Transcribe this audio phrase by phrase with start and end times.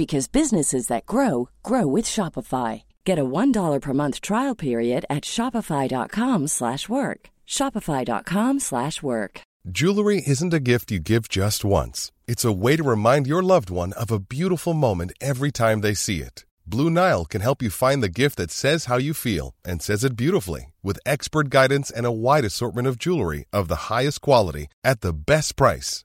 [0.00, 2.82] because businesses that grow grow with Shopify.
[3.04, 7.20] Get a $1 per month trial period at shopify.com/work.
[7.56, 9.34] shopify.com/work.
[9.78, 12.12] Jewelry isn't a gift you give just once.
[12.26, 15.94] It's a way to remind your loved one of a beautiful moment every time they
[15.94, 16.46] see it.
[16.66, 20.02] Blue Nile can help you find the gift that says how you feel and says
[20.04, 24.68] it beautifully with expert guidance and a wide assortment of jewelry of the highest quality
[24.82, 26.04] at the best price.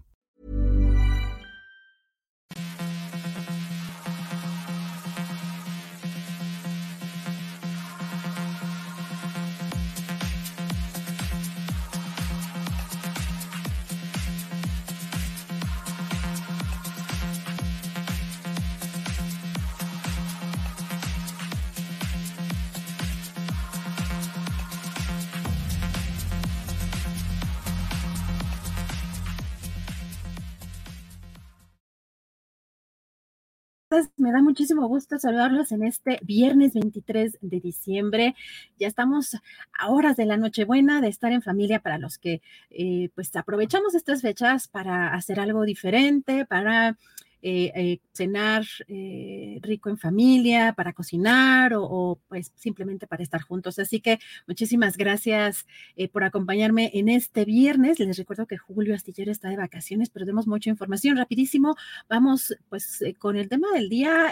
[34.17, 38.35] Me da muchísimo gusto saludarlos en este viernes 23 de diciembre.
[38.79, 39.37] Ya estamos
[39.77, 43.95] a horas de la Nochebuena de estar en familia para los que eh, pues aprovechamos
[43.95, 46.97] estas fechas para hacer algo diferente, para
[47.43, 53.79] eh, eh, cenar eh, rico en familia, para cocinar o, pues simplemente para estar juntos.
[53.79, 55.65] Así que muchísimas gracias
[56.11, 57.99] por acompañarme en este viernes.
[57.99, 61.17] Les recuerdo que Julio Astillero está de vacaciones, pero tenemos mucha información.
[61.17, 61.75] Rapidísimo,
[62.09, 64.31] vamos pues con el tema del día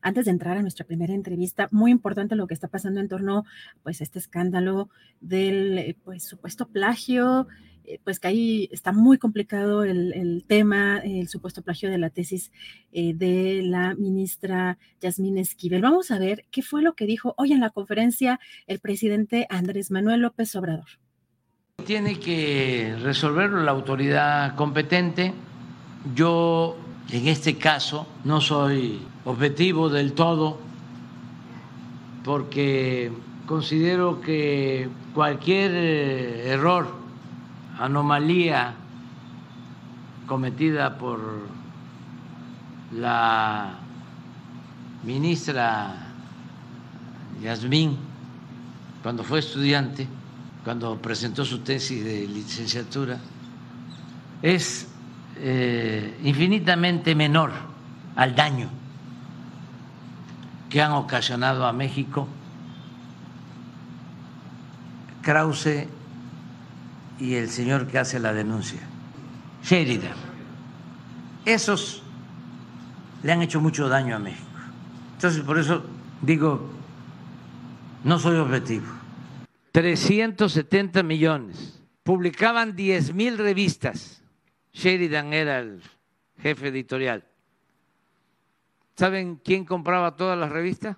[0.00, 3.44] antes de entrar a nuestra primera entrevista, muy importante lo que está pasando en torno
[3.82, 4.90] pues a este escándalo
[5.20, 7.48] del pues supuesto plagio
[8.02, 12.50] pues que ahí está muy complicado el, tema, el supuesto plagio de la tesis
[12.92, 15.82] eh, de la ministra Yasmín Esquivel.
[15.82, 19.90] Vamos a ver qué fue lo que dijo hoy en la conferencia el presidente Andrés
[19.90, 20.86] Manuel López Obrador.
[21.84, 25.32] Tiene que resolverlo la autoridad competente.
[26.14, 26.76] Yo
[27.10, 30.58] en este caso no soy objetivo del todo
[32.24, 33.12] porque
[33.46, 37.03] considero que cualquier eh, error
[37.78, 38.74] anomalía
[40.26, 41.20] cometida por
[42.92, 43.74] la
[45.04, 45.94] ministra
[47.42, 47.98] Yasmín
[49.02, 50.08] cuando fue estudiante,
[50.64, 53.18] cuando presentó su tesis de licenciatura,
[54.40, 54.88] es
[55.36, 57.52] eh, infinitamente menor
[58.16, 58.68] al daño
[60.70, 62.26] que han ocasionado a México.
[65.22, 65.86] Krause
[67.18, 68.80] y el señor que hace la denuncia,
[69.62, 70.16] Sheridan.
[71.44, 72.02] Esos
[73.22, 74.48] le han hecho mucho daño a México.
[75.14, 75.84] Entonces, por eso
[76.22, 76.70] digo,
[78.04, 78.86] no soy objetivo.
[79.72, 81.80] 370 millones.
[82.02, 84.22] Publicaban 10 mil revistas.
[84.72, 85.82] Sheridan era el
[86.38, 87.24] jefe editorial.
[88.96, 90.96] ¿Saben quién compraba todas las revistas?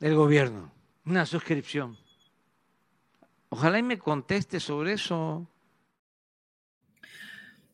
[0.00, 0.70] El gobierno.
[1.04, 1.96] Una suscripción.
[3.50, 5.46] Ojalá y me conteste sobre eso.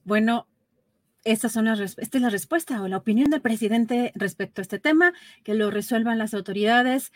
[0.04, 0.46] Bueno,
[1.24, 4.78] estas son las, esta es la respuesta o la opinión del presidente respecto a este
[4.78, 5.12] tema,
[5.44, 7.12] que lo resuelvan las autoridades.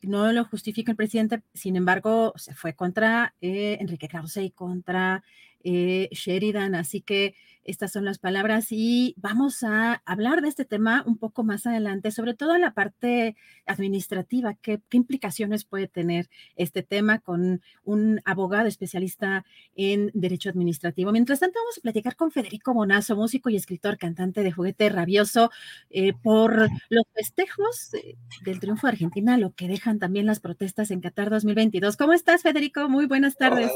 [0.00, 5.22] No lo justifica el presidente, sin embargo, se fue contra eh, Enrique Krause y contra
[5.62, 6.74] eh, Sheridan.
[6.74, 7.34] Así que
[7.64, 12.10] estas son las palabras y vamos a hablar de este tema un poco más adelante,
[12.10, 13.36] sobre todo en la parte
[13.66, 19.44] administrativa, qué, implicaciones puede tener este tema con un abogado especialista
[19.74, 21.12] en derecho administrativo.
[21.12, 25.50] Mientras tanto, vamos a platicar con Federico Bonazo, músico y escritor, cantante de juguete rabioso,
[25.90, 30.90] eh, por los festejos eh, del triunfo de Argentina, lo que dejan también las protestas
[30.90, 31.96] en Qatar 2022.
[31.96, 32.88] ¿Cómo estás, Federico?
[32.88, 33.70] Muy buenas tardes.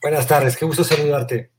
[0.00, 1.57] Buenas tardes, qué gusto saludarte.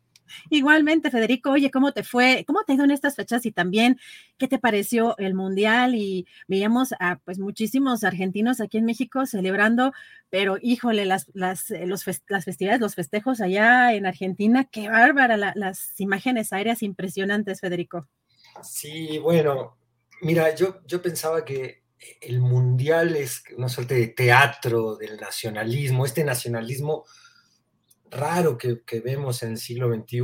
[0.50, 2.44] Igualmente, Federico, oye, ¿cómo te fue?
[2.48, 3.46] ¿Cómo te ha ido en estas fechas?
[3.46, 4.00] Y también,
[4.38, 5.96] ¿qué te pareció el Mundial?
[5.96, 9.94] Y veíamos a pues muchísimos argentinos aquí en México celebrando,
[10.30, 15.38] pero híjole, las, las, eh, los las festividades, los festejos allá en Argentina, qué bárbara,
[15.38, 18.08] las imágenes aéreas impresionantes, Federico.
[18.64, 19.78] Sí, bueno,
[20.22, 21.84] mira, yo, yo pensaba que
[22.22, 27.06] el Mundial es una suerte de teatro del nacionalismo, este nacionalismo
[28.10, 30.22] raro que, vemos en el siglo XXI,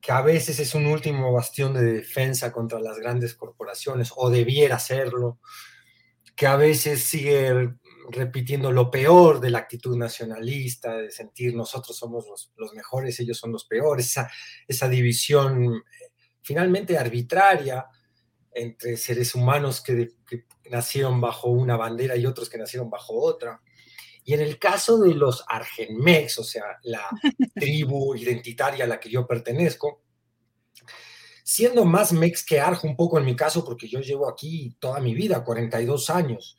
[0.00, 4.78] que a veces es un último bastión de defensa contra las grandes corporaciones, o debiera
[4.78, 5.40] serlo,
[6.34, 7.74] que a veces sigue
[8.08, 13.52] repitiendo lo peor de la actitud nacionalista, de sentir nosotros somos los, mejores, ellos son
[13.52, 14.30] los peores, esa,
[14.66, 16.12] esa división eh,
[16.42, 17.86] finalmente arbitraria
[18.52, 23.60] entre seres humanos que, que, nacieron bajo una bandera y otros que nacieron bajo otra.
[24.24, 27.08] Y en el caso de los Argenmex, o sea, la
[27.54, 30.02] tribu identitaria a la que yo pertenezco,
[31.44, 35.00] siendo más mex que arjo un poco en mi caso, porque yo llevo aquí toda
[35.00, 36.56] mi vida, 42 años,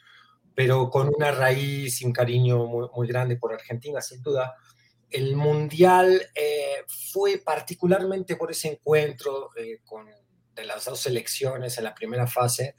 [0.53, 4.53] pero con una raíz y un cariño muy, grande por Argentina, sin duda.
[5.09, 10.07] El Mundial eh, fue particularmente por ese encuentro eh, con,
[10.55, 12.75] de las dos selecciones en la primera fase,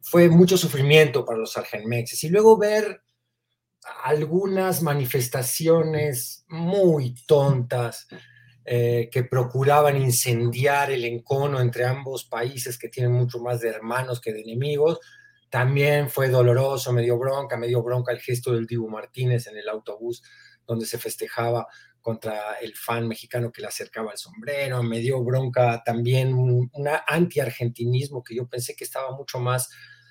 [0.00, 2.22] fue mucho sufrimiento para los argenmexes.
[2.24, 3.02] Y luego ver
[4.04, 8.06] algunas manifestaciones muy tontas
[8.64, 14.20] eh, que procuraban incendiar el encono entre ambos países que tienen mucho más de hermanos
[14.20, 15.00] que de enemigos.
[15.50, 19.56] También fue doloroso, me dio bronca, me dio bronca el gesto del Dibu Martínez en
[19.56, 20.22] el autobús
[20.66, 21.66] donde se festejaba
[22.00, 26.70] contra el fan mexicano que le acercaba el sombrero, me dio bronca también un,
[27.06, 29.70] anti-argentinismo que yo pensé que estaba mucho más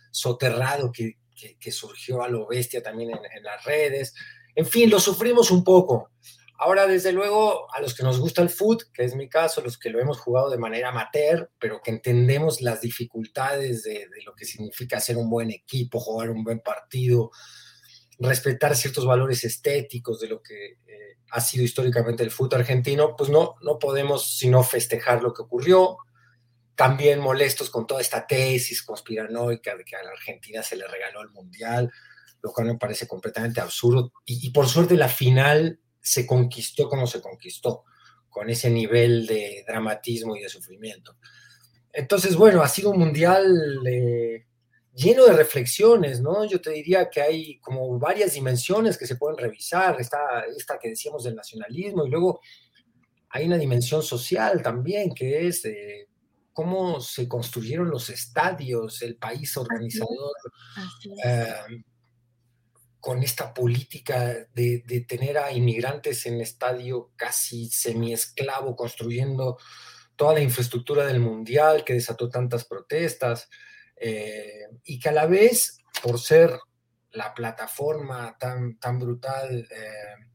[0.09, 1.17] soterrado, que,
[1.59, 4.13] que, surgió a lo bestia también en, las redes.
[4.55, 6.11] En fin, lo sufrimos un poco.
[6.57, 9.79] Ahora, desde luego, a los que nos gusta el foot, que es mi caso, los
[9.79, 14.45] que lo hemos jugado de manera amateur, pero que entendemos las dificultades de, lo que
[14.45, 17.31] significa ser un buen equipo, jugar un buen partido,
[18.19, 23.31] respetar ciertos valores estéticos de lo que eh, ha sido históricamente el fútbol argentino, pues
[23.31, 25.97] no, no podemos sino festejar lo que ocurrió,
[26.75, 31.21] también molestos con toda esta tesis conspiranoica de que a la Argentina se le regaló
[31.21, 31.91] el Mundial,
[32.41, 34.13] lo cual me parece completamente absurdo.
[34.25, 37.83] Y, por suerte la final se conquistó como se conquistó,
[38.29, 41.17] con ese nivel de dramatismo y de sufrimiento.
[41.93, 44.45] Entonces, bueno, ha sido un Mundial eh,
[44.93, 46.45] lleno de reflexiones, ¿no?
[46.45, 50.89] Yo te diría que hay como varias dimensiones que se pueden revisar, está esta que
[50.89, 52.39] decíamos del nacionalismo y luego
[53.29, 55.65] hay una dimensión social también que es...
[55.65, 56.07] Eh,
[56.53, 60.35] cómo se construyeron los estadios, el país organizador,
[61.23, 61.83] em,
[62.99, 69.57] con esta política de, tener a inmigrantes en estadio casi semiesclavo, construyendo
[70.15, 73.49] toda la infraestructura del mundial que desató tantas protestas,
[73.95, 76.59] eh, y que a la vez, por ser
[77.11, 80.25] la plataforma tan, tan brutal eh,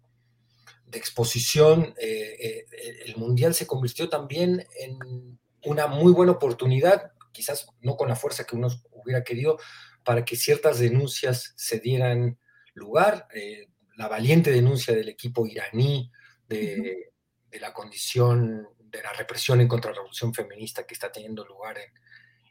[0.86, 2.64] de exposición, eh,
[3.04, 8.44] el mundial se convirtió también en una muy buena oportunidad, quizás no con la fuerza
[8.44, 9.58] que uno hubiera querido,
[10.04, 12.38] para que ciertas denuncias se dieran
[12.74, 13.26] lugar.
[13.34, 16.10] Eh, la valiente denuncia del equipo iraní
[16.48, 17.12] de,
[17.60, 21.76] la condición de la represión en contra la revolución feminista que está teniendo lugar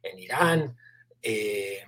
[0.01, 0.75] en, Irán,
[1.21, 1.83] eh,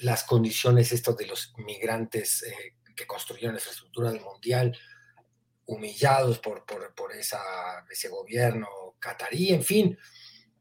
[0.00, 4.76] las condiciones estos de los migrantes eh, que construyeron la infraestructura del mundial,
[5.66, 7.40] humillados por, por, esa,
[7.90, 9.98] ese gobierno catarí, en fin,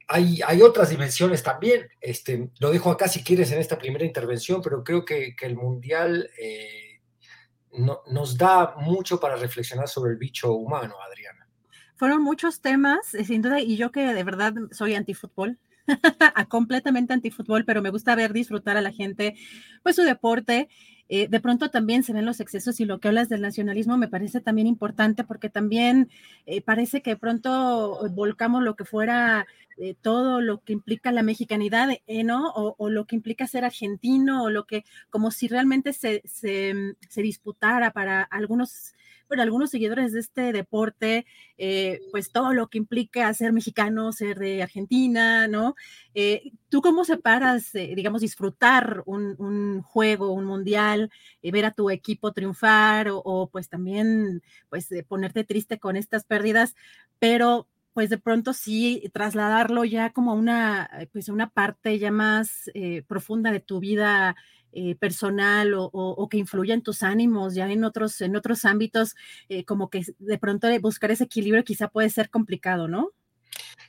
[0.08, 1.88] hay, otras dimensiones también.
[2.00, 6.30] Este, lo dejo acá si quieres en esta primera intervención, pero creo que, el Mundial
[6.40, 7.02] eh,
[7.72, 11.48] nos da mucho para reflexionar sobre el bicho humano, Adriana.
[11.96, 15.60] Fueron muchos temas, eh, sin duda, y yo que de verdad soy antifútbol,
[16.50, 19.36] completamente antifútbol, pero me gusta ver disfrutar a la gente,
[19.84, 20.70] pues su deporte.
[21.16, 24.08] Eh, de pronto también se ven los excesos y lo que hablas del nacionalismo me
[24.08, 26.10] parece también importante porque también
[26.66, 29.46] parece que de pronto volcamos lo que fuera
[29.78, 32.52] eh, todo lo que implica la mexicanidad, eh, ¿no?
[32.52, 37.92] O, lo que implica ser argentino, o lo que, como si realmente se, se, disputara
[37.92, 38.94] para algunos,
[39.40, 41.26] algunos seguidores de este deporte,
[41.58, 45.76] eh, pues todo lo que implica ser mexicano, ser de Argentina, ¿no?
[46.70, 51.12] ¿Tú cómo separas, digamos, disfrutar un, un, juego, un mundial,
[51.42, 56.76] ver a tu equipo triunfar, o, o pues también, pues ponerte triste con estas pérdidas,
[57.20, 63.04] pero pues de pronto sí trasladarlo ya como una, pues una parte ya más eh,
[63.08, 64.36] profunda de tu vida
[64.74, 69.16] eh, personal o, que influya en tus ánimos ya en otros, en otros ámbitos,
[69.50, 73.12] eh, como que de pronto buscar ese equilibrio quizá puede ser complicado, ¿no?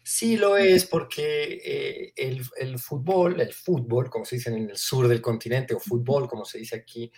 [0.03, 5.09] Sí, lo es porque el, el, fútbol, el fútbol, como se dice en el sur
[5.09, 7.11] del continente, o fútbol, como se dice aquí,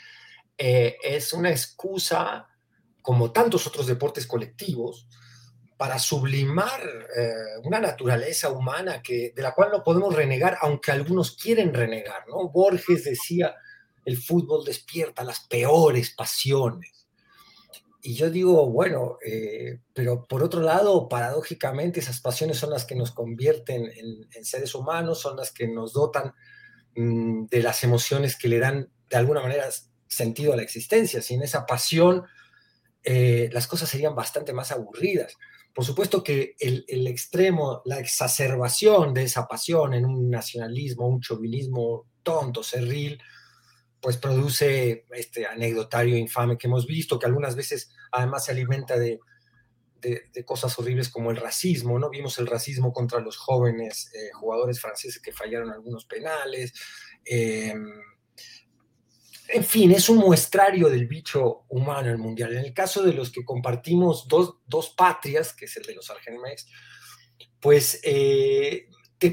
[0.56, 2.48] es una excusa,
[3.02, 5.08] como tantos otros deportes colectivos,
[5.76, 6.80] para sublimar
[7.16, 7.32] eh,
[7.64, 12.48] una naturaleza humana que, de la cual no podemos renegar, aunque algunos quieren renegar, ¿no?
[12.48, 13.54] Borges decía,
[14.04, 16.96] el fútbol despierta las peores pasiones.
[18.00, 22.94] Y yo digo, bueno, eh, pero por otro lado, paradójicamente, esas pasiones son las que
[22.94, 23.90] nos convierten
[24.32, 26.32] en, seres humanos, son las que nos dotan
[26.94, 29.68] mm, de las emociones que le dan, de alguna manera,
[30.06, 31.20] sentido a la existencia.
[31.20, 32.24] Sin esa pasión,
[33.02, 35.36] eh, las cosas serían bastante más aburridas.
[35.76, 42.06] Por supuesto que el, extremo, la exacerbación de esa pasión en un nacionalismo, un chauvinismo
[42.22, 43.22] tonto, cerril,
[44.00, 49.20] pues produce este anecdotario infame que hemos visto, que algunas veces además se alimenta de,
[50.46, 52.08] cosas horribles como el racismo, ¿no?
[52.08, 56.72] Vimos el racismo contra los jóvenes eh, jugadores franceses que fallaron algunos penales.
[57.22, 57.74] Eh,
[59.48, 62.52] en fin, es un muestrario del bicho humano el mundial.
[62.52, 66.66] En el caso de los que compartimos dos, patrias, que es el de los Argenmex,
[67.60, 68.88] pues eh,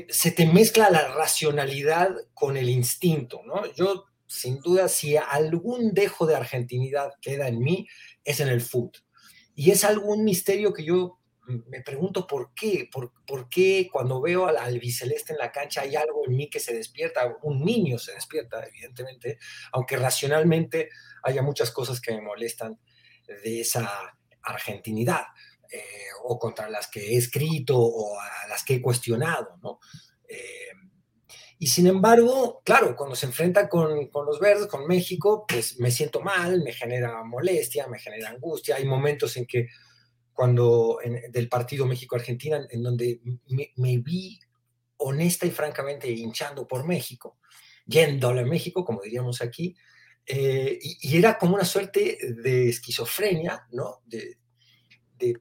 [0.09, 3.71] se te mezcla la racionalidad con el instinto, ¿no?
[3.73, 7.87] Yo, sin duda, si algún dejo de argentinidad queda en mí,
[8.23, 9.03] es en el fútbol.
[9.55, 14.57] Y es algún misterio que yo me pregunto por qué, por, qué cuando veo al
[14.57, 18.65] albiceleste en la cancha hay algo en mí que se despierta, un niño se despierta,
[18.65, 19.39] evidentemente,
[19.71, 20.89] aunque racionalmente
[21.23, 22.79] haya muchas cosas que me molestan
[23.27, 25.23] de esa argentinidad,
[25.71, 25.81] eh,
[26.23, 29.79] o contra las que he escrito o a las que he cuestionado, ¿no?
[30.27, 30.69] Eh,
[31.57, 35.91] y sin embargo, claro, cuando se enfrenta con, con, los verdes, con México, pues me
[35.91, 38.75] siento mal, me genera molestia, me genera angustia.
[38.75, 39.69] Hay momentos en que
[40.33, 40.99] cuando
[41.29, 43.19] del partido México-Argentina, en donde
[43.75, 44.39] me, vi
[44.97, 47.37] honesta y francamente hinchando por México,
[47.85, 49.75] yéndole a México, como diríamos aquí,
[50.25, 54.01] eh, y, era como una suerte de esquizofrenia, ¿no?
[54.05, 54.37] De,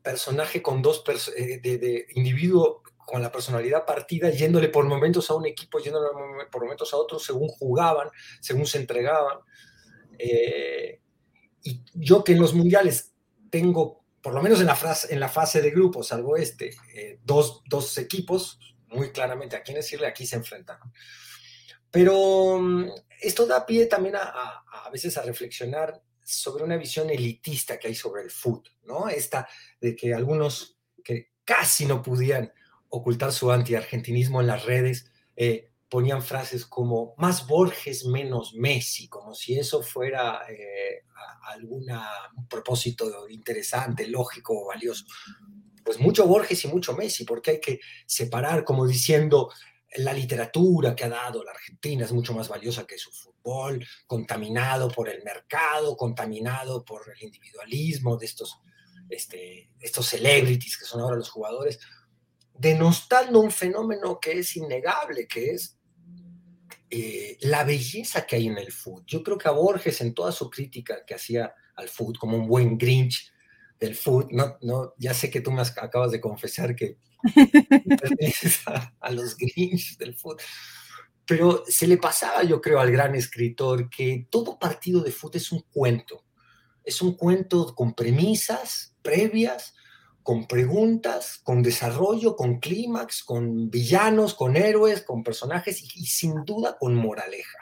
[0.01, 1.03] personaje con dos,
[1.37, 6.07] eh, de, individuo con la personalidad partida, yéndole por momentos a un equipo, yéndole
[6.53, 8.09] por momentos a otro, según jugaban,
[8.41, 9.39] según se entregaban.
[10.19, 11.01] Eh,
[11.65, 13.13] y yo que en los mundiales
[13.51, 14.79] tengo por lo menos en la,
[15.11, 19.77] en la fase de grupos, salvo este, eh, dos, dos, equipos, muy claramente a quién
[19.77, 20.79] decirle, aquí se enfrentan.
[21.91, 27.79] Pero mm, esto da pie también a, a, veces a reflexionar sobre una visión elitista
[27.79, 29.09] que hay sobre el fútbol, ¿no?
[29.09, 29.49] Esta
[29.81, 32.53] de que algunos que casi no podían
[32.89, 39.35] ocultar su anti-argentinismo en las redes, eh, ponían frases como más Borges, menos Messi, como
[39.35, 41.05] si eso fuera eh,
[41.49, 41.85] algún
[42.49, 45.05] propósito interesante, lógico o valioso.
[45.85, 49.53] Pues mucho Borges y mucho Messi, porque hay que separar, como diciendo,
[49.97, 54.89] la literatura que ha dado la Argentina es mucho más valiosa que su fútbol, contaminado
[54.89, 58.59] por el mercado, contaminado por el individualismo de estos,
[59.11, 61.79] este, estos celebrities que son ahora los jugadores,
[62.55, 65.79] denostando un fenómeno que es innegable, que es
[66.95, 69.05] eh, la belleza que hay en el food.
[69.07, 72.47] Yo creo que a Borges, en toda su crítica que hacía al food, como un
[72.47, 73.33] buen Grinch
[73.81, 76.99] del food, no, no, ya sé que tú me acabas de confesar que
[77.89, 80.37] perteneces a, los Grinch del food,
[81.25, 85.51] pero se le pasaba, yo creo, al gran escritor que todo partido de food es
[85.51, 86.27] un cuento.
[86.85, 89.73] Es un cuento con premisas previas,
[90.23, 96.77] con preguntas, con desarrollo, con clímax, con villanos, con héroes, con personajes y, sin duda
[96.79, 97.59] con moraleja.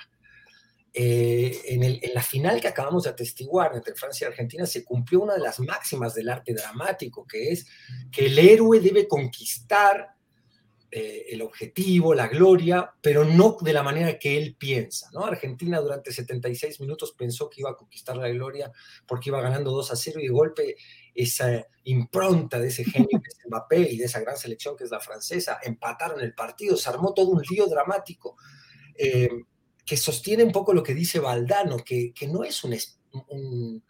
[0.92, 5.34] Eh, en, la final que acabamos de atestiguar entre Francia y Argentina se cumplió una
[5.34, 7.66] de las máximas del arte dramático, que es
[8.10, 10.16] que el héroe debe conquistar
[10.92, 15.08] eh, el objetivo, la gloria, pero no de la manera que él piensa.
[15.12, 15.24] ¿no?
[15.24, 18.72] Argentina durante 76 minutos pensó que iba a conquistar la gloria
[19.06, 20.76] porque iba ganando 2 a 0 y de golpe
[21.14, 24.90] esa impronta de ese genio que es Mbappé y de esa gran selección que es
[24.90, 28.36] la francesa, empataron el partido, se armó todo un lío dramático
[28.96, 29.30] eh,
[29.84, 33.82] que sostiene un poco lo que dice Valdano, que, no es un,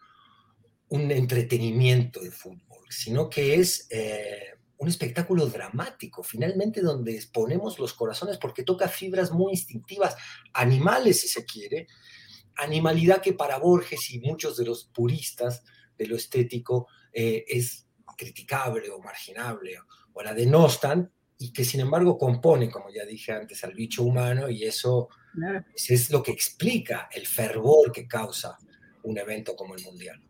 [0.89, 7.93] un, entretenimiento de fútbol, sino que es eh, un espectáculo dramático, finalmente donde exponemos los
[7.93, 10.15] corazones porque toca fibras muy instintivas,
[10.53, 11.87] animales si se quiere,
[12.55, 15.63] animalidad que para Borges y muchos de los puristas
[15.97, 17.87] de lo estético eh, es
[18.17, 19.77] criticable o marginable
[20.13, 24.49] o la denostan y que sin embargo componen, como ya dije antes, al bicho humano
[24.49, 25.09] y eso
[25.75, 28.57] es lo que explica el fervor que causa
[29.03, 30.21] un evento como el Mundial.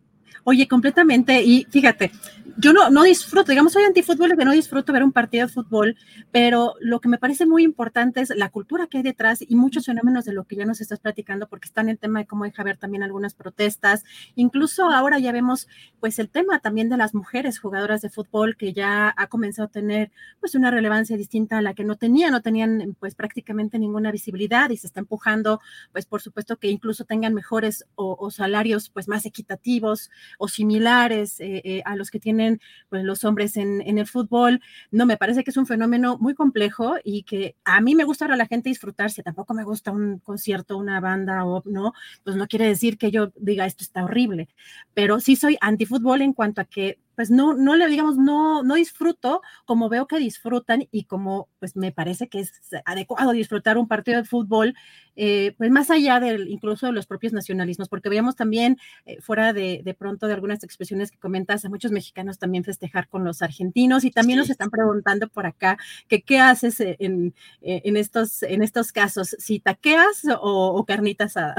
[0.44, 1.44] Oye, completamente.
[1.44, 2.12] Y fíjate,
[2.58, 5.96] yo no, no disfruto, digamos, soy antifútbol, que no disfruto ver un partido de fútbol,
[6.32, 9.86] pero lo que me parece muy importante es la cultura que hay detrás y muchos
[9.86, 12.44] fenómenos de lo que ya nos estás platicando, porque están en el tema de cómo
[12.46, 14.04] deja ver también algunas protestas.
[14.36, 15.68] Incluso ahora ya vemos,
[16.00, 19.72] pues, el tema también de las mujeres jugadoras de fútbol, que ya ha comenzado a
[19.72, 24.12] tener, pues, una relevancia distinta a la que no tenía, no tenían, pues, prácticamente ninguna
[24.12, 28.90] visibilidad y se está empujando, pues, por supuesto, que incluso tengan mejores o, o salarios,
[28.90, 32.60] pues, más equitativos o similares eh, eh, a los que tienen
[32.90, 34.62] pues, los hombres en, el fútbol.
[34.92, 38.26] No, me parece que es un fenómeno muy complejo y que a mí me gusta
[38.26, 39.24] a la gente disfrutarse.
[39.24, 43.32] Tampoco me gusta un concierto, una banda o no, pues no quiere decir que yo
[43.36, 44.50] diga esto está horrible,
[44.94, 48.76] pero sí soy antifútbol en cuanto a que pues no, no le digamos, no, no
[48.76, 52.52] disfruto como veo que disfrutan y como pues me parece que es
[52.86, 54.74] adecuado disfrutar un partido de fútbol,
[55.16, 59.54] eh, pues más allá del incluso de los propios nacionalismos, porque veíamos también eh, fuera
[59.54, 63.44] de, de, pronto de algunas expresiones que comentas a muchos mexicanos también festejar con los
[63.44, 65.78] argentinos y también nos están preguntando por acá
[66.08, 71.56] que qué haces en, en, estos, en estos casos, si taqueas o, o carnita asada.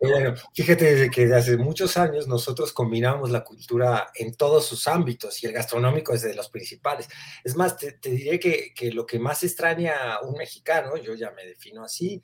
[0.00, 5.42] Bueno, fíjate desde que hace muchos años nosotros combinamos la cultura en todos sus ámbitos
[5.42, 7.08] y el gastronómico es de los principales.
[7.44, 11.44] Es más, te, diré que, lo que más extraña a un mexicano, yo ya me
[11.44, 12.22] defino así,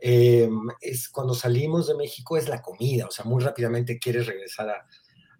[0.00, 4.68] em, es cuando salimos de México es la comida, o sea, muy rápidamente quieres regresar
[4.70, 4.86] a,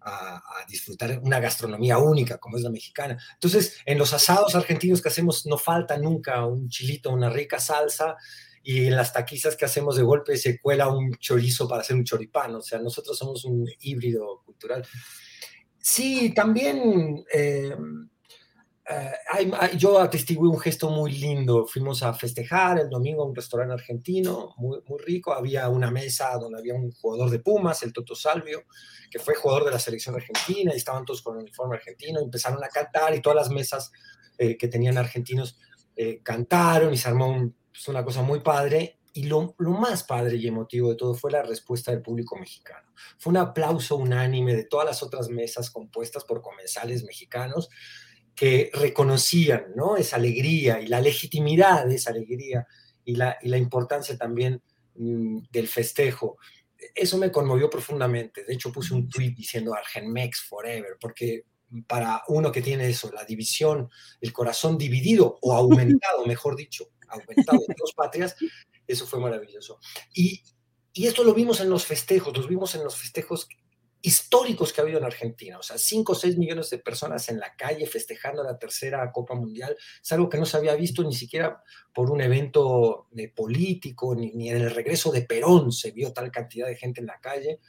[0.05, 3.17] a, disfrutar una gastronomía única como es la mexicana.
[3.33, 8.17] Entonces, en los asados argentinos que hacemos no falta nunca un chilito, una rica salsa
[8.63, 12.05] y en las taquizas que hacemos de golpe se cuela un chorizo para hacer un
[12.05, 14.85] choripán, o sea, nosotros somos un híbrido cultural.
[15.79, 17.75] Sí, también eh, eh,
[19.77, 24.53] yo atestigué un gesto muy lindo, fuimos a festejar el domingo a un restaurante argentino,
[24.57, 28.63] muy, muy rico, había una mesa donde había un jugador de Pumas, el Toto Salvio,
[29.09, 32.63] que fue jugador de la selección argentina, y estaban todos con el uniforme argentino, empezaron
[32.63, 33.91] a cantar y todas las mesas
[34.37, 35.57] eh, que tenían argentinos
[36.23, 38.99] cantaron y se armó un es una cosa muy padre.
[39.15, 42.87] Y lo, lo, más padre y emotivo de todo fue la respuesta del público mexicano.
[43.19, 47.69] Fue un aplauso unánime de todas las otras mesas compuestas por comensales mexicanos
[48.35, 49.95] que reconocían ¿no?
[49.95, 52.67] esa alegría y la legitimidad de esa alegría
[53.05, 54.61] y la, y la importancia también
[54.95, 56.37] mm, del festejo.
[56.95, 58.43] Eso me conmovió profundamente.
[58.43, 61.45] De hecho, puse un tweet diciendo Argenmex Forever, porque
[61.87, 63.89] para uno que tiene eso, la división,
[64.21, 68.35] el corazón dividido o aumentado, mejor dicho, aumentado en dos patrias,
[68.87, 69.79] eso fue maravilloso.
[70.13, 70.41] Y,
[70.91, 73.47] y esto lo vimos en los festejos, los vimos en los festejos
[74.05, 77.39] históricos que ha habido en Argentina, o sea, 5 o 6 millones de personas en
[77.39, 81.13] la calle festejando la tercera Copa Mundial, es algo que no se había visto ni
[81.13, 81.63] siquiera
[81.93, 86.67] por un evento de político, ni, en el regreso de Perón se vio tal cantidad
[86.67, 87.61] de gente en la calle.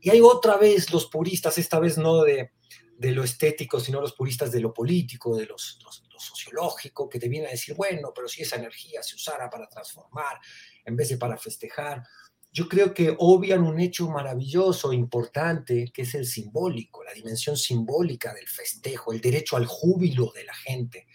[0.00, 2.52] Y hay otra vez los puristas, esta vez no de,
[2.96, 7.28] de lo estético, sino los puristas de lo político, de los, lo sociológico, que te
[7.28, 10.38] viene a decir, bueno, pero si esa energía se usara para transformar
[10.84, 12.04] en vez de para festejar,
[12.52, 18.34] yo creo que obvian un hecho maravilloso, importante, que es el simbólico, la dimensión simbólica
[18.34, 21.06] del festejo, el derecho al júbilo de la gente.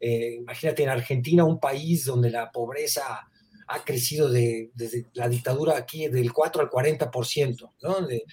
[0.00, 3.28] Eh, imagínate en Argentina, un país donde la pobreza
[3.68, 8.00] ha crecido de, desde la dictadura aquí del 4 al 40%, ¿no?
[8.06, 8.24] De,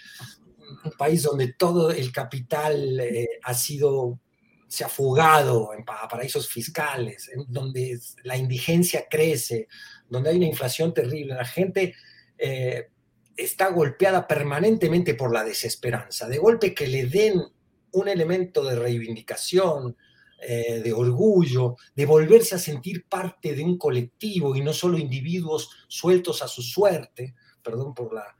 [0.84, 4.20] un país donde todo el capital eh, ha sido,
[4.68, 9.68] se ha fugado en paraísos fiscales, en donde la indigencia crece,
[10.10, 11.96] donde hay una inflación terrible, la gente
[12.39, 12.89] eh,
[13.36, 16.28] está golpeada permanentemente por la desesperanza.
[16.28, 17.41] De golpe que le den
[17.91, 19.95] un elemento de reivindicación,
[20.41, 25.69] eh, de orgullo, de volverse a sentir parte de un colectivo y no solo individuos
[25.88, 28.36] sueltos a su suerte, perdón por la,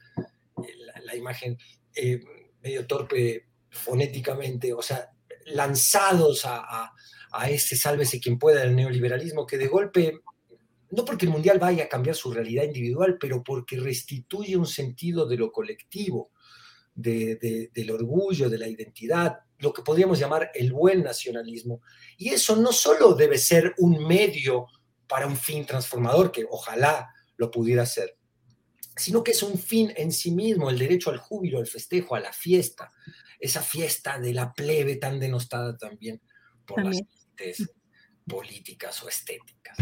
[1.04, 1.58] la imagen,
[1.94, 2.22] eh,
[2.62, 5.12] medio torpe fonéticamente, o sea,
[5.48, 6.94] lanzados a,
[7.32, 10.22] a, ese sálvese quien pueda del neoliberalismo, que de golpe,
[10.92, 15.28] no porque el mundial vaya a cambiar su realidad individual, pero porque restituye un sentido
[15.28, 16.32] de lo colectivo,
[16.96, 21.82] de, del orgullo, de la identidad, lo que podríamos llamar el buen nacionalismo.
[22.18, 24.68] Y eso no solo debe ser un medio
[25.08, 28.18] para un fin transformador, que ojalá lo pudiera ser,
[28.96, 32.20] sino que es un fin en sí mismo, el derecho al júbilo, al festejo, a
[32.20, 32.92] la fiesta,
[33.40, 36.22] esa fiesta de la plebe tan denostada también
[36.66, 37.02] por las
[38.28, 39.78] políticas o estéticas.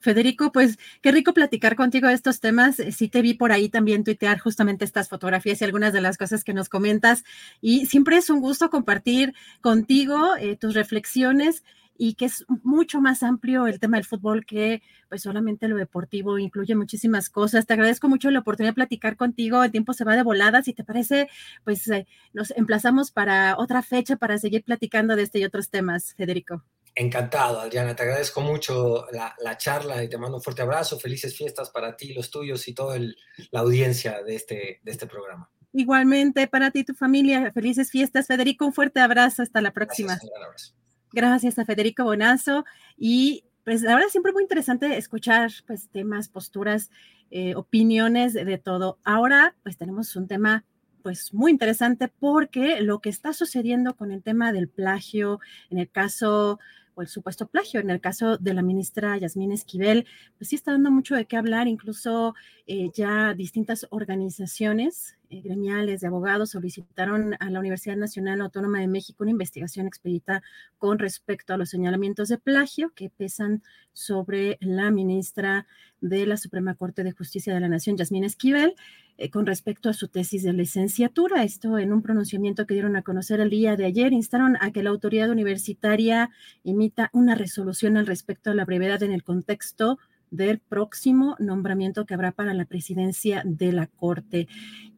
[0.00, 2.76] Federico, pues qué rico platicar contigo de estos temas.
[2.90, 6.44] Sí te vi por ahí también tuitear justamente estas fotografías y algunas de las cosas
[6.44, 7.24] que nos comentas.
[7.60, 11.62] Y siempre es un gusto compartir contigo eh, tus reflexiones
[11.98, 16.38] y que es mucho más amplio el tema del fútbol que pues solamente lo deportivo,
[16.38, 17.66] incluye muchísimas cosas.
[17.66, 20.72] Te agradezco mucho la oportunidad de platicar contigo, el tiempo se va de volada, si
[20.72, 21.28] te parece,
[21.64, 26.14] pues eh, nos emplazamos para otra fecha para seguir platicando de este y otros temas,
[26.14, 26.62] Federico.
[27.00, 31.70] Encantado, Adriana, te agradezco mucho la, charla y te mando un fuerte abrazo, felices fiestas
[31.70, 35.48] para ti, los tuyos y toda la audiencia de este, de este programa.
[35.72, 40.18] Igualmente para ti y tu familia, felices fiestas, Federico, un fuerte abrazo, hasta la próxima.
[40.18, 40.74] Gracias,
[41.12, 42.64] Gracias a Federico Bonazo
[42.96, 46.90] y pues ahora siempre muy interesante escuchar pues temas, posturas,
[47.30, 48.98] eh, opiniones de todo.
[49.04, 50.64] Ahora pues tenemos un tema
[51.04, 55.38] pues muy interesante porque lo que está sucediendo con el tema del plagio,
[55.70, 56.58] en el caso
[57.02, 57.80] el supuesto plagio.
[57.80, 60.06] En el caso de la ministra Yasmín Esquivel,
[60.38, 62.34] pues sí está dando mucho de qué hablar, incluso
[62.66, 69.22] eh, ya distintas organizaciones gremiales de abogados solicitaron a la Universidad Nacional Autónoma de México
[69.24, 70.42] una investigación expedita
[70.78, 73.62] con respecto a los señalamientos de plagio que pesan
[73.92, 75.66] sobre la ministra
[76.00, 78.74] de la Suprema Corte de Justicia de la Nación, Yasmín Esquivel.
[79.20, 81.42] Eh, con respecto a su tesis de licenciatura.
[81.42, 84.84] Esto en un pronunciamiento que dieron a conocer el día de ayer, instaron a que
[84.84, 86.30] la autoridad universitaria
[86.62, 89.98] emita una resolución al respecto a la brevedad en el contexto
[90.30, 94.46] del próximo nombramiento que habrá para la presidencia de la Corte.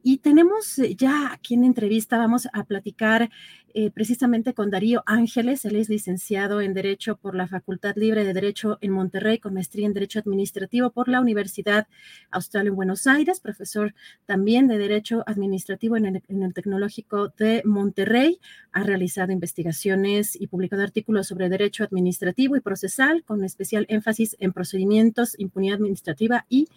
[0.02, 3.30] Y tenemos ya aquí en entrevista, vamos a platicar
[3.72, 5.64] eh, precisamente con Darío Ángeles.
[5.64, 9.86] Él es licenciado en Derecho por la Facultad Libre de Derecho en Monterrey, con maestría
[9.86, 11.86] en Derecho Administrativo por la Universidad
[12.30, 13.94] Austral en Buenos Aires, profesor
[14.26, 18.40] también de Derecho Administrativo en el Tecnológico de Monterrey.
[18.72, 24.52] Ha realizado investigaciones y publicado artículos sobre Derecho Administrativo y Procesal, con especial énfasis en
[24.52, 26.68] procedimientos, impunidad administrativa y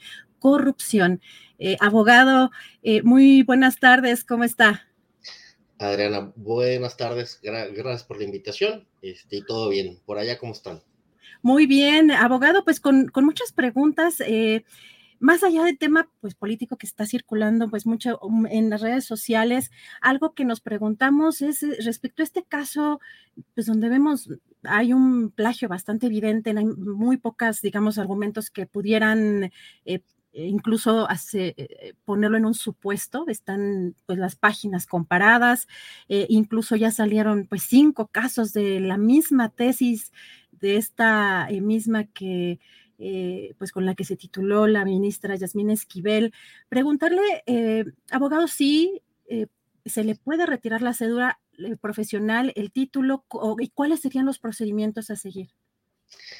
[0.43, 1.21] corrupción.
[1.65, 4.85] Eh, abogado, eh, muy buenas tardes, ¿cómo está?
[5.77, 9.97] Adriana, buenas tardes, gracias por la invitación este, y todo bien.
[10.05, 10.81] Por allá, ¿cómo están?
[11.41, 14.19] Muy bien, abogado, pues con, muchas preguntas.
[14.27, 14.65] Eh,
[15.19, 19.05] más allá del tema pues político que está circulando pues mucho um, en las redes
[19.05, 19.71] sociales,
[20.01, 22.99] algo que nos preguntamos es eh, respecto a este caso,
[23.55, 24.27] pues donde vemos
[24.63, 29.49] hay un plagio bastante evidente, hay muy pocas, digamos, argumentos que pudieran
[29.85, 30.01] eh,
[30.33, 35.67] incluso hace, eh, ponerlo en un supuesto, están pues las páginas comparadas,
[36.09, 40.11] eh, incluso ya salieron pues cinco casos de la misma tesis
[40.51, 42.59] de esta misma que
[43.57, 46.33] pues con la que se tituló la ministra Yasmín Esquivel.
[46.69, 47.43] Preguntarle,
[48.09, 49.01] abogado, si
[49.85, 51.41] se le puede retirar la cédula
[51.81, 53.25] profesional, el título
[53.59, 55.49] y cuáles serían los procedimientos a seguir.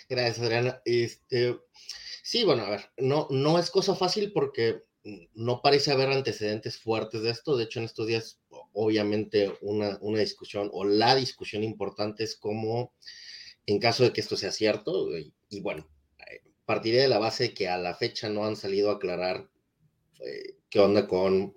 [0.10, 0.82] Gracias, Adriana.
[0.86, 1.58] Este,
[2.26, 4.82] Sí, bueno, a ver, no, no es cosa fácil porque
[5.34, 7.58] no parece haber antecedentes fuertes de esto.
[7.58, 8.40] De hecho, en estos días,
[8.72, 12.94] obviamente, una, una discusión o la discusión importante es cómo,
[13.66, 15.86] en caso de que esto sea cierto, y, bueno,
[16.32, 19.50] eh, partiré de la base que a la fecha no han salido a aclarar
[20.22, 21.54] eh, qué onda con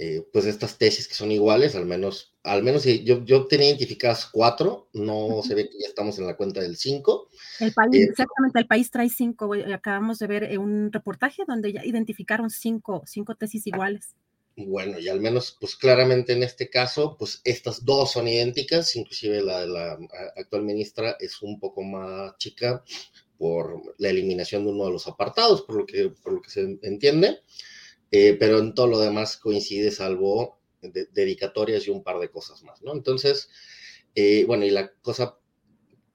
[0.00, 4.26] eh, pues estas tesis que son iguales, al menos, al menos yo, yo tenía identificadas
[4.26, 7.28] cuatro, no se ve que ya estamos en la cuenta del cinco.
[7.58, 11.72] El país, eh, exactamente, el país trae cinco, acabamos de ver eh, un reportaje donde
[11.72, 14.14] ya identificaron cinco, cinco tesis iguales.
[14.54, 19.42] Bueno, y al menos, pues claramente en este caso, pues estas dos son idénticas, inclusive
[19.42, 19.98] la de la
[20.36, 22.84] actual ministra es un poco más chica
[23.36, 26.78] por la eliminación de uno de los apartados, por lo que, por lo que se
[26.82, 27.40] entiende.
[28.10, 32.82] Eh, pero en todo lo demás coincide salvo dedicatorias y un par de cosas más,
[32.82, 32.92] ¿no?
[32.92, 33.50] Entonces,
[34.14, 35.38] eh, bueno, y la cosa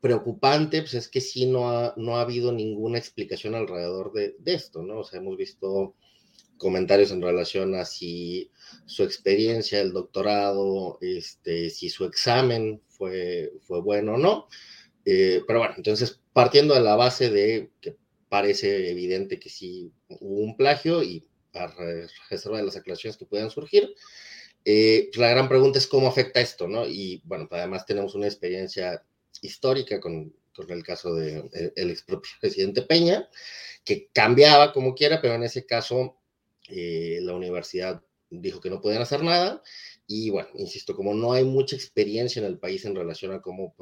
[0.01, 4.83] preocupante, pues es que sí no ha, no ha habido ninguna explicación alrededor de, esto,
[4.83, 4.99] ¿no?
[4.99, 5.95] O sea, hemos visto
[6.57, 8.51] comentarios en relación a si
[8.85, 14.47] su experiencia, el doctorado, este, si su examen fue, fue bueno o no.
[15.05, 17.95] Eh, pero bueno, entonces partiendo de la base de que
[18.29, 21.67] parece evidente que sí hubo un plagio y a
[22.29, 23.93] reserva de las aclaraciones que puedan surgir.
[24.65, 26.87] Eh, pues, la gran pregunta es cómo afecta esto, ¿no?
[26.87, 29.03] Y bueno, además tenemos una experiencia
[29.41, 33.29] histórica con, con el caso del de, el expresidente Peña,
[33.83, 36.17] que cambiaba como quiera, pero en ese caso
[36.69, 39.61] eh, la universidad dijo que no podían hacer nada.
[40.07, 43.75] Y bueno, insisto, como no hay mucha experiencia en el país en relación a cómo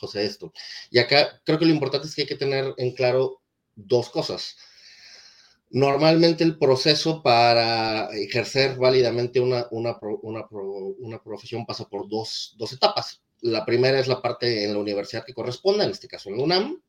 [0.00, 0.52] procede esto.
[0.90, 3.42] Y acá creo que lo importante es que hay que tener en claro
[3.74, 4.56] dos cosas.
[5.70, 13.20] Normalmente el proceso para ejercer válidamente una, una, una, profesión pasa por dos, dos, etapas.
[13.40, 16.44] La primera es la parte en la universidad que corresponda, en este caso en la
[16.44, 16.82] UNAM,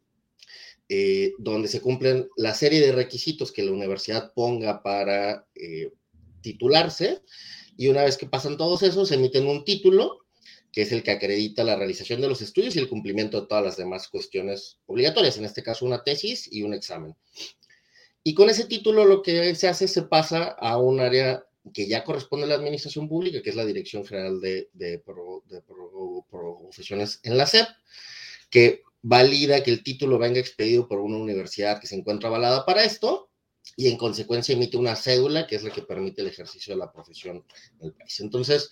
[0.89, 5.91] eh, donde se cumplen la serie de requisitos que la universidad ponga para eh,
[6.41, 7.23] titularse,
[7.75, 10.19] y una vez que pasan todos esos, se emiten un título,
[10.71, 13.63] que es el que acredita la realización de los estudios y el cumplimiento de todas
[13.63, 17.15] las demás cuestiones obligatorias, en este caso una tesis y un examen.
[18.27, 22.03] Y con ese título lo que se hace se pasa a un área que ya
[22.03, 25.01] corresponde a la administración pública, que es la Dirección General de,
[26.29, 27.69] Profesiones en la SEP,
[28.49, 32.83] que valida que el título venga expedido por una universidad que se encuentra avalada para
[32.83, 33.29] esto
[33.77, 36.91] y en consecuencia emite una cédula que es la que permite el ejercicio de la
[36.91, 37.45] profesión
[37.79, 38.19] en el país.
[38.19, 38.71] Entonces,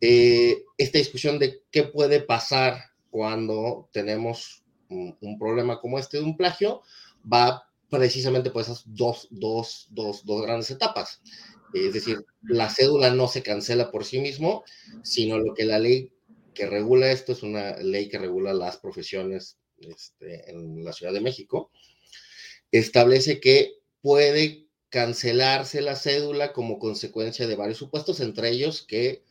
[0.00, 6.24] eh, esta discusión de qué puede pasar cuando tenemos un, un, problema como este de
[6.24, 6.82] un plagio
[7.32, 11.20] va precisamente por esas dos, dos, dos, dos grandes etapas.
[11.74, 14.64] Es decir, la cédula no se cancela por sí mismo,
[15.02, 16.12] sino lo que la ley
[16.54, 21.20] que regula esto es una ley que regula las profesiones este, en la Ciudad de
[21.20, 21.70] México.
[22.72, 29.22] Establece que puede cancelarse la cédula como consecuencia de varios supuestos, entre ellos que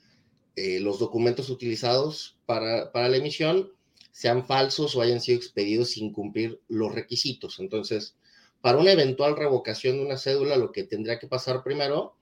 [0.56, 3.72] eh, los documentos utilizados para, para la emisión
[4.12, 7.60] sean falsos o hayan sido expedidos sin cumplir los requisitos.
[7.60, 8.16] Entonces,
[8.62, 12.16] para una eventual revocación de una cédula, lo que tendría que pasar primero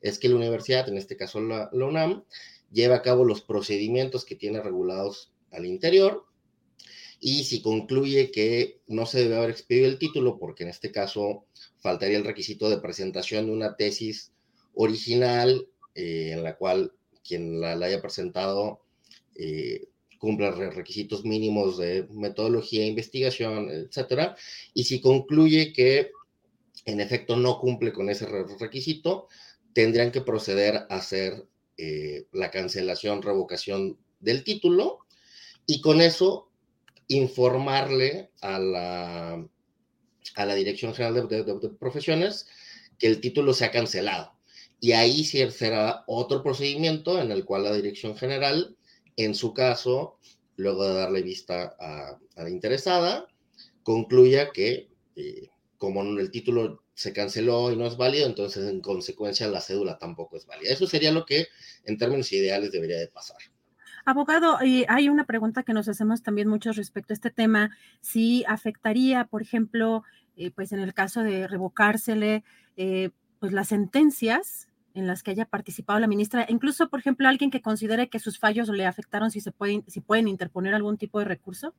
[0.00, 2.24] es que la universidad, en este caso la, UNAM,
[2.72, 6.24] lleve a cabo los procedimientos que tiene regulados al interior
[7.20, 11.46] y si concluye que no se debe haber expedido el título, porque en este caso
[11.78, 14.32] faltaría el requisito de presentación de una tesis
[14.74, 16.92] original eh, en la cual
[17.26, 18.80] quien la, haya presentado
[19.34, 24.36] eh, cumpla requisitos mínimos de metodología, investigación, etcétera,
[24.74, 26.10] y si concluye que
[26.84, 29.28] en efecto no cumple con ese requisito,
[29.72, 31.46] tendrían que proceder a hacer
[31.78, 35.00] eh, la cancelación, revocación del título
[35.66, 36.50] y con eso
[37.08, 39.46] informarle a la,
[40.34, 42.46] a la Dirección General de, Profesiones
[42.98, 44.32] que el título se ha cancelado.
[44.80, 48.76] Y ahí sí será otro procedimiento en el cual la Dirección General,
[49.16, 50.18] en su caso,
[50.56, 53.26] luego de darle vista a, la interesada,
[53.82, 55.48] concluya que eh,
[55.78, 60.36] como el título se canceló y no es válido, entonces en consecuencia la cédula tampoco
[60.36, 60.72] es válida.
[60.72, 61.46] Eso sería lo que
[61.84, 63.38] en términos ideales debería de pasar.
[64.04, 69.24] Abogado, hay una pregunta que nos hacemos también mucho respecto a este tema, si afectaría,
[69.24, 70.04] por ejemplo,
[70.36, 72.44] eh, pues en el caso de revocársele,
[72.76, 77.50] eh, pues las sentencias en las que haya participado la ministra, incluso, por ejemplo, alguien
[77.50, 81.18] que considere que sus fallos le afectaron, si se pueden, si pueden interponer algún tipo
[81.18, 81.74] de recurso.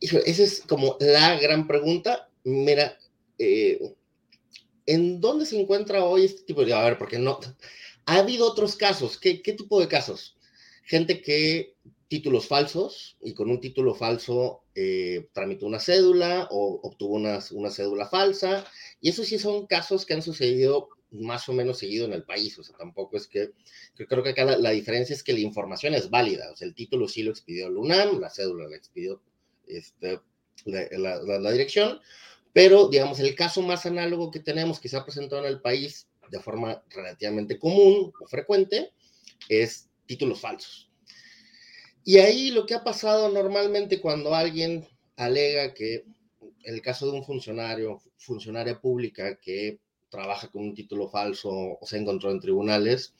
[0.00, 2.28] esa es como la gran pregunta.
[2.44, 2.98] Mira,
[3.38, 3.94] eh,
[4.84, 6.72] ¿en dónde se encuentra hoy este tipo de...
[6.72, 7.40] A ver, porque no...
[8.04, 9.18] Ha habido otros casos.
[9.18, 10.36] ¿Qué, qué tipo de casos?
[10.84, 11.74] Gente que
[12.08, 17.70] títulos falsos y con un título falso eh, tramitó una cédula o obtuvo una, una,
[17.70, 18.64] cédula falsa.
[19.00, 22.58] Y eso sí son casos que han sucedido más o menos seguido en el país.
[22.58, 23.52] O sea, tampoco es que,
[23.98, 26.50] yo creo que acá la, diferencia es que la información es válida.
[26.52, 29.22] O sea, el título sí lo expidió el UNAM, la cédula la expidió
[29.66, 30.20] este,
[30.64, 32.00] la, la, la dirección,
[32.52, 36.08] pero, digamos, el caso más análogo que tenemos que se ha presentado en el país
[36.30, 38.92] de forma relativamente común o frecuente
[39.48, 40.90] es títulos falsos.
[42.04, 46.04] Y ahí lo que ha pasado normalmente cuando alguien alega que
[46.62, 49.78] el caso de un funcionario, funcionaria pública que
[50.16, 53.14] trabaja con un título falso o se encontró en tribunales,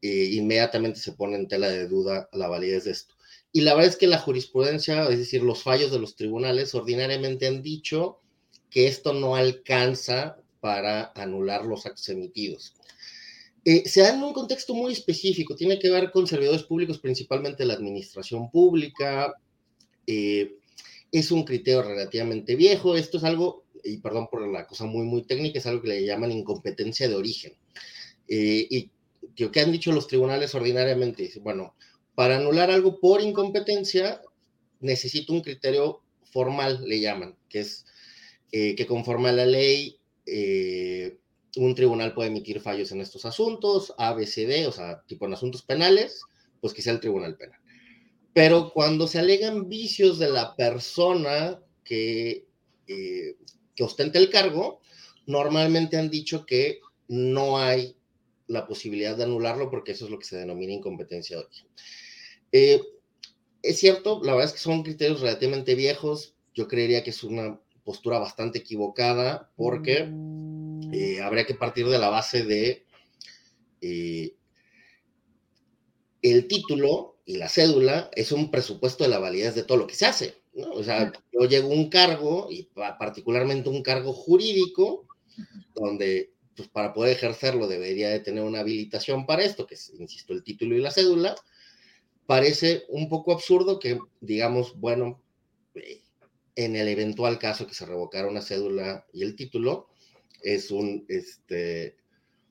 [0.00, 3.14] eh, inmediatamente se pone en tela de duda la validez de esto.
[3.52, 7.46] Y la verdad es que la jurisprudencia, es decir, los fallos de los tribunales ordinariamente
[7.46, 8.20] han dicho
[8.70, 12.74] que esto no alcanza para anular los actos emitidos.
[13.64, 17.66] Eh, se da en un contexto muy específico, tiene que ver con servidores públicos, principalmente
[17.66, 19.34] la administración pública.
[20.06, 20.56] Eh,
[21.12, 22.96] es un criterio relativamente viejo.
[22.96, 26.04] Esto es algo, y perdón por la cosa muy, muy técnica, es algo que le
[26.04, 27.52] llaman incompetencia de origen.
[28.28, 28.90] Eh, y
[29.34, 31.74] que han dicho los tribunales ordinariamente, bueno,
[32.14, 34.20] para anular algo por incompetencia,
[34.80, 37.84] necesito un criterio formal, le llaman, que es
[38.52, 41.18] eh, que conforme a la ley, eh,
[41.56, 46.22] un tribunal puede emitir fallos en estos asuntos, ABCD, o sea, tipo en asuntos penales,
[46.60, 47.58] pues que sea el tribunal penal.
[48.32, 52.46] Pero cuando se alegan vicios de la persona que,
[52.86, 53.36] eh,
[53.80, 54.82] que ostenta el cargo,
[55.24, 57.96] normalmente han dicho que no hay
[58.46, 61.66] la posibilidad de anularlo porque eso es lo que se denomina incompetencia de origen.
[63.62, 66.34] es cierto, la verdad es que son criterios relativamente viejos.
[66.52, 70.92] Yo creería que es una postura bastante equivocada porque mm.
[70.92, 72.84] eh, habría que partir de la base de
[73.80, 74.34] eh,
[76.20, 79.94] el título y la cédula es un presupuesto de la validez de todo lo que
[79.94, 80.39] se hace.
[80.72, 82.68] O sea, yo llego a un cargo, y
[82.98, 85.06] particularmente un cargo jurídico,
[85.74, 90.32] donde pues, para poder ejercerlo debería de tener una habilitación para esto, que es, insisto,
[90.32, 91.34] el título y la cédula,
[92.26, 95.22] parece un poco absurdo que, digamos, bueno,
[95.74, 96.02] eh,
[96.56, 99.88] en el eventual caso que se revocara una cédula y el título,
[100.42, 101.96] es un, este,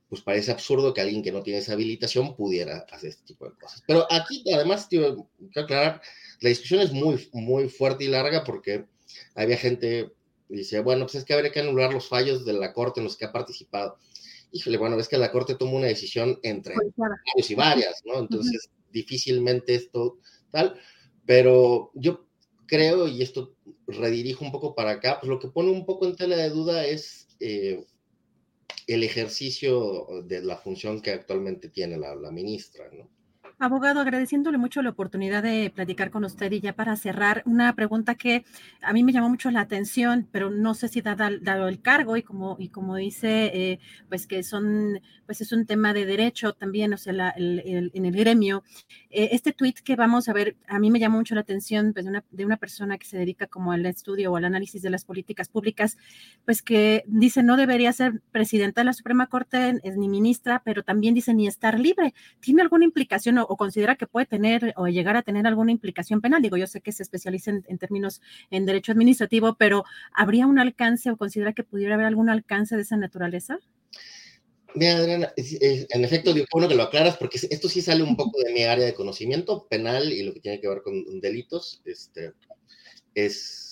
[0.10, 3.56] pues parece absurdo que alguien que no tiene esa habilitación pudiera hacer este tipo de
[3.58, 3.84] cosas.
[3.86, 6.02] Pero aquí, además, quiero aclarar,
[6.42, 8.86] la discusión es muy, muy fuerte y larga porque
[9.36, 10.12] había gente
[10.48, 13.04] que dice, bueno, pues es que habría que anular los fallos de la Corte en
[13.04, 13.98] los que ha participado.
[14.52, 18.20] Híjole, bueno, es que la Corte toma una decisión entre varios y varias, ¿no?
[18.20, 20.18] Entonces, difícilmente esto
[20.50, 20.80] tal,
[21.28, 22.26] pero yo
[22.66, 23.54] creo, y esto
[23.86, 26.86] redirijo un poco para acá, pues lo que pone un poco en tela de duda
[26.86, 27.86] es eh,
[28.94, 33.10] el ejercicio de la función que actualmente tiene la, la ministra, ¿no?
[33.62, 38.16] Abogado, agradeciéndole mucho la oportunidad de platicar con usted y ya para cerrar, una pregunta
[38.16, 38.46] que
[38.82, 42.16] a mí me llamó mucho la atención, pero no sé si dado, dado el cargo
[42.16, 46.94] y como, como dice, eh, pues que son, pues es un tema de derecho también,
[46.94, 48.64] o sea, el, en el gremio.
[49.10, 52.06] Eh, este tweet que vamos a ver, a mí me llamó mucho la atención pues,
[52.06, 54.90] de, una, de una persona que se dedica como al estudio o al análisis de
[54.90, 55.98] las políticas públicas,
[56.46, 61.14] pues que dice no debería ser presidenta de la Suprema Corte ni ministra, pero también
[61.14, 62.14] dice ni estar libre.
[62.40, 66.22] ¿Tiene alguna implicación o, o considera que puede tener o llegar a tener alguna implicación
[66.22, 66.42] penal.
[66.42, 69.84] Digo, yo sé que se especializa en, términos en derecho administrativo, pero
[70.14, 73.58] ¿habría un alcance o considera que pudiera haber algún alcance de esa naturaleza?
[74.76, 78.40] Mira, Adriana, en efecto, digo, bueno que lo aclaras, porque esto sí sale un poco
[78.40, 82.34] de mi área de conocimiento penal y lo que tiene que ver con delitos, este,
[83.16, 83.69] es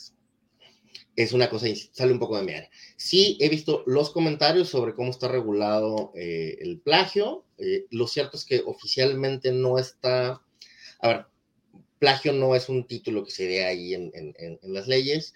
[1.17, 2.69] es una cosa, sale un poco de mi área.
[2.95, 7.43] Sí, he visto los comentarios sobre cómo está regulado eh, el plagio.
[7.57, 10.43] Eh, lo cierto es que oficialmente no está,
[11.01, 11.25] a ver,
[11.97, 15.33] plagio no es un título que se dé ahí en, las leyes.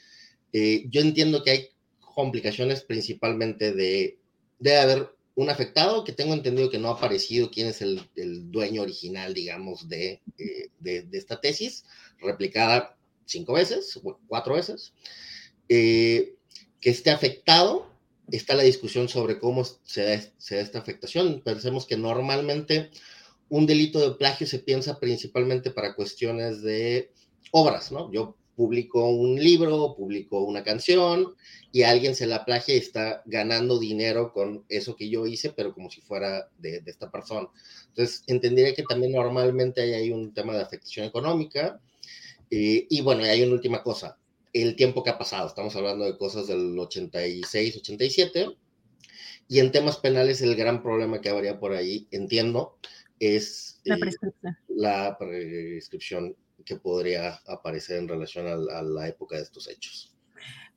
[0.53, 1.69] Eh, yo entiendo que hay
[2.13, 4.19] complicaciones principalmente de,
[4.59, 8.07] de haber un afectado que tengo entendido que no ha aparecido quién es el,
[8.51, 11.85] dueño original, digamos, de, de, de, esta tesis,
[12.19, 14.93] replicada cinco veces, cuatro veces.
[15.73, 16.35] Eh,
[16.81, 17.87] que esté afectado,
[18.29, 20.13] está la discusión sobre cómo se da,
[20.59, 21.39] esta afectación.
[21.45, 22.89] Pensemos que normalmente
[23.47, 27.13] un delito de plagio se piensa principalmente para cuestiones de
[27.51, 28.11] obras, ¿no?
[28.11, 31.35] Yo publico un libro, publico una canción
[31.71, 35.73] y alguien se la plagia y está ganando dinero con eso que yo hice, pero
[35.73, 37.47] como si fuera de, esta persona.
[37.87, 41.79] Entonces, entendería que también normalmente hay ahí un tema de afectación económica.
[42.49, 44.17] Eh, y bueno, hay una última cosa
[44.53, 45.47] el tiempo que ha pasado.
[45.47, 48.57] Estamos hablando de cosas del 86, 87.
[49.47, 52.77] Y en temas penales, el gran problema que habría por ahí, entiendo,
[53.19, 56.35] es la eh, prescripción, la prescripción
[56.65, 60.15] que podría aparecer en relación a la época de estos hechos.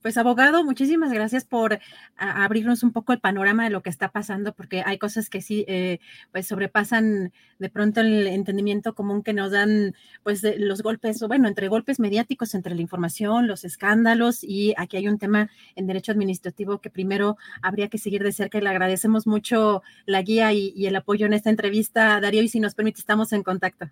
[0.05, 1.79] Pues abogado, muchísimas gracias por
[2.19, 5.65] abrirnos un poco el panorama de lo que está pasando, porque hay cosas que sí,
[5.67, 5.99] eh,
[6.31, 11.49] pues sobrepasan de pronto el entendimiento común que nos dan, pues los golpes, o bueno,
[11.49, 16.13] entre golpes mediáticos, entre la información, los escándalos, y aquí hay un tema en derecho
[16.13, 20.85] administrativo que primero habría que seguir de cerca y le agradecemos mucho la guía y,
[20.85, 23.89] el apoyo en esta entrevista, Darío, y si nos permite, estamos en contacto.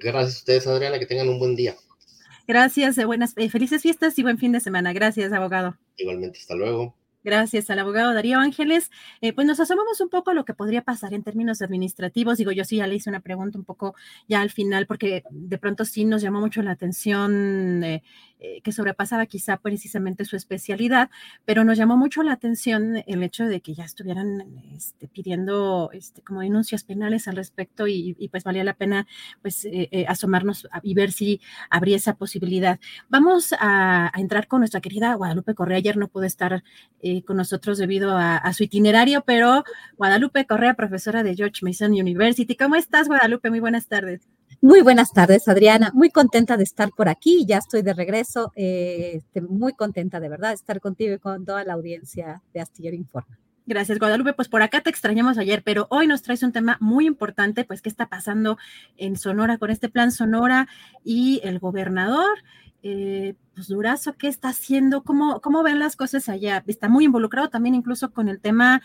[0.00, 1.76] gracias a ustedes, Adriana, que tengan un buen día.
[2.46, 4.92] Gracias, de buenas, eh, felices fiestas y buen fin de semana.
[4.92, 5.76] Gracias, abogado.
[5.96, 6.94] Igualmente, hasta luego.
[7.24, 8.90] Gracias al abogado Darío Ángeles.
[9.22, 12.36] Eh, pues nos asomamos un poco a lo que podría pasar en términos administrativos.
[12.36, 13.94] Digo, yo sí ya le hice una pregunta un poco
[14.28, 18.02] ya al final, porque de pronto sí nos llamó mucho la atención eh,
[18.46, 21.08] eh, que sobrepasaba quizá precisamente su especialidad,
[21.46, 26.20] pero nos llamó mucho la atención el hecho de que ya estuvieran este, pidiendo este,
[26.20, 29.06] como denuncias penales al respecto y, pues valía la pena
[29.40, 29.66] pues
[30.08, 32.80] asomarnos y ver si habría esa posibilidad.
[33.08, 35.78] Vamos a, a, entrar con nuestra querida Guadalupe Correa.
[35.78, 36.62] Ayer no pudo estar
[37.24, 39.64] con nosotros debido a, su itinerario, pero
[39.96, 42.56] Guadalupe Correa, profesora de George Mason University.
[42.56, 43.50] ¿Cómo estás, Guadalupe?
[43.50, 44.28] Muy buenas tardes.
[44.60, 45.90] Muy buenas tardes, Adriana.
[45.94, 47.44] Muy contenta de estar por aquí.
[47.46, 48.52] Ya estoy de regreso.
[48.56, 52.60] Eh, este, muy contenta de verdad de estar contigo y con toda la audiencia de
[52.60, 53.38] Astillero Informa.
[53.66, 54.34] Gracias, Guadalupe.
[54.34, 57.80] Pues por acá te extrañamos ayer, pero hoy nos traes un tema muy importante, pues
[57.80, 58.58] qué está pasando
[58.96, 60.68] en Sonora con este plan Sonora
[61.02, 62.38] y el gobernador
[62.86, 65.04] eh, pues Durazo, ¿qué está haciendo?
[65.04, 66.62] ¿Cómo, ¿Cómo ven las cosas allá?
[66.66, 68.82] Está muy involucrado también incluso con el tema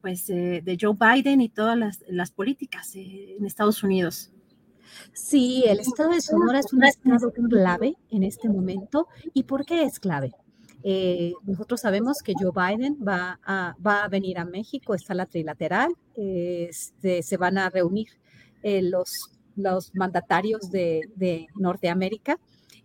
[0.00, 4.30] pues, eh, de Joe Biden y todas las, políticas eh, en Estados Unidos.
[5.12, 9.08] Sí, el estado de Sonora es un estado clave en este momento.
[9.34, 10.32] ¿Y por qué es clave?
[11.44, 15.94] nosotros sabemos que Joe Biden va a, va a venir a México, está la trilateral,
[16.16, 18.08] este, se van a reunir
[18.62, 22.38] los, los mandatarios de, de Norteamérica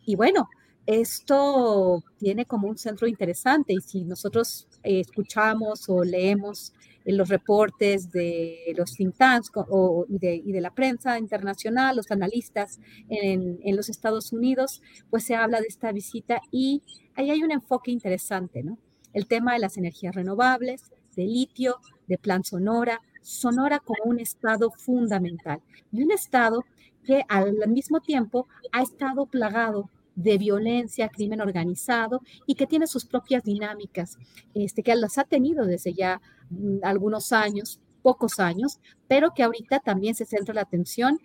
[0.06, 0.50] y bueno,
[0.86, 6.74] esto tiene como un centro interesante y si nosotros escuchamos o leemos
[7.06, 12.80] los reportes de los think tanks o, y, de, la prensa internacional, los analistas
[13.10, 16.82] en, en, los Estados Unidos, pues se habla de esta visita y
[17.16, 18.78] ahí hay un enfoque interesante, ¿no?
[19.14, 21.78] El tema de las energías renovables, de litio,
[22.08, 26.64] de plan Sonora, Sonora como un estado fundamental y un estado
[27.04, 33.06] que al mismo tiempo ha estado plagado de violencia, crimen organizado y que tiene sus
[33.06, 34.18] propias dinámicas,
[34.54, 39.80] este, que las ha tenido desde ya mm, algunos años, pocos años, pero que ahorita
[39.80, 41.20] también se centra la atención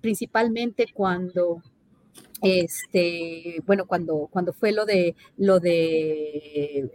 [0.00, 1.62] principalmente cuando
[2.42, 6.90] este, bueno, cuando, cuando fue lo de, lo de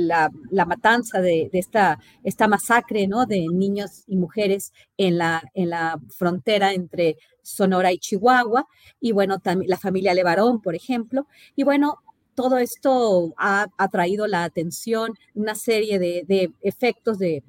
[0.00, 3.26] la, matanza de, esta, esta masacre, ¿no?
[3.26, 8.66] De niños y mujeres en la, en la frontera entre Sonora y Chihuahua,
[9.00, 12.00] y bueno, también la familia Levarón, por ejemplo, y bueno,
[12.36, 17.42] todo esto ha atraído la atención, una serie de, efectos, de,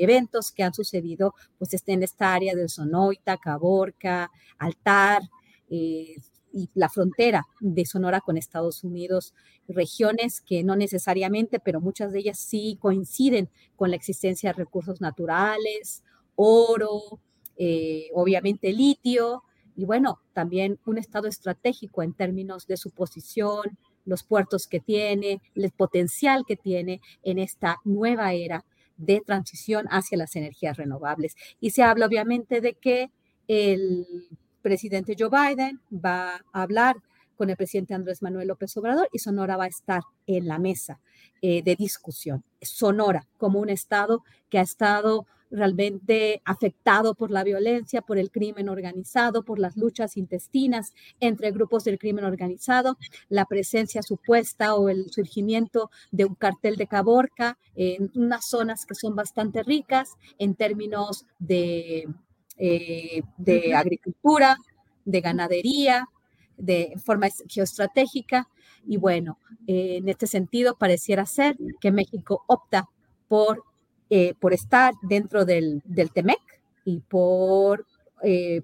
[0.00, 5.22] eventos que han sucedido pues, en esta área del Sonoita, Caborca, Altar,
[5.72, 6.16] eh,
[6.52, 9.32] y la frontera de Sonora con Estados Unidos,
[9.68, 15.00] regiones que no necesariamente, pero muchas de ellas sí coinciden con la existencia de recursos
[15.00, 16.02] naturales,
[16.36, 17.20] oro,
[17.56, 19.44] eh, obviamente litio,
[19.74, 25.40] y bueno, también un estado estratégico en términos de su posición, los puertos que tiene,
[25.54, 28.66] el potencial que tiene en esta nueva era
[28.98, 31.34] de transición hacia las energías renovables.
[31.60, 33.10] Y se habla obviamente de que
[33.48, 34.06] el
[34.62, 36.96] presidente Joe Biden va a hablar
[37.36, 41.00] con el presidente Andrés Manuel López Obrador y Sonora va a estar en la mesa
[41.40, 42.44] eh, de discusión.
[42.60, 48.68] Sonora como un estado que ha estado realmente afectado por la violencia, por el crimen
[48.68, 52.96] organizado, por las luchas intestinas entre grupos del crimen organizado,
[53.28, 58.94] la presencia supuesta o el surgimiento de un cartel de Caborca en unas zonas que
[58.94, 62.08] son bastante ricas en términos de
[62.58, 64.56] eh, de agricultura,
[65.04, 66.08] de ganadería,
[66.56, 68.48] de forma geoestratégica.
[68.86, 72.88] Y bueno, eh, en este sentido, pareciera ser que México opta
[73.28, 73.64] por,
[74.10, 76.40] eh, por estar dentro del, del TEMEC
[76.84, 77.86] y por,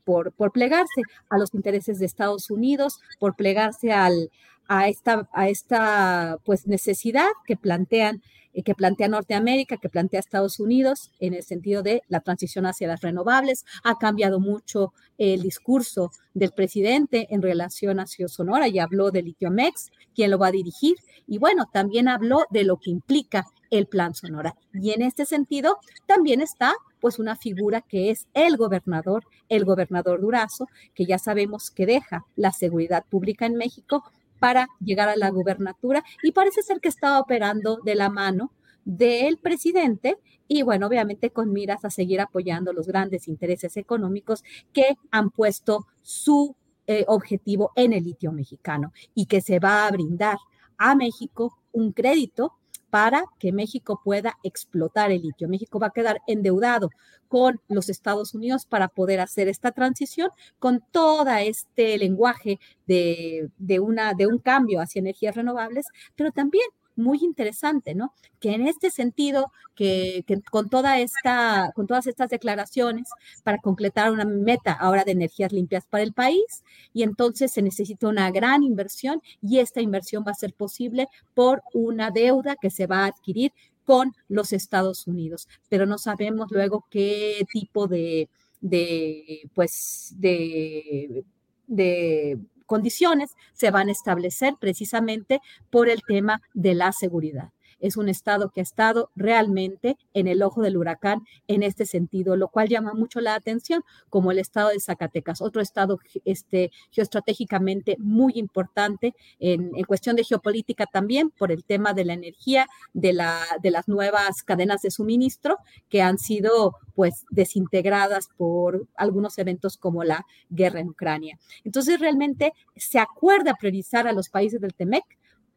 [0.05, 4.31] por, por, plegarse a los intereses de Estados Unidos, por plegarse al,
[4.69, 8.23] a esta, a esta pues, necesidad que plantean
[8.55, 12.89] eh, que plantea Norteamérica, que plantea Estados Unidos en el sentido de la transición hacia
[12.89, 13.65] las renovables.
[13.85, 19.91] Ha cambiado mucho el discurso del presidente en relación a Sonora y habló de Litiomex,
[20.15, 20.97] quien lo va a dirigir.
[21.27, 24.57] Y bueno, también habló de lo que implica el plan Sonora.
[24.73, 30.21] Y en este sentido también está pues una figura que es el gobernador, el gobernador
[30.21, 34.05] Durazo, que ya sabemos que deja la seguridad pública en México
[34.39, 38.53] para llegar a la gubernatura y parece ser que estaba operando de la mano
[38.85, 44.43] del presidente y bueno, obviamente con miras a seguir apoyando los grandes intereses económicos
[44.73, 49.91] que han puesto su eh, objetivo en el litio mexicano y que se va a
[49.91, 50.39] brindar
[50.79, 52.55] a México un crédito
[52.91, 55.49] para que México pueda explotar el litio.
[55.49, 56.91] México va a quedar endeudado
[57.29, 64.15] con los Estados Unidos para poder hacer esta transición con todo este lenguaje de, una,
[64.15, 65.87] de un cambio hacia energías renovables,
[66.17, 66.65] pero también
[66.99, 68.13] muy interesante, ¿no?
[68.41, 73.09] Que en este sentido, que, con, toda esta, con todas estas declaraciones
[73.45, 78.09] para completar una meta ahora de energías limpias para el país, y entonces se necesita
[78.09, 82.87] una gran inversión y esta inversión va a ser posible por una deuda que se
[82.87, 83.53] va a adquirir
[83.85, 88.29] con los Estados Unidos, pero no sabemos luego qué tipo de,
[88.61, 91.25] de pues, de,
[91.67, 92.39] de
[92.69, 95.41] condiciones se van a establecer precisamente
[95.71, 97.51] por el tema de la seguridad
[97.81, 102.37] es un estado que ha estado realmente en el ojo del huracán en este sentido,
[102.37, 107.97] lo cual llama mucho la atención, como el estado de Zacatecas, otro estado este, geoestratégicamente
[107.99, 113.41] muy importante en, cuestión de geopolítica también por el tema de la energía, de, la,
[113.63, 115.57] de las nuevas cadenas de suministro
[115.89, 121.39] que han sido pues desintegradas por algunos eventos como la guerra en Ucrania.
[121.65, 125.05] Entonces realmente se acuerda priorizar a los países del TEMEC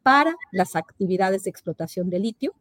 [0.04, 2.54] para las actividades de explotación de litio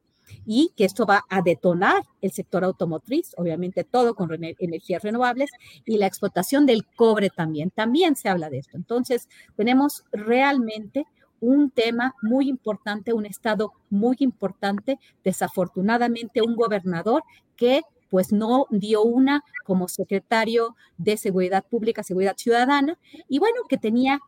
[0.47, 5.51] y que esto va a detonar el sector automotriz, obviamente todo con energías renovables
[5.85, 7.71] y la explotación del cobre también.
[7.71, 8.77] También se habla de esto.
[8.77, 11.07] Entonces, tenemos realmente
[11.41, 17.25] un tema muy importante, un estado muy importante, desafortunadamente un gobernador
[17.57, 23.79] que pues no dio una como secretario de Seguridad Pública, Seguridad Ciudadana, y bueno, que
[23.79, 24.21] tenía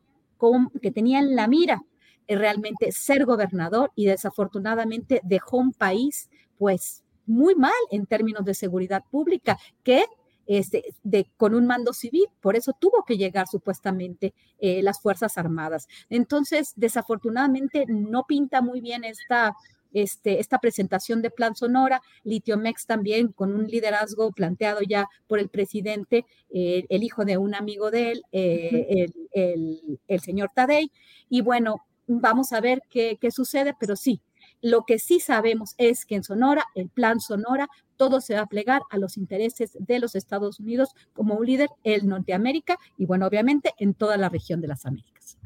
[0.81, 1.85] que tenía en la mira
[2.29, 9.05] realmente ser gobernador y desafortunadamente dejó un país pues muy mal en términos de seguridad
[9.11, 10.05] pública que
[10.47, 15.39] este, de, con un mando civil, por eso tuvo que llegar supuestamente eh, las Fuerzas
[15.39, 15.87] Armadas.
[16.11, 19.55] Entonces, desafortunadamente no pinta muy bien esta,
[19.93, 25.49] este, esta presentación de Plan Sonora, Litiomex también con un liderazgo planteado ya por el
[25.49, 30.91] presidente, eh, el hijo de un amigo de él, el, el, el, señor Tadei,
[31.29, 34.21] y bueno, vamos a ver qué, qué sucede, pero sí,
[34.61, 38.47] lo que sí sabemos es que en Sonora, el plan Sonora, todo se va a
[38.47, 43.27] plegar a los intereses de los Estados Unidos como un líder en Norteamérica y bueno,
[43.27, 45.39] obviamente en toda la región de las Américas.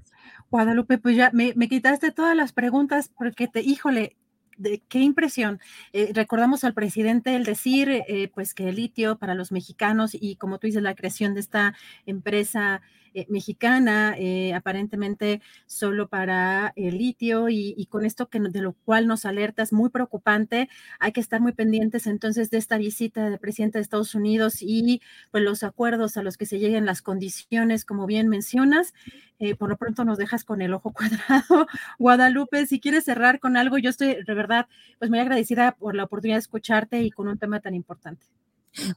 [0.51, 4.17] Guadalupe, pues ya me, me quitaste todas las preguntas porque te, híjole,
[4.57, 5.61] de qué impresión.
[5.93, 10.37] Eh, recordamos al presidente el decir, eh, pues que el litio para los mexicanos y
[10.37, 11.75] como tú dices, la creación de esta
[12.07, 12.81] empresa
[13.17, 19.07] eh, mexicana, eh, aparentemente solo para el litio y, con esto que de lo cual
[19.07, 20.69] nos alerta es muy preocupante.
[21.01, 25.01] Hay que estar muy pendientes entonces de esta visita del presidente de Estados Unidos y
[25.31, 28.93] pues los acuerdos a los que se lleguen las condiciones, como bien mencionas.
[29.39, 31.67] Eh, por lo pronto nos dejas con el ojo cuadrado.
[31.99, 36.05] Guadalupe, si quieres cerrar con algo, yo estoy de verdad pues muy agradecida por la
[36.05, 38.27] oportunidad de escucharte y con un tema tan importante.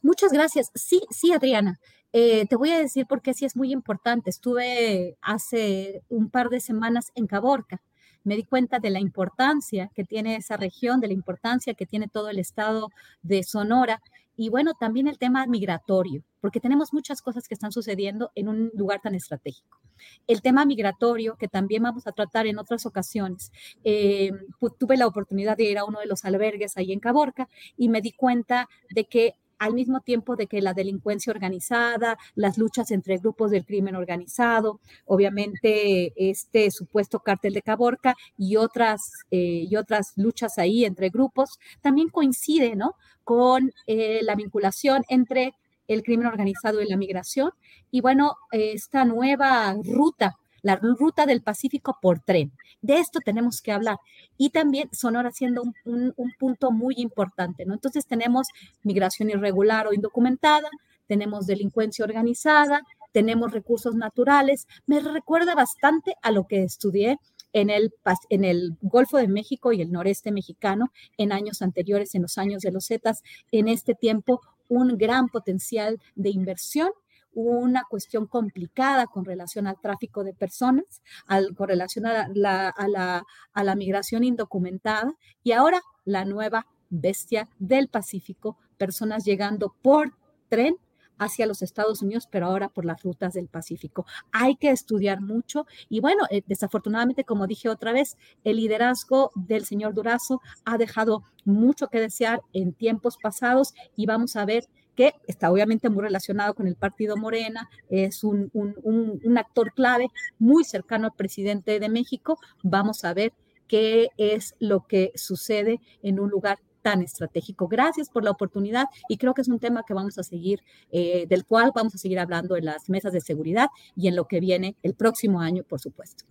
[0.01, 0.71] Muchas gracias.
[0.75, 1.79] Sí, sí, Adriana.
[2.11, 4.29] Eh, te voy a decir por qué sí es muy importante.
[4.29, 7.81] Estuve hace un par de semanas en Caborca.
[8.23, 12.07] Me di cuenta de la importancia que tiene esa región, de la importancia que tiene
[12.07, 12.89] todo el estado
[13.21, 14.01] de Sonora
[14.41, 18.71] y bueno, también el tema migratorio, porque tenemos muchas cosas que están sucediendo en un
[18.73, 19.81] lugar tan estratégico.
[20.27, 23.51] El tema migratorio, que también vamos a tratar en otras ocasiones.
[23.83, 24.31] Eh,
[24.77, 27.99] tuve la oportunidad de ir a uno de los albergues ahí en Caborca y me
[27.99, 33.17] di cuenta de que al mismo tiempo de que la delincuencia organizada, las luchas entre
[33.17, 40.13] grupos del crimen organizado, obviamente este supuesto cártel de Caborca y otras, eh, y otras
[40.15, 42.95] luchas ahí entre grupos, también coincide ¿no?
[43.23, 45.53] con eh, la vinculación entre
[45.87, 47.51] el crimen organizado y la migración.
[47.91, 52.51] Y bueno, esta nueva ruta la ruta del Pacífico por tren.
[52.81, 53.97] De esto tenemos que hablar.
[54.37, 57.73] Y también Sonora siendo un, punto muy importante, ¿no?
[57.73, 58.47] Entonces tenemos
[58.83, 60.69] migración irregular o indocumentada,
[61.07, 62.81] tenemos delincuencia organizada,
[63.11, 64.67] tenemos recursos naturales.
[64.85, 67.19] Me recuerda bastante a lo que estudié
[67.53, 67.93] en el,
[68.29, 72.61] en el Golfo de México y el noreste mexicano en años anteriores, en los años
[72.61, 73.23] de los Zetas.
[73.51, 76.91] En este tiempo, un gran potencial de inversión
[77.33, 83.63] una cuestión complicada con relación al tráfico de personas, al, con relación a la, a,
[83.63, 85.13] la, migración indocumentada
[85.43, 90.13] y ahora la nueva bestia del Pacífico, personas llegando por
[90.49, 90.77] tren
[91.19, 94.05] hacia los Estados Unidos, pero ahora por las rutas del Pacífico.
[94.31, 99.65] Hay que estudiar mucho y bueno, eh, desafortunadamente, como dije otra vez, el liderazgo del
[99.65, 104.65] señor Durazo ha dejado mucho que desear en tiempos pasados y vamos a ver
[104.95, 110.63] que está obviamente muy relacionado con el partido Morena, es un, un, actor clave, muy
[110.63, 112.37] cercano al presidente de México.
[112.63, 113.33] Vamos a ver
[113.67, 117.67] qué es lo que sucede en un lugar tan estratégico.
[117.67, 120.61] Gracias por la oportunidad y creo que es un tema que vamos a seguir,
[120.91, 124.25] eh, del cual vamos a seguir hablando en las mesas de seguridad y en lo
[124.25, 126.25] que viene el próximo año, por supuesto.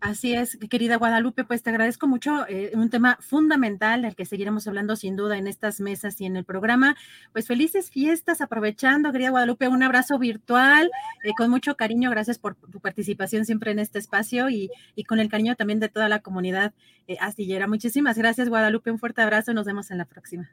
[0.00, 2.46] Así es, querida Guadalupe, pues te agradezco mucho.
[2.48, 6.36] Eh, un tema fundamental del que seguiremos hablando sin duda en estas mesas y en
[6.36, 6.96] el programa.
[7.32, 10.90] Pues felices fiestas, aprovechando, querida Guadalupe, un abrazo virtual,
[11.24, 12.10] eh, con mucho cariño.
[12.10, 14.70] Gracias por tu participación siempre en este espacio y,
[15.08, 16.72] con el cariño también de toda la comunidad
[17.08, 17.66] eh, astillera.
[17.66, 18.90] Muchísimas gracias, Guadalupe.
[18.90, 19.52] Un fuerte abrazo.
[19.54, 20.50] Nos vemos en la próxima.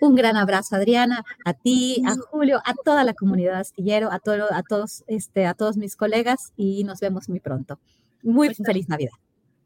[0.00, 4.46] Un gran abrazo, Adriana, a ti, a Julio, a toda la comunidad astillero, a, todo,
[4.50, 7.78] a, todos, este, a todos mis colegas y nos vemos muy pronto.
[8.22, 9.12] Muy pues, feliz Navidad.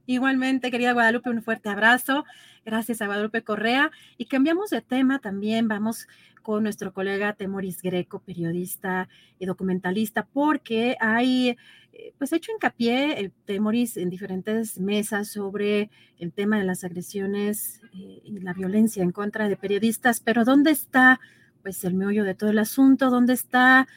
[0.07, 2.25] Igualmente, querida Guadalupe, un fuerte abrazo.
[2.65, 3.91] Gracias a Guadalupe Correa.
[4.19, 5.67] Y cambiamos de tema también.
[5.67, 6.07] Vamos
[6.43, 11.57] con nuestro colega Temoris Greco, periodista y documentalista, porque hay,
[11.95, 17.81] eh, pues, hecho hincapié eh, Temoris en diferentes mesas sobre el tema de las agresiones
[17.95, 20.21] eh, y la violencia en contra de periodistas.
[20.21, 21.19] Pero ¿dónde está,
[21.63, 23.09] pues, el meollo de todo el asunto?
[23.09, 23.89] ¿Dónde está,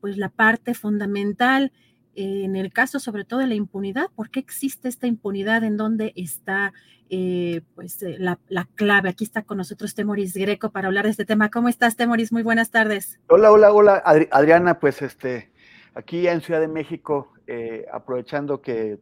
[0.00, 1.72] pues, la parte fundamental?
[2.18, 5.62] En el caso sobre todo de la impunidad, ¿por qué existe esta impunidad?
[5.62, 6.72] ¿En dónde está
[7.10, 8.38] eh, pues, eh, la,
[8.74, 9.08] clave?
[9.08, 11.48] Aquí está con nosotros Temoris Greco para hablar de este tema.
[11.48, 12.32] ¿Cómo estás, Temoris?
[12.32, 13.20] Muy buenas tardes.
[13.28, 15.52] Hola, hola, hola, Adriana, pues este,
[15.94, 18.98] aquí en Ciudad de México, eh, aprovechando que,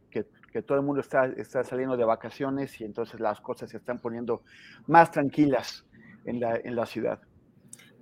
[0.65, 4.41] todo el mundo está, está saliendo de vacaciones y entonces las cosas se están poniendo
[4.87, 5.85] más tranquilas
[6.25, 7.19] en la, en la ciudad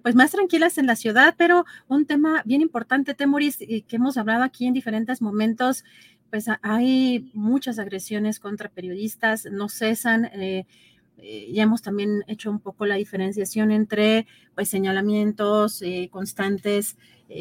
[0.06, 4.18] pues más tranquilas en la ciudad, pero un tema bien importante, Temoris, y que hemos
[4.18, 5.84] hablado aquí en diferentes momentos,
[6.30, 10.26] pues hay muchas agresiones contra periodistas, no cesan.
[10.26, 10.68] Eh,
[11.18, 16.98] eh, ya hemos también hecho un poco la diferenciación entre pues señalamientos eh, constantes,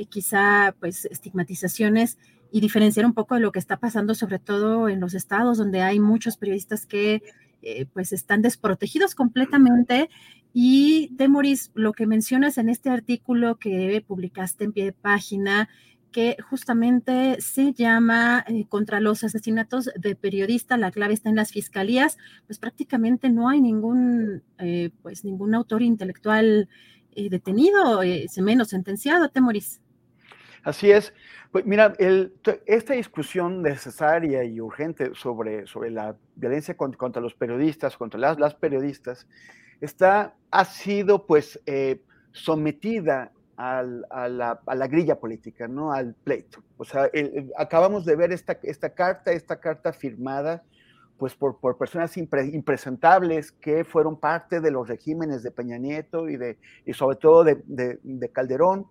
[0.09, 2.17] quizá pues estigmatizaciones
[2.51, 5.83] y diferenciar un poco de lo que está pasando, sobre todo en los estados donde
[5.83, 7.23] hay muchos periodistas que
[7.93, 10.09] pues están desprotegidos completamente.
[10.57, 15.69] Y Demoris, lo que mencionas en este artículo que publicaste en pie de página,
[16.13, 21.51] que justamente se llama eh, contra los asesinatos de periodistas, la clave está en las
[21.51, 26.69] fiscalías, pues prácticamente no hay ningún, eh, pues ningún autor intelectual
[27.17, 28.03] eh, detenido,
[28.37, 29.81] menos sentenciado, Temoris.
[30.63, 31.13] Así es.
[31.51, 31.95] Pues mira,
[32.67, 38.55] esta discusión necesaria y urgente sobre, sobre la violencia contra, los periodistas, contra las, las,
[38.55, 39.27] periodistas,
[39.85, 41.61] está, ha sido pues
[42.33, 45.93] sometida a, la, grilla política, ¿no?
[45.93, 46.63] Al pleito.
[46.77, 47.11] O sea,
[47.57, 50.65] acabamos de ver esta, esta carta, esta carta firmada
[51.19, 56.37] pues por, por personas impresentables que fueron parte de los regímenes de Peña Nieto y,
[56.37, 57.63] de, y sobre todo de,
[58.03, 58.89] de, Calderón,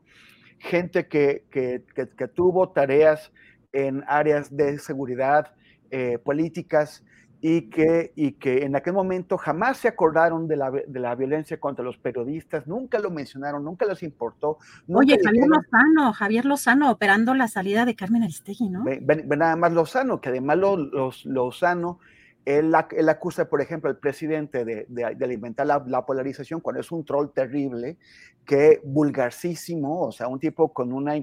[0.60, 3.32] gente que, que, que, tuvo tareas
[3.74, 5.54] en áreas de seguridad
[5.92, 7.04] eh, políticas,
[7.46, 11.60] y que, y que en aquel momento jamás se acordaron de la, de la violencia
[11.60, 14.60] contra los periodistas, nunca lo mencionaron, nunca les importó.
[14.88, 18.86] Oye, Javier Lozano, Javier Lozano operando la salida de Carmen Aristegui, ¿no?
[18.86, 22.00] Ven, nada más Lozano, que además lo, los, Lozano,
[22.46, 26.94] él, él, acusa, por ejemplo, al presidente de, de, alimentar la, la, polarización cuando es
[26.94, 27.98] un troll terrible,
[28.46, 31.16] que vulgarcísimo, o sea, un tipo con una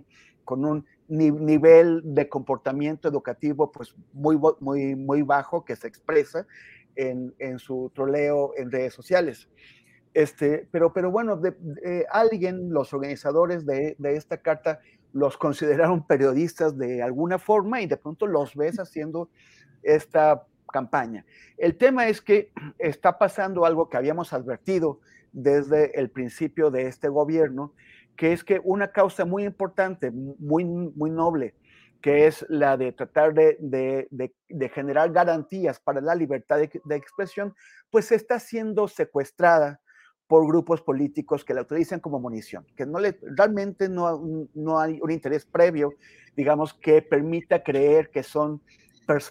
[0.45, 6.47] con un nivel de comportamiento educativo pues muy, muy, muy bajo que se expresa
[6.97, 9.49] en, en su troleo en redes sociales.
[10.15, 11.55] Este, pero, pero bueno, de,
[12.11, 14.81] alguien, los organizadores de, de, esta carta,
[15.13, 19.29] los consideraron periodistas de alguna forma y de pronto los ves haciendo
[19.83, 21.25] esta campaña.
[21.59, 25.01] El tema es que está pasando algo que habíamos advertido
[25.33, 27.73] desde el principio de este gobierno,
[28.21, 31.55] que es que una causa muy importante, muy, muy noble,
[32.03, 37.55] que es la de tratar de, de, de, generar garantías para la libertad de, expresión,
[37.89, 39.81] pues está siendo secuestrada
[40.27, 44.99] por grupos políticos que la utilizan como munición, que no le, realmente no, no hay
[45.01, 45.95] un interés previo,
[46.37, 48.61] digamos, que permita creer que son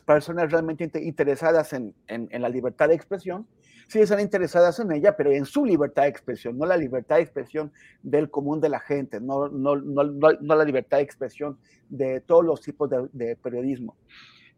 [0.03, 3.45] personas realmente interesadas en, en, en la libertad de expresión,
[3.89, 7.23] sí están interesadas en ella, pero en su libertad de expresión, no la libertad de
[7.23, 7.71] expresión
[8.03, 11.57] del común de la gente, no, no, no, no la libertad de expresión
[11.89, 13.97] de todos los tipos de, periodismo.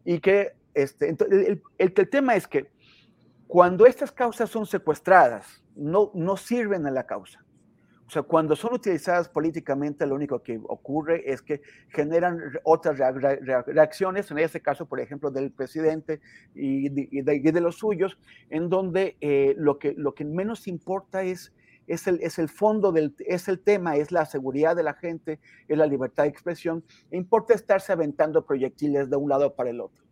[0.03, 1.17] Y que este, el,
[1.77, 2.69] el, el, tema es que
[3.47, 7.43] cuando estas causas son secuestradas, no, no sirven a la causa.
[8.11, 14.29] O sea, cuando son utilizadas políticamente, lo único que ocurre es que generan otras reacciones,
[14.29, 16.19] en este caso, por ejemplo, del presidente
[16.53, 18.17] y de, los suyos,
[18.49, 21.53] en donde eh, lo, que, lo que menos importa es,
[21.87, 25.39] es, el, es el fondo, del, es el tema, es la seguridad de la gente,
[25.69, 26.83] es la libertad de expresión.
[27.11, 30.03] E importa estarse aventando proyectiles de un lado para el otro.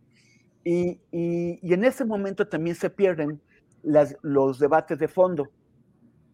[0.64, 3.42] Y, y, en ese momento también se pierden
[3.82, 5.50] las, los debates de fondo.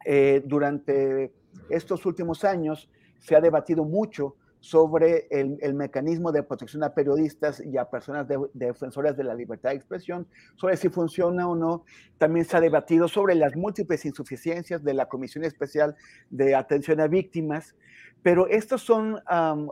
[0.08, 1.34] Eh, durante
[1.68, 2.88] estos últimos años
[3.18, 9.16] se ha debatido mucho sobre el, mecanismo de protección a periodistas y a personas defensoras
[9.16, 11.84] de la libertad de expresión, sobre si funciona o no.
[12.18, 15.96] También se ha debatido sobre las múltiples insuficiencias de la Comisión Especial
[16.30, 17.74] de Atención a Víctimas,
[18.22, 19.20] pero estos son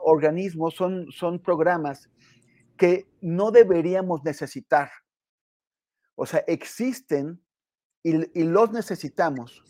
[0.03, 2.11] organismos, son, son programas
[2.77, 4.91] que no deberíamos necesitar.
[6.17, 7.41] O sea, existen
[8.03, 9.63] y los necesitamos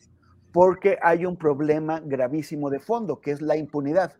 [0.54, 4.12] porque hay un problema gravísimo de fondo, que es la impunidad.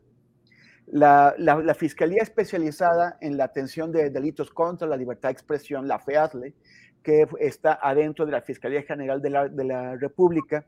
[0.89, 1.33] La,
[1.79, 6.57] Fiscalía Especializada en la Atención de Delitos contra la Libertad de Expresión, la FEADLE,
[7.05, 10.67] que está adentro de la Fiscalía General de la, de la República,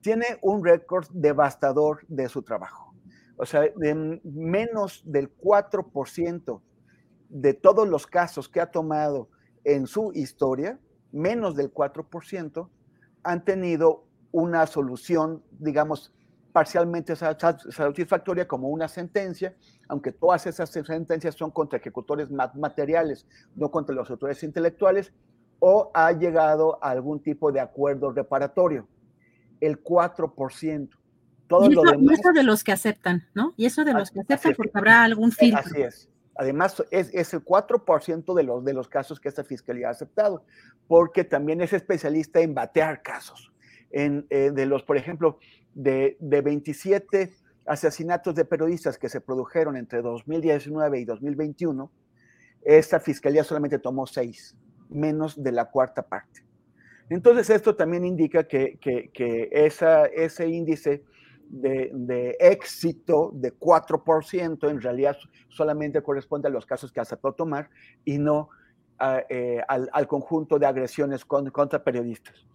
[0.00, 2.94] tiene un récord devastador de su trabajo.
[3.38, 6.62] O sea, de menos del 4%
[7.28, 9.30] de todos los casos que ha tomado
[9.64, 10.78] en su historia,
[11.10, 12.68] menos del 4%,
[13.24, 16.12] han tenido una solución, digamos,
[16.52, 19.54] parcialmente satisfactoria como una sentencia,
[19.86, 25.12] aunque todas esas sentencias son contra ejecutores materiales, no contra los autores intelectuales,
[25.60, 28.88] o ha llegado a algún tipo de acuerdo reparatorio.
[29.60, 30.88] El 4%.
[31.48, 33.54] Todo y, eso, y eso de los que aceptan, ¿no?
[33.56, 35.60] Y eso de los que aceptan porque habrá algún filtro.
[35.60, 36.08] Así es.
[36.36, 40.44] Además, es, es el 4% de los, de los casos que esta fiscalía ha aceptado,
[40.86, 43.50] porque también es especialista en batear casos
[43.90, 45.38] en, eh, de los, por ejemplo,
[45.74, 47.32] de, de 27
[47.66, 51.90] asesinatos de periodistas que se produjeron entre 2019 y 2021,
[52.62, 54.56] esta fiscalía solamente tomó seis,
[54.88, 56.42] menos de la cuarta parte.
[57.10, 58.78] Entonces esto también indica que,
[59.50, 61.04] esa, ese índice
[61.48, 65.16] de, éxito de 4% en realidad
[65.48, 67.70] solamente corresponde a los casos que aceptó tomar
[68.04, 68.50] y no
[69.30, 72.46] eh, al, conjunto de agresiones contra periodistas.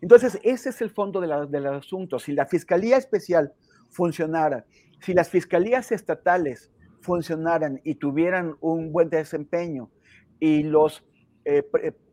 [0.00, 2.18] Entonces, ese es el fondo del asunto.
[2.18, 3.52] Si la Fiscalía Especial
[3.90, 4.64] funcionara,
[5.00, 6.70] si las fiscalías estatales
[7.00, 9.90] funcionaran y tuvieran un buen desempeño
[10.38, 11.04] y los
[11.44, 11.62] eh,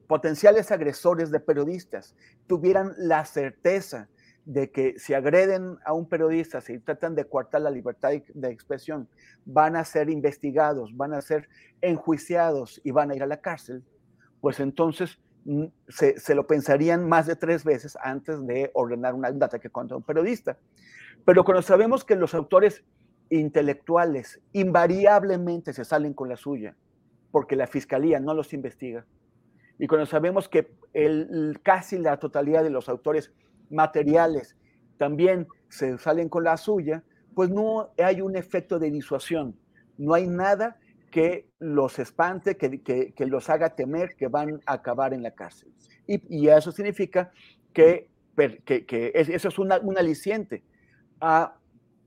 [0.07, 2.15] potenciales agresores de periodistas
[2.47, 4.09] tuvieran la certeza
[4.45, 9.09] de que si agreden a un periodista, si tratan de coartar la libertad de expresión,
[9.43, 11.49] van a ser investigados, van a ser
[11.81, 13.83] enjuiciados y van a ir a la cárcel,
[14.39, 15.19] pues entonces
[15.88, 20.58] se, lo pensarían más de tres veces antes de ordenar un ataque contra un periodista.
[21.26, 22.84] Pero cuando sabemos que los autores
[23.30, 26.76] intelectuales invariablemente se salen con la suya,
[27.32, 29.06] porque la fiscalía no los investiga,
[29.80, 33.32] y cuando sabemos que el, casi la totalidad de los autores
[33.70, 34.56] materiales
[34.98, 37.04] también se salen con la suya,
[37.36, 39.56] pues no hay un efecto de disuasión,
[39.98, 40.78] no hay nada
[41.18, 45.74] que los espante, que, que, los haga temer que van a acabar en la cárcel.
[46.05, 47.32] Y, eso significa
[47.74, 50.63] que, que, eso es una, un aliciente
[51.20, 51.57] a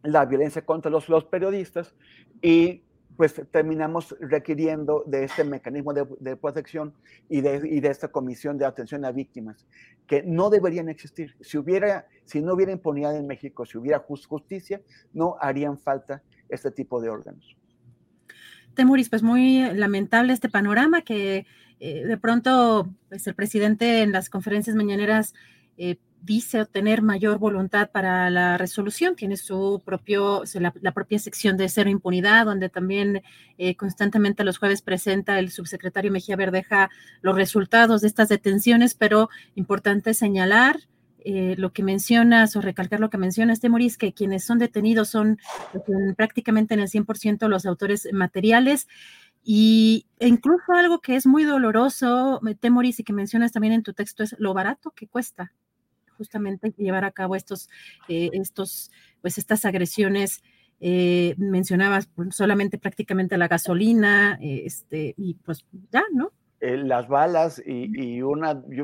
[0.05, 1.97] la violencia contra los, los periodistas
[2.41, 2.85] y
[3.17, 6.95] pues terminamos requiriendo de este mecanismo de, protección
[7.29, 9.67] y de, y de, esta comisión de atención a víctimas,
[10.07, 11.35] que no deberían existir.
[11.41, 14.81] Si, hubiera, si no hubiera impunidad en México, si hubiera justicia,
[15.13, 17.57] no harían falta este tipo de órganos.
[18.81, 21.45] Temuris, pues muy lamentable este panorama que
[21.81, 25.35] eh, de pronto pues el presidente en las conferencias mañaneras
[25.77, 31.69] eh, dice tener mayor voluntad para la resolución, tiene su propio, la, propia sección de
[31.69, 33.23] cero impunidad, donde también
[33.59, 36.89] eh, constantemente los jueves presenta el subsecretario Mejía Verdeja
[37.21, 40.81] los resultados de estas detenciones, pero importante señalar
[41.25, 45.39] eh, lo que mencionas o recalcar lo que mencionas, Temoris, que quienes son detenidos son
[46.17, 48.89] prácticamente en el 100% los autores materiales.
[49.43, 53.95] Y e incluso algo que es muy doloroso, Temoris, y que mencionas también en tu
[53.95, 55.53] texto, es lo barato que cuesta
[56.21, 57.71] justamente llevar a cabo estos,
[58.09, 58.91] eh, estos,
[59.23, 60.43] pues estas agresiones.
[60.83, 66.33] Eh, mencionabas pues, solamente prácticamente la gasolina, este, y pues ya, ¿no?
[66.61, 68.81] Eh, las balas y, una, y,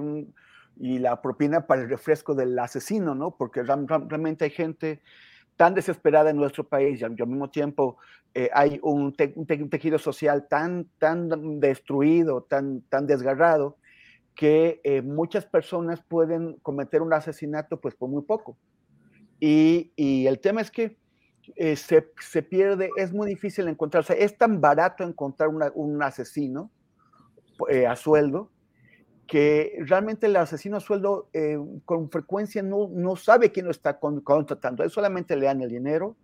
[0.79, 3.37] la propina para el refresco del asesino, ¿no?
[3.37, 5.03] Porque realmente hay gente
[5.57, 7.97] tan desesperada en nuestro país y al, mismo tiempo
[8.53, 13.79] hay un, tejido social tan, tan destruido, tan, tan desgarrado,
[14.37, 18.57] que eh, muchas personas pueden cometer un asesinato pues por muy poco.
[19.41, 19.93] Y,
[20.27, 20.97] el tema es que
[21.57, 26.71] eh, se, pierde, es muy difícil encontrar, o es tan barato encontrar un asesino
[27.71, 28.51] eh, a sueldo
[29.27, 31.29] que realmente el asesino a sueldo
[31.85, 36.17] con frecuencia no, no, sabe quién lo está contratando, él solamente le dan el dinero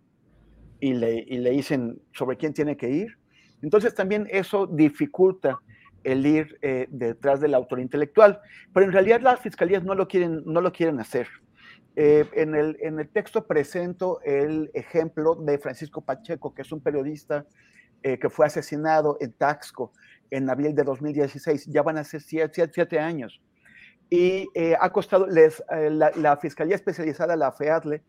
[0.79, 3.17] y le, y le dicen sobre quién tiene que ir.
[3.61, 5.59] Entonces también eso dificulta
[6.03, 8.41] el ir eh, detrás del autor intelectual,
[8.73, 11.27] pero en realidad las fiscalías no lo quieren, no lo quieren hacer.
[11.95, 16.81] Eh, en, el, en el texto presento el ejemplo de Francisco Pacheco, que es un
[16.81, 17.45] periodista
[18.01, 19.93] eh, que fue asesinado en Taxco
[20.31, 21.67] en abril de 2016.
[21.67, 23.41] Ya van a ser siete, años.
[24.09, 24.47] Y
[24.79, 28.03] ha costado, les, la, la, Fiscalía Especializada, la FEADLE,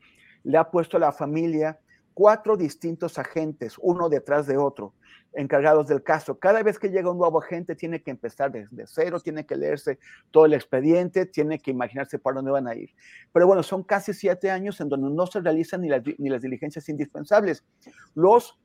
[0.45, 1.79] le ha puesto a la familia
[2.15, 4.95] cuatro distintos agentes, uno detrás de otro,
[5.35, 6.39] encargados del caso.
[6.39, 9.99] Cada vez que llega un nuevo agente tiene que empezar desde cero, tiene que leerse
[10.31, 12.91] todo el expediente, tiene que imaginarse para dónde van a ir.
[13.33, 16.41] Pero bueno, son casi siete años en donde no se realizan ni las, ni las
[16.41, 17.65] diligencias indispensables.
[18.15, 18.59] Los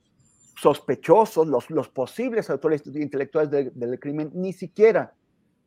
[0.62, 5.14] sospechosos, los, posibles autores intelectuales del crimen, ni siquiera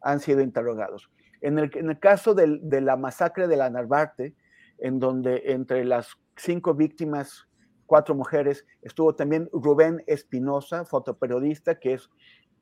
[0.00, 1.10] han sido interrogados.
[1.40, 4.34] En el, caso de la masacre de la Narvarte,
[4.78, 7.46] en donde entre las cinco víctimas
[7.92, 8.64] cuatro mujeres.
[8.80, 12.08] Estuvo también Rubén Espinosa, fotoperiodista, que es,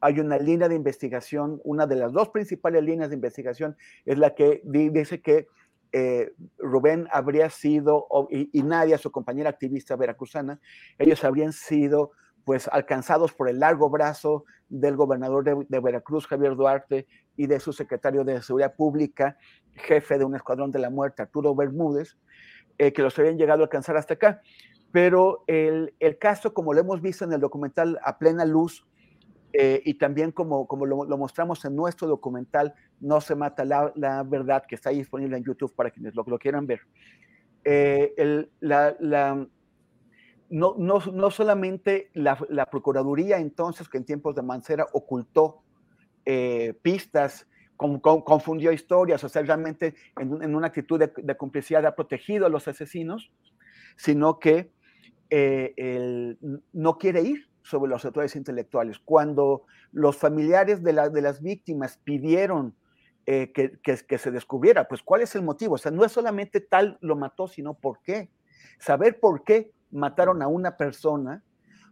[0.01, 4.35] hay una línea de investigación, una de las dos principales líneas de investigación es la
[4.35, 5.47] que dice que
[5.93, 10.61] eh, Rubén habría sido, y, Nadia, su compañera activista veracruzana,
[10.99, 12.12] ellos habrían sido
[12.45, 17.72] pues alcanzados por el largo brazo del gobernador de, Veracruz, Javier Duarte, y de su
[17.72, 19.36] secretario de Seguridad Pública,
[19.74, 22.16] jefe de un escuadrón de la muerte, Arturo Bermúdez,
[22.78, 24.41] eh, que los habían llegado a alcanzar hasta acá.
[24.93, 28.84] Pero el, el, caso, como lo hemos visto en el documental A Plena Luz,
[29.53, 34.64] eh, y también como, como lo, mostramos en nuestro documental No se mata la, verdad,
[34.66, 36.80] que está disponible en YouTube para quienes lo, quieran ver,
[37.64, 39.48] eh, la,
[40.51, 45.62] no, no, no solamente la, Procuraduría entonces, que en tiempos de Mancera ocultó
[46.24, 47.46] eh, pistas,
[47.76, 52.51] con, con, confundió historias, o sea, realmente en, una actitud de, complicidad ha protegido a
[52.51, 53.32] los asesinos,
[53.96, 54.70] sino que
[55.30, 56.38] el,
[56.72, 58.98] no quiere ir sobre los autores intelectuales.
[58.98, 62.74] Cuando los familiares de, la, de las víctimas pidieron
[63.26, 65.74] eh, que, que, se descubriera, pues cuál es el motivo.
[65.74, 68.30] O sea, no es solamente tal lo mató, sino por qué.
[68.78, 71.42] Saber por qué mataron a una persona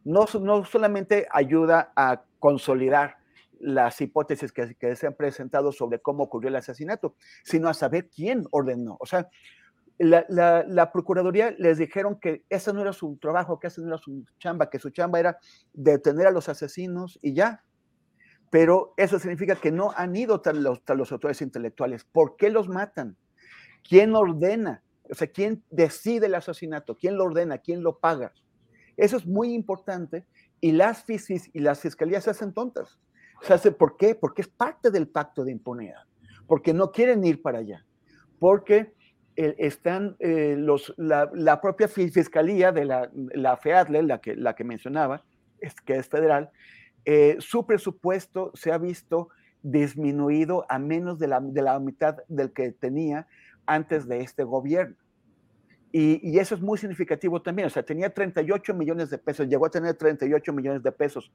[0.05, 3.19] no, no solamente ayuda a consolidar
[3.61, 8.09] las hipótesis que, que, se han presentado sobre cómo ocurrió el asesinato, sino a saber
[8.09, 8.97] quién ordenó.
[9.01, 9.29] O sea,
[9.99, 10.25] la,
[10.67, 14.25] la, Procuraduría les dijeron que ese no era su trabajo, que esa no era su
[14.39, 15.39] chamba, que su chamba era
[15.73, 17.65] detener a los asesinos y ya.
[18.51, 22.05] Pero eso significa que no han ido tras los autores intelectuales.
[22.05, 23.17] ¿Por qué los matan?
[23.87, 24.83] ¿Quién ordena?
[25.11, 26.97] O sea, ¿quién decide el asesinato?
[26.97, 27.59] ¿Quién lo ordena?
[27.59, 28.33] ¿Quién lo paga?
[28.97, 30.27] Eso es muy importante
[30.61, 32.99] y las, fisis, y las fiscalías se hacen tontas.
[33.43, 34.15] Se hace, ¿Por qué?
[34.15, 36.03] Porque es parte del pacto de impunidad.
[36.47, 37.85] Porque no quieren ir para allá.
[38.39, 38.95] Porque
[39.41, 44.57] eh, están eh, los, la, la, propia fiscalía de la, la FEADLE, la que, la
[44.57, 45.23] que mencionaba,
[45.61, 46.51] es, que es federal,
[47.05, 49.29] eh, su presupuesto se ha visto
[49.63, 53.29] disminuido a menos de la, de la mitad del que tenía
[53.65, 54.97] antes de este gobierno.
[55.93, 57.67] Y, y, eso es muy significativo también.
[57.67, 61.31] O sea, tenía 38 millones de pesos, llegó a tener 38 millones de pesos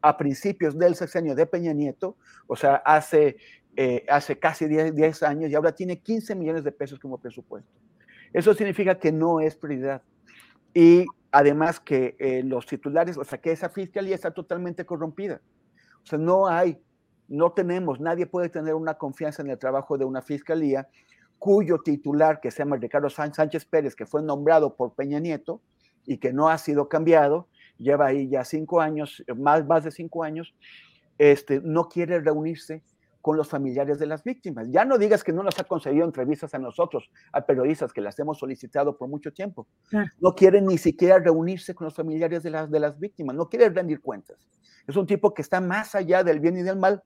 [0.00, 3.36] a principios del sexenio de Peña Nieto, o sea, hace,
[3.76, 7.70] eh, hace casi 10, 10, años, y ahora tiene 15 millones de pesos como presupuesto.
[8.32, 10.02] Eso significa que no es prioridad.
[10.74, 15.40] Y además que eh, los titulares, o sea, que esa fiscalía está totalmente corrompida.
[16.02, 16.78] O sea, no hay,
[17.28, 20.88] no tenemos, nadie puede tener una confianza en el trabajo de una fiscalía
[21.38, 25.62] cuyo titular, que se llama Ricardo Sánchez Pérez, que fue nombrado por Peña Nieto
[26.04, 30.24] y que no ha sido cambiado, lleva ahí ya cinco años, más, más de cinco
[30.24, 30.54] años,
[31.16, 32.82] este, no quiere reunirse
[33.28, 34.68] con los familiares de las víctimas.
[34.70, 38.18] Ya no digas que no nos ha concedido entrevistas a nosotros, a periodistas que las
[38.18, 39.68] hemos solicitado por mucho tiempo.
[39.90, 40.10] Claro.
[40.18, 43.68] No quiere ni siquiera reunirse con los familiares de las, de las víctimas, no quiere
[43.68, 44.38] rendir cuentas.
[44.86, 47.02] Es un tipo que está más allá del bien y del mal,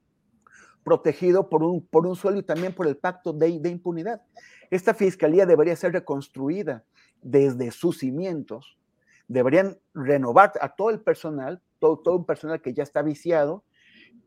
[0.84, 4.22] protegido por un, por un suelo y también por el pacto de, de impunidad.
[4.70, 6.84] Esta fiscalía debería ser reconstruida
[7.20, 8.78] desde sus cimientos,
[9.26, 13.64] deberían renovar a todo el personal, todo, todo un personal que ya está viciado,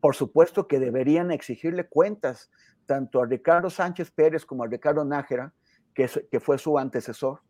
[0.06, 2.52] por supuesto que deberían exigirle cuentas
[2.86, 5.52] tanto a Ricardo Sánchez Pérez como a Ricardo Nájera,
[5.96, 7.42] que, fue su antecesor,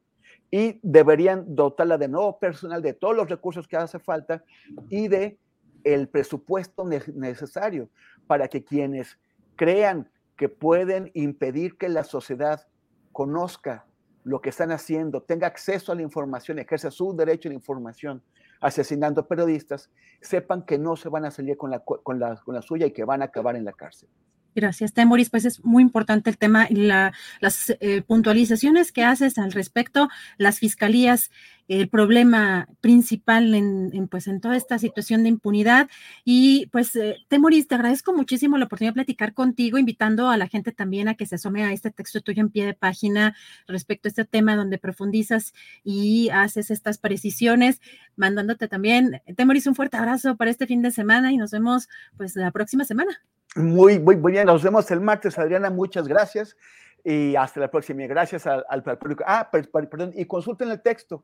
[0.49, 4.41] y deberían dotarla de nuevo personal, de todos los recursos que hace falta
[4.89, 5.37] y de
[5.83, 7.89] el presupuesto necesario
[8.25, 9.19] para que quienes
[9.57, 12.65] crean que pueden impedir que la sociedad
[13.11, 13.85] conozca
[14.23, 18.23] lo que están haciendo, tenga acceso a la información, ejerza su derecho a la información,
[18.65, 19.91] asesinando periodistas,
[20.21, 22.91] sepan que no se van a salir con la, con la, con la suya y
[22.91, 24.09] que van a acabar en la cárcel.
[24.55, 25.29] Gracias, Temoris.
[25.29, 30.07] Pues es muy importante el tema y la, las eh, puntualizaciones que haces al respecto,
[30.37, 31.29] las fiscalías,
[31.67, 35.89] el problema principal en, en, pues en toda esta situación de impunidad.
[36.23, 40.47] Y pues, eh, Temoris, te agradezco muchísimo la oportunidad de platicar contigo, invitando a la
[40.47, 43.35] gente también a que se asome a este texto tuyo en pie de página
[43.67, 45.53] respecto a este tema donde profundizas
[45.83, 47.81] y haces estas precisiones,
[48.15, 52.37] mandándote también, Temoris, un fuerte abrazo para este fin de semana y nos vemos pues
[52.37, 53.21] la próxima semana.
[53.55, 54.45] Muy, muy, muy bien.
[54.45, 55.69] Nos vemos el martes, Adriana.
[55.69, 56.57] Muchas gracias.
[57.03, 58.05] Y hasta la próxima.
[58.07, 59.23] Gracias al, al público.
[59.25, 60.11] Ah, perdón.
[60.15, 61.23] Y consulten el texto.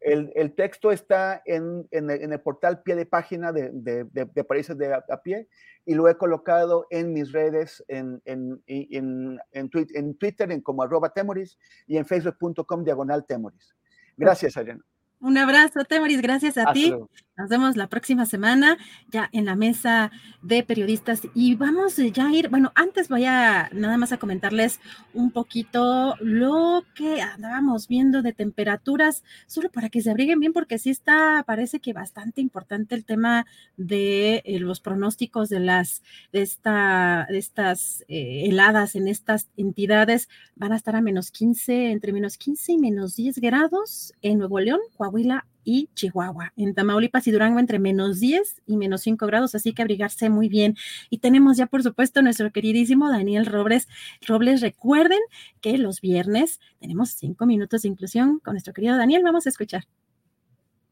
[0.00, 4.04] El, el texto está en, en, el, en, el, portal pie de página de, de,
[4.04, 5.48] de, de Países de a, a, pie
[5.86, 10.60] y lo he colocado en mis redes, en, en, en, en, tweet, en Twitter, en
[10.60, 13.74] como arroba temoris y en facebook.com diagonal temoris.
[14.16, 14.84] Gracias, Adriana.
[15.20, 16.88] Un abrazo, Temoris, gracias a Hasta ti.
[16.90, 17.10] Luego.
[17.40, 18.76] Nos vemos la próxima semana
[19.10, 20.10] ya en la mesa
[20.42, 21.22] de periodistas.
[21.34, 24.78] Y vamos ya a ir, bueno, antes voy a nada más a comentarles
[25.14, 30.78] un poquito lo que andábamos viendo de temperaturas, solo para que se abriguen bien porque
[30.78, 33.46] sí está, parece que bastante importante el tema
[33.78, 36.02] de eh, los pronósticos de las,
[36.34, 41.90] de esta, de estas eh, heladas en estas entidades, van a estar a menos 15,
[41.90, 46.52] entre menos 15 y menos 10 grados en Nuevo León, Coahuila y Chihuahua.
[46.56, 50.48] En Tamaulipas y Durango entre menos 10 y menos 5 grados, así que abrigarse muy
[50.48, 50.76] bien.
[51.10, 53.88] Y tenemos ya, por supuesto, nuestro queridísimo Daniel Robles.
[54.26, 55.20] Robles, recuerden
[55.60, 59.22] que los viernes tenemos 5 minutos de inclusión con nuestro querido Daniel.
[59.22, 59.84] Vamos a escuchar.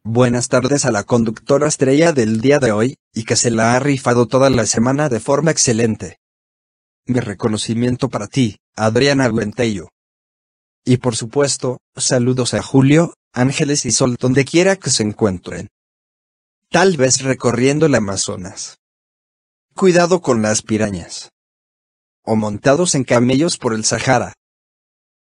[0.04, 3.78] Buenas tardes a la conductora estrella del día de hoy, y que se la ha
[3.78, 6.18] rifado toda la semana de forma excelente.
[7.04, 9.88] Mi reconocimiento para ti, Adriana Buentello.
[10.84, 15.68] Y por supuesto, saludos a Julio, ángeles y sol donde quiera que se encuentren.
[16.70, 18.78] Tal vez recorriendo el Amazonas.
[19.74, 21.30] Cuidado con las pirañas.
[22.24, 24.34] O montados en camellos por el Sahara.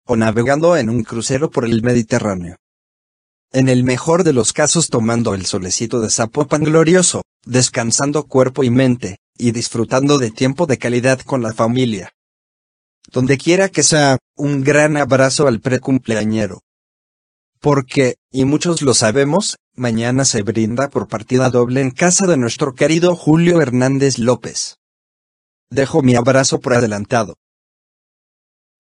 [0.06, 2.56] O navegando en un crucero por el Mediterráneo.
[3.52, 8.70] En el mejor de los casos tomando el solecito de Zapopan glorioso, descansando cuerpo y
[8.70, 12.12] mente, y disfrutando de tiempo de calidad con la familia.
[13.12, 16.62] Donde quiera que sea, un gran abrazo al precumpleañero.
[17.60, 22.76] Porque, y muchos lo sabemos, mañana se brinda por partida doble en casa de nuestro
[22.76, 24.78] querido Julio Hernández López.
[25.70, 27.36] Dejo mi abrazo por adelantado.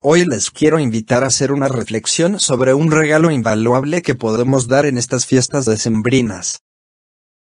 [0.01, 4.85] Hoy les quiero invitar a hacer una reflexión sobre un regalo invaluable que podemos dar
[4.85, 6.59] en estas fiestas decembrinas.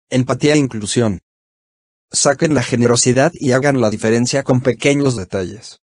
[0.10, 1.20] Empatía e inclusión.
[2.10, 5.82] Saquen la generosidad y hagan la diferencia con pequeños detalles.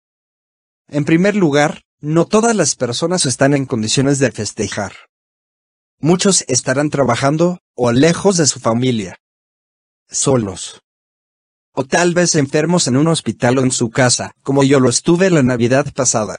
[0.88, 4.92] En primer lugar, no todas las personas están en condiciones de festejar.
[6.02, 9.18] Muchos estarán trabajando, o lejos de su familia.
[10.08, 10.80] Solos.
[11.74, 15.28] O tal vez enfermos en un hospital o en su casa, como yo lo estuve
[15.28, 16.38] la Navidad pasada.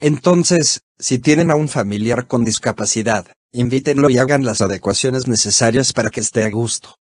[0.00, 6.10] Entonces, si tienen a un familiar con discapacidad, invítenlo y hagan las adecuaciones necesarias para
[6.10, 6.96] que esté a gusto.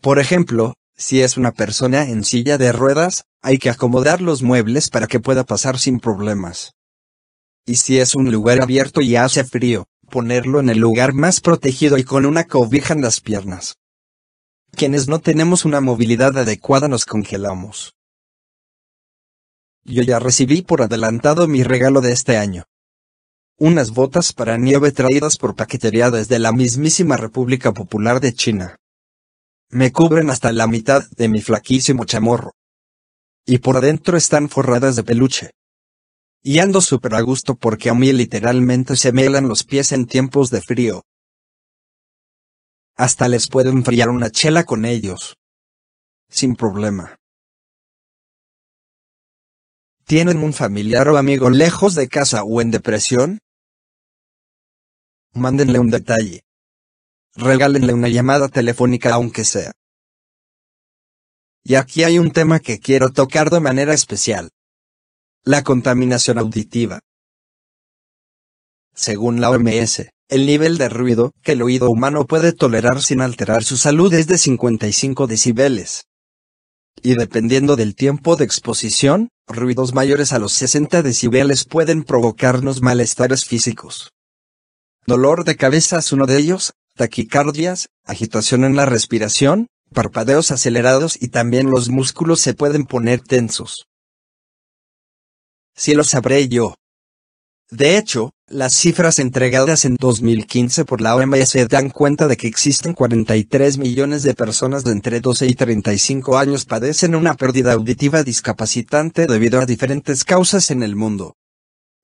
[0.00, 4.90] Por ejemplo, si es una persona en silla de ruedas, hay que acomodar los muebles
[4.90, 6.72] para que pueda pasar sin problemas.
[7.66, 11.96] Y si es un lugar abierto y hace frío, ponerlo en el lugar más protegido
[11.96, 13.76] y con una cobija en las piernas.
[14.72, 17.94] Quienes no tenemos una movilidad adecuada nos congelamos.
[19.84, 22.64] Yo ya recibí por adelantado mi regalo de este año.
[23.56, 28.76] Unas botas para nieve traídas por paquetería desde la mismísima República Popular de China.
[29.70, 32.52] Me cubren hasta la mitad de mi flaquísimo chamorro.
[33.46, 35.50] Y por adentro están forradas de peluche.
[36.46, 40.04] Y ando súper a gusto porque a mí literalmente se me helan los pies en
[40.04, 41.02] tiempos de frío.
[42.96, 45.38] Hasta les puedo enfriar una chela con ellos.
[46.28, 47.16] Sin problema.
[50.04, 53.38] ¿Tienen un familiar o amigo lejos de casa o en depresión?
[55.32, 56.42] Mándenle un detalle.
[57.36, 59.72] Regálenle una llamada telefónica aunque sea.
[61.62, 64.50] Y aquí hay un tema que quiero tocar de manera especial.
[65.46, 67.00] La contaminación auditiva.
[68.94, 73.62] Según la OMS, el nivel de ruido que el oído humano puede tolerar sin alterar
[73.62, 76.04] su salud es de 55 decibeles.
[77.02, 83.44] Y dependiendo del tiempo de exposición, ruidos mayores a los 60 decibeles pueden provocarnos malestares
[83.44, 84.12] físicos.
[85.06, 91.28] Dolor de cabeza es uno de ellos, taquicardias, agitación en la respiración, parpadeos acelerados y
[91.28, 93.84] también los músculos se pueden poner tensos.
[95.76, 96.74] Si lo sabré yo.
[97.70, 102.92] De hecho, las cifras entregadas en 2015 por la OMS dan cuenta de que existen
[102.92, 109.26] 43 millones de personas de entre 12 y 35 años padecen una pérdida auditiva discapacitante
[109.26, 111.36] debido a diferentes causas en el mundo.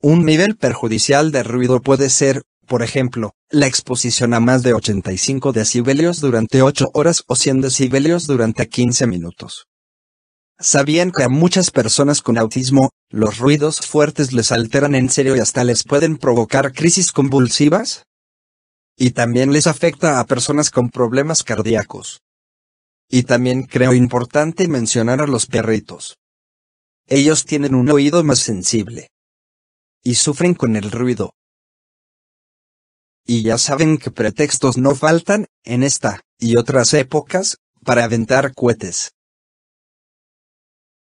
[0.00, 5.52] Un nivel perjudicial de ruido puede ser, por ejemplo, la exposición a más de 85
[5.52, 9.69] decibelios durante 8 horas o 100 decibelios durante 15 minutos.
[10.62, 15.40] ¿Sabían que a muchas personas con autismo, los ruidos fuertes les alteran en serio y
[15.40, 18.04] hasta les pueden provocar crisis convulsivas?
[18.94, 22.20] Y también les afecta a personas con problemas cardíacos.
[23.08, 26.18] Y también creo importante mencionar a los perritos.
[27.06, 29.08] Ellos tienen un oído más sensible.
[30.04, 31.32] Y sufren con el ruido.
[33.24, 39.12] Y ya saben que pretextos no faltan, en esta, y otras épocas, para aventar cohetes.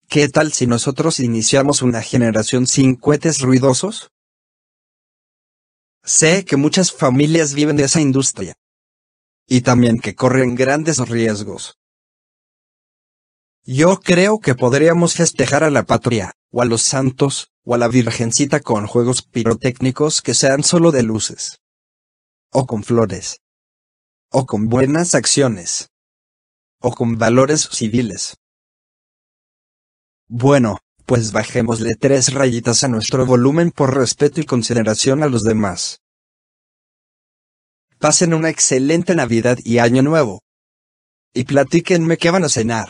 [0.09, 4.09] ¿Qué tal si nosotros iniciamos una generación sin cohetes ruidosos?
[6.03, 8.55] Sé que muchas familias viven de esa industria.
[9.45, 11.77] Y también que corren grandes riesgos.
[13.63, 17.87] Yo creo que podríamos festejar a la patria, o a los santos, o a la
[17.87, 21.59] Virgencita con juegos pirotécnicos que sean solo de luces.
[22.51, 23.41] O con flores.
[24.31, 25.91] O con buenas acciones.
[26.81, 28.39] O con valores civiles.
[30.31, 30.77] Bueno,
[31.07, 36.01] pues bajémosle tres rayitas a nuestro volumen por respeto y consideración a los demás.
[37.97, 40.43] Pasen una excelente Navidad y Año Nuevo.
[41.33, 42.89] Y platíquenme qué van a cenar.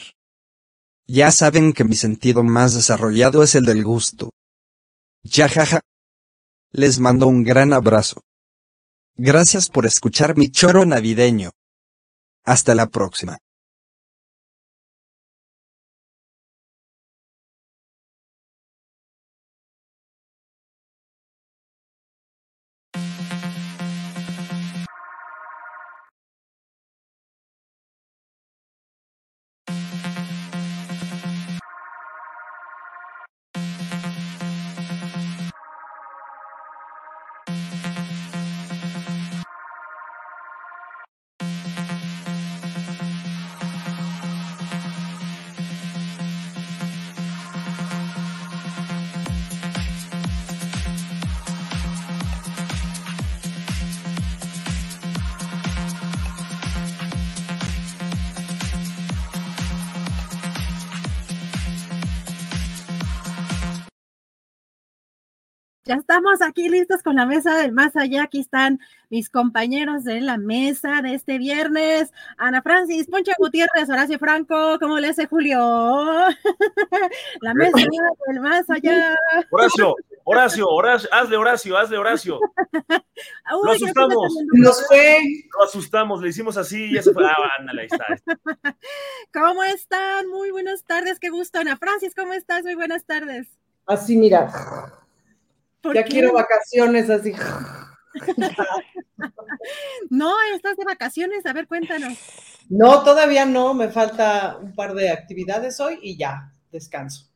[1.07, 4.31] Ya saben que mi sentido más desarrollado es el del gusto.
[5.23, 5.79] Ya jaja.
[6.71, 8.21] Les mando un gran abrazo.
[9.15, 11.51] Gracias por escuchar mi choro navideño.
[12.43, 13.37] Hasta la próxima.
[66.19, 68.23] Estamos aquí listos con la mesa del más allá.
[68.23, 72.11] Aquí están mis compañeros de la mesa de este viernes.
[72.37, 75.57] Ana Francis, Poncho Gutiérrez, Horacio Franco, ¿cómo le hace Julio?
[77.41, 77.77] la mesa
[78.27, 79.15] del más allá.
[79.49, 79.95] Horacio,
[80.25, 82.39] Horacio, Horacio, hazle Horacio, hazle Horacio.
[83.63, 84.35] lo asustamos.
[84.51, 85.19] Nos fue.
[85.57, 87.25] Lo asustamos, le hicimos así y ya se fue.
[87.25, 88.05] Ah, ándale, ahí está.
[89.33, 90.27] ¿Cómo están?
[90.27, 91.59] Muy buenas tardes, qué gusto.
[91.59, 92.63] Ana Francis, ¿cómo estás?
[92.63, 93.47] Muy buenas tardes.
[93.85, 94.51] Así, mira.
[95.93, 97.33] Ya quiero vacaciones así.
[100.09, 102.17] no, estás de vacaciones, a ver, cuéntanos.
[102.69, 107.29] No, todavía no, me falta un par de actividades hoy y ya, descanso.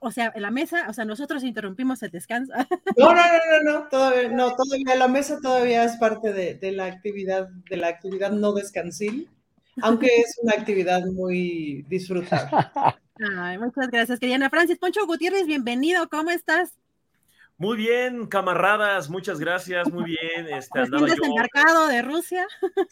[0.00, 2.52] O, sea, en la mesa, o sea, nosotros interrumpimos el descanso.
[2.96, 6.86] no, no, no, no, no, todavía, no, todavía la mesa todavía es parte de, la
[6.86, 9.30] actividad, de la actividad no descansil,
[9.82, 12.50] aunque es una actividad muy disfrutable.
[13.38, 14.78] Ay, muchas gracias, querida Ana Francis.
[14.78, 16.72] Poncho Gutiérrez, bienvenido, ¿cómo estás?
[17.58, 20.46] Muy bien, camaradas, muchas gracias, muy bien.
[20.48, 22.46] Este, andaba desembarcado de Rusia?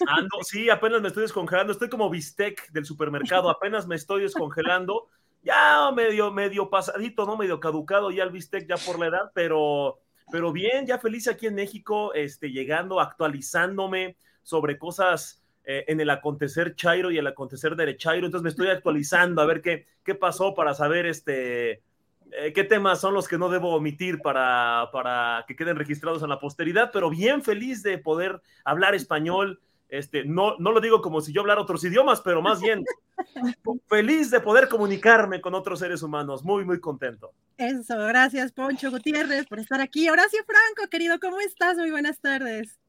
[0.06, 5.10] Ando, sí, apenas me estoy descongelando, estoy como bistec del supermercado, apenas me estoy descongelando,
[5.42, 7.36] ya medio, medio pasadito, ¿no?
[7.36, 10.00] Medio caducado ya el bistec ya por la edad, pero,
[10.32, 16.08] pero bien, ya feliz aquí en México, este, llegando, actualizándome sobre cosas eh, en el
[16.08, 20.54] acontecer Chairo y el acontecer derechairo, entonces me estoy actualizando a ver qué, qué pasó
[20.54, 21.82] para saber, este
[22.54, 26.38] qué temas son los que no debo omitir para, para que queden registrados en la
[26.38, 29.60] posteridad, pero bien feliz de poder hablar español.
[29.88, 32.84] Este, no, no lo digo como si yo hablara otros idiomas, pero más bien
[33.88, 36.42] feliz de poder comunicarme con otros seres humanos.
[36.42, 37.32] Muy, muy contento.
[37.56, 40.08] Eso, gracias Poncho Gutiérrez por estar aquí.
[40.08, 41.76] Horacio Franco, querido, ¿cómo estás?
[41.76, 42.80] Muy buenas tardes.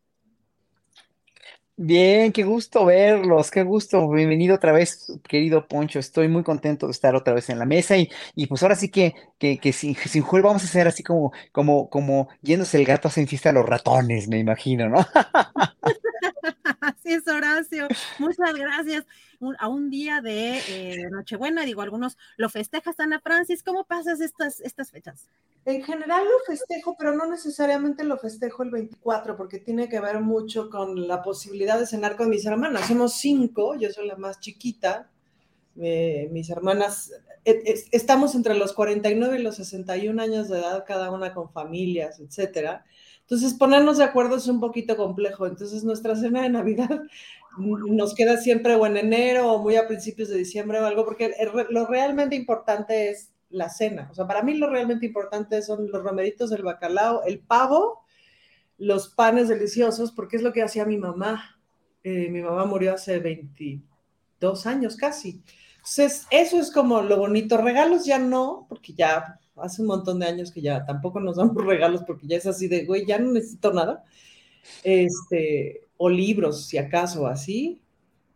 [1.77, 4.09] Bien, qué gusto verlos, qué gusto.
[4.09, 5.99] Bienvenido otra vez, querido Poncho.
[5.99, 8.89] Estoy muy contento de estar otra vez en la mesa y, y pues ahora sí
[8.89, 13.09] que, que, que sin, sin vamos a hacer así como, como, como yéndose el gato
[13.09, 15.05] hacen fiesta a los ratones, me imagino, ¿no?
[16.81, 17.87] Así es, Horacio.
[18.19, 19.05] Muchas gracias.
[19.59, 23.63] a un día de eh, Nochebuena, digo, algunos lo festejas, Ana Francis.
[23.63, 25.29] ¿Cómo pasas estas, estas fechas?
[25.65, 30.19] En general lo festejo, pero no necesariamente lo festejo el 24, porque tiene que ver
[30.19, 32.87] mucho con la posibilidad de cenar con mis hermanas.
[32.87, 35.09] Somos cinco, yo soy la más chiquita.
[35.77, 37.11] Eh, mis hermanas,
[37.43, 42.85] estamos entre los 49 y los 61 años de edad, cada una con familias, etcétera.
[43.25, 45.47] Entonces, ponernos de acuerdo es un poquito complejo.
[45.47, 47.01] Entonces, nuestra cena de Navidad
[47.57, 51.33] nos queda siempre o en enero o muy a principios de diciembre o algo, porque
[51.71, 54.09] lo realmente importante es la cena.
[54.11, 58.03] O sea, para mí lo realmente importante son los romeritos, el bacalao, el pavo,
[58.77, 61.59] los panes deliciosos, porque es lo que hacía mi mamá.
[62.03, 65.41] Eh, mi mamá murió hace 22 años casi.
[65.77, 67.57] Entonces, eso es como lo bonito.
[67.57, 71.55] Regalos ya no, porque ya hace un montón de años que ya tampoco nos damos
[71.65, 74.03] regalos porque ya es así de, güey, ya no necesito nada.
[74.83, 77.81] Este, o libros, si acaso, así.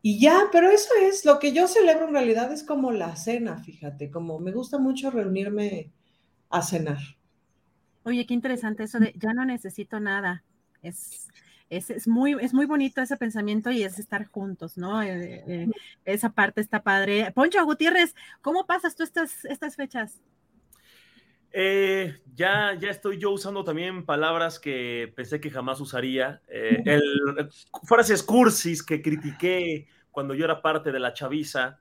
[0.02, 3.58] Y ya, pero eso es, lo que yo celebro en realidad es como la cena,
[3.58, 5.92] fíjate, como me gusta mucho reunirme
[6.50, 7.00] a cenar.
[8.04, 10.44] Oye, qué interesante eso de ya no necesito nada.
[10.82, 11.28] Es,
[11.70, 15.04] es, muy, es muy bonito ese pensamiento y es estar juntos, ¿no?
[15.04, 15.68] Eh, eh,
[16.06, 17.32] esa parte está padre.
[17.34, 20.22] Poncho Gutiérrez, ¿cómo pasas tú estas, estas fechas?
[21.52, 26.42] Eh, ya, ya estoy yo usando también palabras que pensé que jamás usaría.
[26.48, 27.50] Eh, el,
[27.84, 31.80] frases cursis que critiqué cuando yo era parte de la chaviza,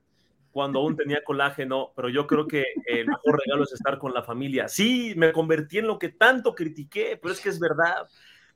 [0.51, 4.23] cuando aún tenía colágeno, pero yo creo que el mejor regalo es estar con la
[4.23, 4.69] familia.
[4.69, 8.09] Sí, me convertí en lo que tanto critiqué, pero es que es verdad.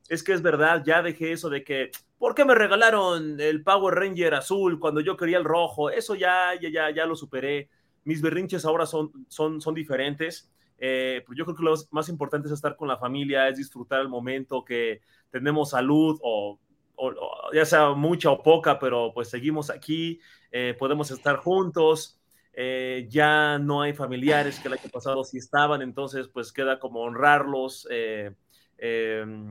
[0.08, 3.94] Es que es verdad, ya dejé eso de que, ¿por qué me regalaron el Power
[3.94, 5.90] Ranger azul cuando yo quería el rojo?
[5.90, 7.68] Eso ya, ya, ya, ya lo superé.
[8.04, 10.52] Mis berrinches ahora son, son, son diferentes
[10.84, 14.00] eh, pues yo creo que lo más importante es estar con la familia, es disfrutar
[14.00, 15.00] el momento que
[15.30, 16.58] tenemos salud o,
[17.54, 20.18] ya sea mucha o poca, pero pues seguimos aquí,
[20.50, 22.18] eh, podemos estar juntos.
[22.52, 27.02] Eh, ya no hay familiares que el año pasado sí estaban, entonces pues queda como
[27.02, 27.86] honrarlos,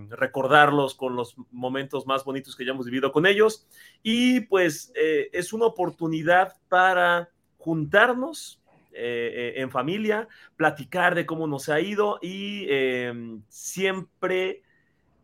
[0.10, 3.66] recordarlos con los momentos más bonitos que ya hemos vivido con ellos
[4.03, 8.61] y pues es una oportunidad para juntarnos,
[8.94, 14.64] eh, en familia, platicar de cómo nos ha ido y em, siempre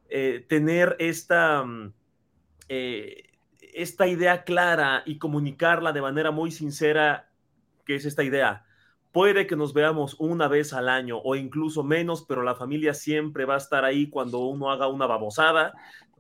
[0.10, 1.94] eh, tener esta, mm,
[2.70, 3.24] eh,
[3.74, 7.30] esta idea clara y comunicarla de manera muy sincera,
[7.86, 8.66] que es esta idea.
[9.12, 13.46] Puede que nos veamos una vez al año o incluso menos, pero la familia siempre
[13.46, 15.74] va a estar ahí cuando uno haga una babosada.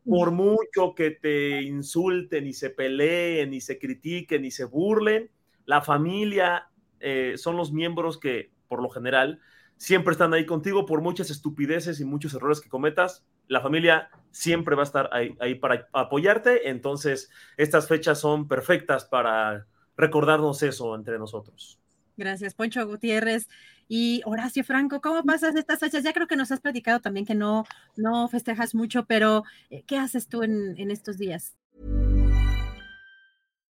[0.06, 5.30] Por mucho que te insulten y se peleen y se critiquen y se burlen,
[5.66, 6.70] la familia
[7.00, 9.40] eh, son los miembros que, por lo general,
[9.78, 13.26] siempre están ahí contigo por muchas estupideces y muchos errores que cometas.
[13.48, 16.70] La familia siempre va a estar ahí, ahí para apoyarte.
[16.70, 21.80] Entonces, estas fechas son perfectas para recordarnos eso entre nosotros.
[22.18, 23.48] Gracias, Poncho Gutiérrez.
[23.88, 26.04] Y Horacio Franco, ¿cómo pasas estas fechas?
[26.04, 27.64] Ya creo que nos has platicado también que no,
[27.96, 31.56] no festejas mucho, pero eh, ¿qué haces tú en, en estos días?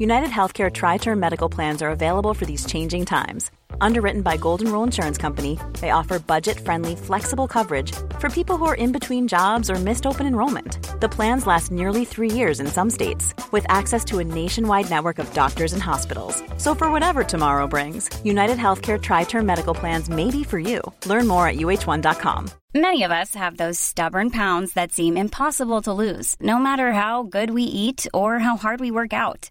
[0.00, 3.50] United Healthcare Tri Term Medical Plans are available for these changing times
[3.80, 8.74] Underwritten by Golden Rule Insurance Company, they offer budget-friendly, flexible coverage for people who are
[8.74, 10.78] in between jobs or missed open enrollment.
[11.00, 15.18] The plans last nearly three years in some states, with access to a nationwide network
[15.18, 16.42] of doctors and hospitals.
[16.56, 20.80] So for whatever tomorrow brings, United Healthcare Tri-Term Medical Plans may be for you.
[21.06, 22.50] Learn more at uh1.com.
[22.72, 27.24] Many of us have those stubborn pounds that seem impossible to lose, no matter how
[27.24, 29.50] good we eat or how hard we work out.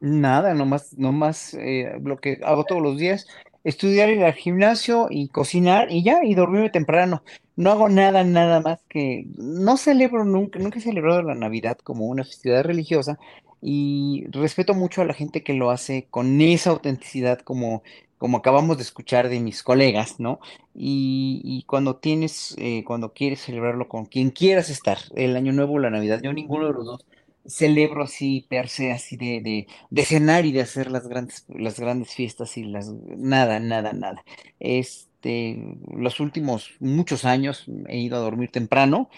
[0.00, 3.26] Nada, nomás, nomás eh, lo que hago todos los días
[3.66, 7.24] estudiar, ir al gimnasio y cocinar y ya, y dormirme temprano.
[7.56, 12.06] No hago nada, nada más que, no celebro nunca, nunca he celebrado la Navidad como
[12.06, 13.18] una festividad religiosa
[13.60, 17.82] y respeto mucho a la gente que lo hace con esa autenticidad como,
[18.18, 20.38] como acabamos de escuchar de mis colegas, ¿no?
[20.74, 25.74] Y, y cuando tienes, eh, cuando quieres celebrarlo con quien quieras estar, el Año Nuevo
[25.74, 27.06] o la Navidad, yo ninguno de los dos
[27.48, 32.10] celebro así, per se, así de, de, cenar y de hacer las grandes, las grandes
[32.14, 34.24] fiestas y las, nada, nada, nada.
[34.60, 39.08] Este, los últimos muchos años he ido a dormir temprano,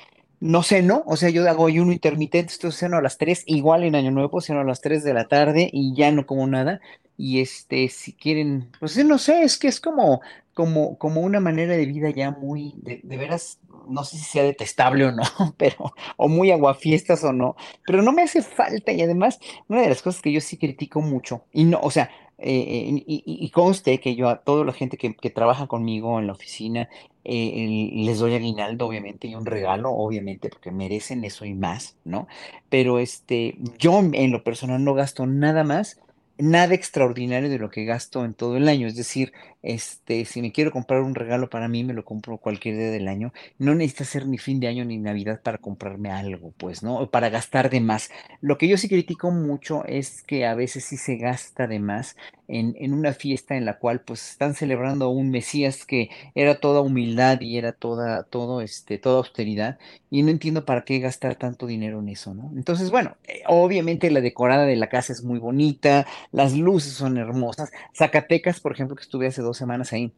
[0.40, 3.96] no ceno, o sea, yo hago ayuno intermitente, esto ceno a las 3, igual en
[3.96, 6.80] Año Nuevo, ceno a las 3 de la tarde y ya no como nada.
[7.16, 10.20] Y este, si quieren, pues no sé, es que es como,
[10.58, 14.42] como, como una manera de vida ya muy, de, de veras, no sé si sea
[14.42, 15.22] detestable o no,
[15.56, 17.54] pero, o muy aguafiestas o no,
[17.86, 21.00] pero no me hace falta y además, una de las cosas que yo sí critico
[21.00, 24.96] mucho, y no, o sea, eh, y, y, conste que yo a toda la gente
[24.96, 26.88] que, que trabaja conmigo en la oficina
[27.24, 32.26] eh, les doy aguinaldo, obviamente, y un regalo, obviamente, porque merecen eso y más, ¿no?
[32.68, 36.00] Pero este, yo en lo personal no gasto nada más
[36.38, 38.86] nada extraordinario de lo que gasto en todo el año.
[38.86, 39.32] Es decir,
[39.62, 43.08] este, si me quiero comprar un regalo para mí, me lo compro cualquier día del
[43.08, 43.32] año.
[43.58, 46.98] No necesita ser ni fin de año ni Navidad para comprarme algo, pues, ¿no?
[46.98, 48.10] O para gastar de más.
[48.40, 52.16] Lo que yo sí critico mucho es que a veces sí se gasta de más
[52.48, 56.80] en, en una fiesta en la cual pues están celebrando un Mesías que era toda
[56.80, 59.78] humildad y era toda, todo, este, toda austeridad.
[60.10, 62.50] Y no entiendo para qué gastar tanto dinero en eso, ¿no?
[62.56, 67.18] Entonces, bueno, eh, obviamente la decorada de la casa es muy bonita, las luces son
[67.18, 67.70] hermosas.
[67.94, 70.12] Zacatecas, por ejemplo, que estuve hace dos semanas ahí,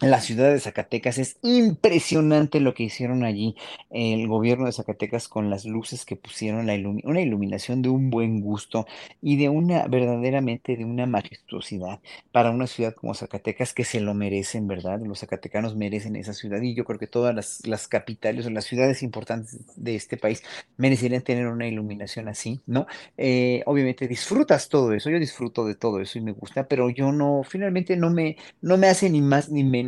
[0.00, 1.18] la ciudad de Zacatecas.
[1.18, 3.56] Es impresionante lo que hicieron allí
[3.90, 8.40] el gobierno de Zacatecas con las luces que pusieron, la una iluminación de un buen
[8.40, 8.86] gusto
[9.20, 12.00] y de una verdaderamente de una majestuosidad
[12.32, 15.00] para una ciudad como Zacatecas que se lo merecen, ¿verdad?
[15.00, 18.64] Los zacatecanos merecen esa ciudad y yo creo que todas las, las capitales o las
[18.64, 20.42] ciudades importantes de este país
[20.76, 22.86] merecerían tener una iluminación así, ¿no?
[23.16, 27.10] Eh, obviamente disfrutas todo eso, yo disfruto de todo eso y me gusta, pero yo
[27.12, 29.87] no, finalmente no me, no me hace ni más ni menos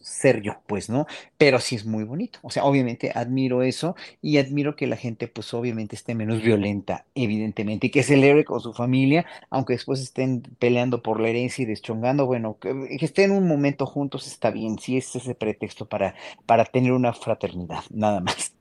[0.00, 1.06] ser yo, pues, ¿no?
[1.38, 2.38] Pero sí es muy bonito.
[2.42, 7.04] O sea, obviamente admiro eso y admiro que la gente, pues, obviamente esté menos violenta,
[7.14, 11.66] evidentemente, y que celebre con su familia, aunque después estén peleando por la herencia y
[11.66, 16.14] deschongando, bueno, que, estén un momento juntos está bien, sí es ese pretexto para,
[16.46, 18.52] para tener una fraternidad, nada más.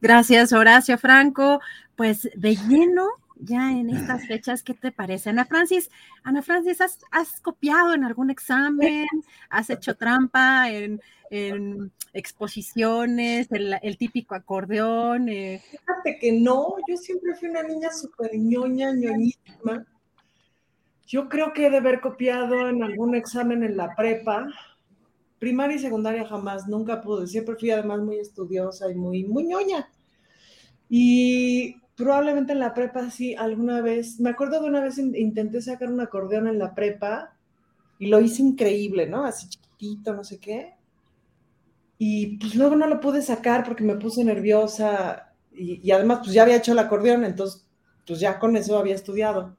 [0.00, 1.60] Gracias, Horacio Franco.
[1.96, 3.08] Pues de lleno
[3.40, 5.30] ya en estas fechas, ¿qué te parece?
[5.30, 5.90] Ana Francis,
[6.22, 9.06] Ana Francis, ¿has, copiado en algún examen?
[9.50, 11.00] ¿Has hecho trampa en,
[12.12, 15.28] exposiciones, el, típico acordeón?
[15.28, 15.62] Eh?
[15.70, 19.86] Fíjate que no, yo siempre fui una niña súper ñoña, ñoñísima.
[21.06, 24.46] Yo creo que he de haber copiado en algún examen en la prepa.
[25.38, 27.26] Primaria y secundaria jamás, nunca pude.
[27.26, 29.88] Siempre fui además muy estudiosa y muy, muy ñoña.
[30.90, 35.90] Y probablemente en la prepa sí, alguna vez, me acuerdo de una vez intenté sacar
[35.90, 37.36] un acordeón en la prepa
[37.98, 39.24] y lo hice increíble, ¿no?
[39.24, 40.74] Así chiquitito, no sé qué.
[41.98, 46.42] Y pues luego no lo pude sacar porque me puse nerviosa y, además pues ya
[46.42, 47.66] había hecho el acordeón, entonces
[48.06, 49.56] pues ya con eso había estudiado.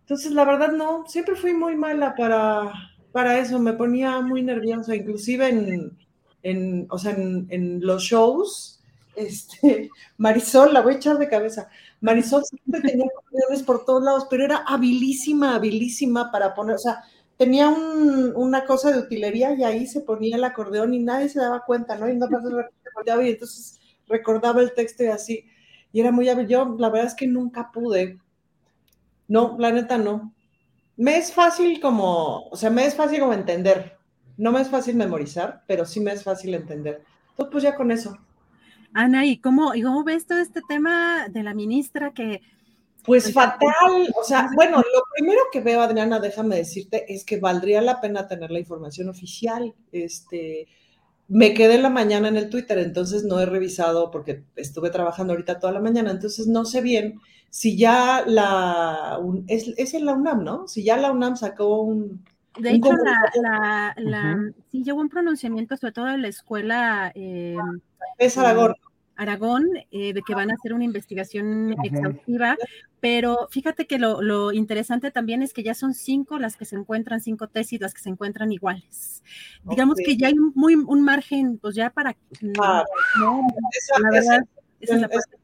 [0.00, 2.72] Entonces, la verdad, no, siempre fui muy mala para,
[3.12, 5.96] para eso, me ponía muy nerviosa, inclusive en,
[6.42, 8.79] en o sea, en, los shows,
[9.16, 11.68] este, Marisol, la voy a echar de cabeza,
[12.00, 17.02] Marisol siempre tenía acordeones por todos lados, pero era habilísima, habilísima para poner, o sea,
[17.36, 21.64] tenía una cosa de utilería y ahí se ponía el acordeón y nadie se daba
[21.64, 22.08] cuenta, ¿no?
[22.08, 22.28] Y no
[23.22, 25.46] y entonces recordaba el texto y así,
[25.92, 26.46] y era muy hábil.
[26.46, 28.18] Yo, la verdad es que nunca pude.
[29.26, 30.34] No, la neta no
[31.00, 33.96] me es fácil como, o sea, me es fácil como entender.
[34.36, 37.02] No me es fácil memorizar, pero sí me es fácil entender.
[37.30, 38.18] Entonces, pues ya con eso.
[38.94, 42.40] Ana, ¿y cómo, ¿y cómo ves todo este tema de la ministra que...
[43.04, 47.40] Pues, pues fatal, o sea, bueno, lo primero que veo, Adriana, déjame decirte, es que
[47.40, 49.74] valdría la pena tener la información oficial.
[49.90, 50.68] Este,
[51.26, 55.32] me quedé en la mañana en el Twitter, entonces no he revisado porque estuve trabajando
[55.32, 60.14] ahorita toda la mañana, entonces no sé bien si ya la, es, es en la
[60.14, 60.68] UNAM, ¿no?
[60.68, 62.24] Si ya la UNAM sacó un...
[62.58, 62.90] De hecho,
[63.42, 67.12] la, la, sí llegó un pronunciamiento, sobre todo de la escuela...
[67.14, 67.56] Eh,
[68.18, 68.74] es Aragón.
[69.16, 72.56] Aragón, eh, de que van a hacer una investigación exhaustiva,
[73.00, 76.76] pero fíjate que lo, lo, interesante también es que ya son cinco las que se
[76.76, 79.22] encuentran, cinco tesis las que se encuentran iguales.
[79.64, 82.16] Digamos que ya hay muy, un margen, pues ya para...
[82.62, 82.82] Ah,
[83.18, 83.46] no,
[84.02, 84.40] la verdad,
[84.80, 85.36] esa es la parte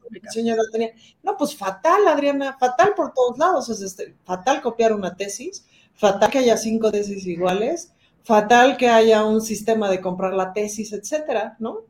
[1.23, 3.69] no, pues fatal, Adriana, fatal por todos lados.
[3.69, 5.65] Es este, fatal copiar una tesis,
[5.97, 7.91] fatal que haya cinco tesis iguales,
[8.23, 11.81] fatal que haya un sistema de comprar la tesis, etcétera, ¿no?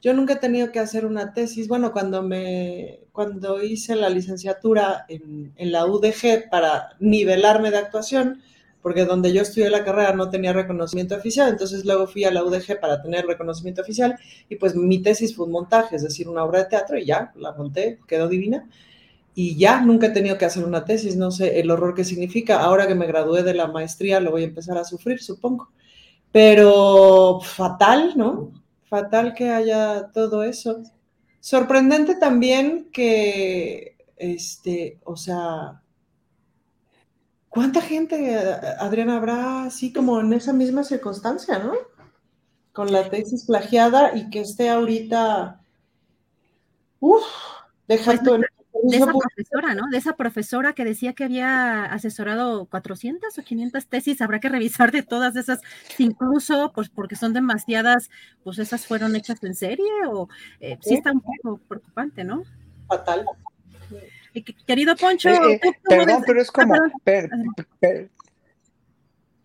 [0.00, 1.68] Yo nunca he tenido que hacer una tesis.
[1.68, 8.40] Bueno, cuando me, cuando hice la licenciatura en, en la UDG para nivelarme de actuación,
[8.80, 12.42] porque donde yo estudié la carrera no tenía reconocimiento oficial, entonces luego fui a la
[12.42, 14.16] UDG para tener reconocimiento oficial
[14.48, 17.32] y pues mi tesis fue un montaje, es decir, una obra de teatro y ya,
[17.36, 18.66] la monté, quedó divina
[19.34, 22.60] y ya nunca he tenido que hacer una tesis, no sé el horror que significa,
[22.60, 25.70] ahora que me gradué de la maestría lo voy a empezar a sufrir, supongo,
[26.32, 28.52] pero fatal, ¿no?
[28.84, 30.82] Fatal que haya todo eso.
[31.40, 35.80] Sorprendente también que, este, o sea,
[37.50, 38.36] ¿Cuánta gente,
[38.78, 41.72] Adriana, habrá así como en esa misma circunstancia, ¿no?
[42.72, 45.60] Con la tesis plagiada y que esté ahorita,
[47.00, 47.24] uff,
[47.88, 48.40] deja pues,
[48.82, 49.88] de esa profesora, ¿no?
[49.90, 54.92] De esa profesora que decía que había asesorado 400 o 500 tesis, habrá que revisar
[54.92, 55.60] de todas esas,
[55.98, 58.10] incluso, pues porque son demasiadas,
[58.42, 60.28] pues esas fueron hechas en serie o
[60.60, 62.44] eh, sí está un poco preocupante, ¿no?
[62.88, 63.24] Fatal.
[64.66, 65.28] Querido Poncho.
[65.28, 66.74] Eh, eh, perdón, pero es como.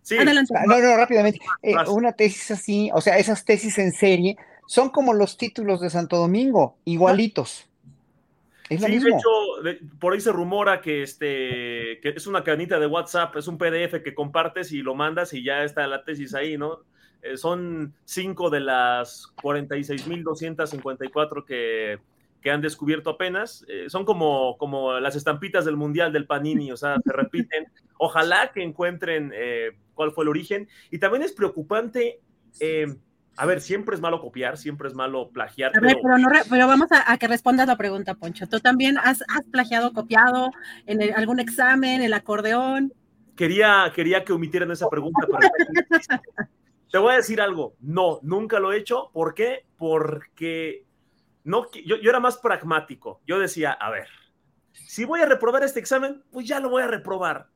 [0.04, 0.18] sí.
[0.18, 0.54] Adelante.
[0.56, 1.40] Ah, no, no, rápidamente.
[1.64, 4.38] Eh, una tesis así, o sea, esas tesis en serie
[4.68, 7.68] son como los títulos de Santo Domingo, igualitos.
[8.70, 9.30] Es sí, de hecho,
[10.00, 14.02] por ahí se rumora que, este, que es una canita de WhatsApp, es un PDF
[14.04, 16.80] que compartes y lo mandas y ya está la tesis ahí, ¿no?
[17.38, 22.00] son cinco de las 46.254 que
[22.46, 23.66] que han descubierto apenas.
[23.68, 27.66] Eh, son como, como las estampitas del Mundial del Panini, o sea, se repiten.
[27.98, 30.70] Ojalá que encuentren eh, cuál fue el origen.
[30.92, 32.20] Y también es preocupante.
[32.60, 32.98] Eh,
[33.38, 35.72] a ver, siempre es malo copiar, siempre es malo plagiar.
[35.76, 38.48] A ver, pero, no pero vamos a, que respondas la pregunta, Poncho.
[38.48, 40.52] ¿Tú también has, has plagiado, copiado
[40.86, 42.94] en algún examen, el acordeón?
[43.36, 45.40] Quería, quería que omitieran esa pregunta, pero
[46.92, 47.76] te voy a decir algo.
[47.82, 49.10] No, nunca lo he hecho.
[49.12, 49.66] ¿Por qué?
[49.78, 50.86] Porque
[51.44, 53.22] no, yo, yo era más pragmático.
[53.28, 54.08] Yo decía, a ver,
[54.72, 57.50] si voy a reprobar este examen, pues ya lo voy a reprobar.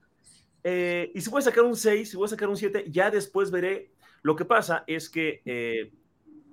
[0.64, 3.10] Eh, y si voy a sacar un 6, si voy a sacar un 7, ya
[3.10, 3.94] después veré.
[4.22, 5.92] Lo que pasa es que eh,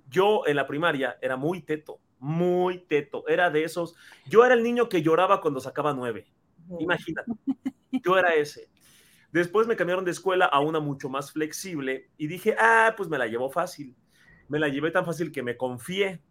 [0.08, 3.26] yo en la primaria era muy teto, muy teto.
[3.28, 3.94] Era de esos.
[4.28, 6.26] Yo era el niño que lloraba cuando sacaba 9.
[6.78, 7.32] Imagínate.
[8.04, 8.68] Yo era ese.
[9.32, 13.18] Después me cambiaron de escuela a una mucho más flexible y dije, ah, pues me
[13.18, 13.96] la llevo fácil.
[14.48, 16.22] Me la llevé tan fácil que me confié.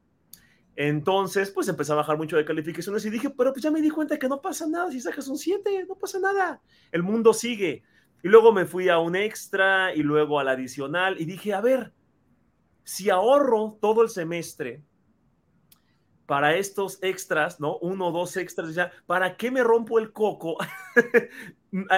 [0.76, 3.90] Entonces, pues empecé a bajar mucho de calificaciones y dije, pero pues ya me di
[3.90, 6.62] cuenta que no pasa nada si sacas un 7, no pasa nada.
[6.92, 7.84] El mundo sigue.
[8.26, 11.94] Y luego me fui a un extra y luego al adicional y dije, a ver,
[12.84, 14.82] si ahorro todo el semestre
[16.26, 17.78] para estos extras, ¿no?
[17.78, 20.58] Uno o dos extras, ya, ¿para qué me rompo el coco?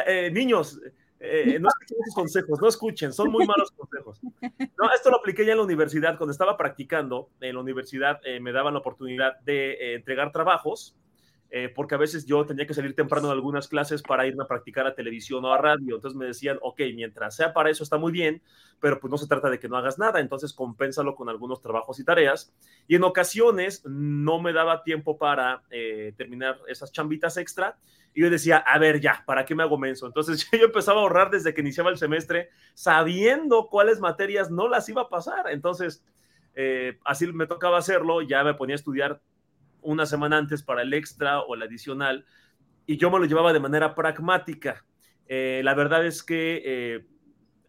[0.07, 0.81] Eh, niños,
[1.19, 4.19] eh, no escuchen esos consejos, no escuchen, son muy malos consejos.
[4.21, 8.39] No, esto lo apliqué ya en la universidad, cuando estaba practicando en la universidad eh,
[8.39, 10.97] me daban la oportunidad de eh, entregar trabajos
[11.49, 14.47] eh, porque a veces yo tenía que salir temprano de algunas clases para irme a
[14.47, 15.95] practicar a televisión o a radio.
[15.95, 18.41] Entonces me decían, ok, mientras sea para eso está muy bien,
[18.81, 21.99] pero pues no se trata de que no hagas nada, entonces compénsalo con algunos trabajos
[21.99, 22.53] y tareas.
[22.87, 27.77] Y en ocasiones no me daba tiempo para eh, terminar esas chambitas extra.
[28.13, 30.05] Y yo decía, a ver, ya, ¿para qué me hago menso?
[30.05, 34.89] Entonces yo empezaba a ahorrar desde que iniciaba el semestre, sabiendo cuáles materias no las
[34.89, 35.49] iba a pasar.
[35.49, 36.03] Entonces,
[36.55, 39.21] eh, así me tocaba hacerlo, ya me ponía a estudiar
[39.87, 42.25] una semana antes para el extra o el adicional,
[42.85, 44.85] y yo me lo llevaba de manera pragmática.
[45.27, 47.07] Eh, la verdad es que eh,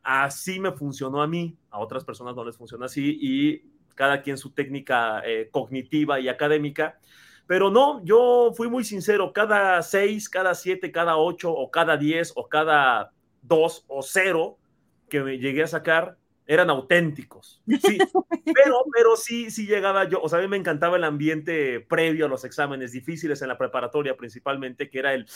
[0.03, 3.63] así me funcionó a mí, a otras personas no les funciona así, y
[3.95, 6.99] cada quien su técnica eh, cognitiva y académica.
[7.47, 12.33] Pero no, yo fui muy sincero, cada seis, cada siete, cada ocho, o cada diez,
[12.35, 13.13] o cada
[13.43, 14.59] dos, o cero
[15.09, 16.17] que me llegué a sacar,
[16.49, 17.63] eran auténticos.
[17.67, 17.99] Sí,
[18.55, 22.25] pero, pero sí, sí llegaba yo, o sea, a mí me encantaba el ambiente previo
[22.25, 25.27] a los exámenes difíciles en la preparatoria principalmente, que era el,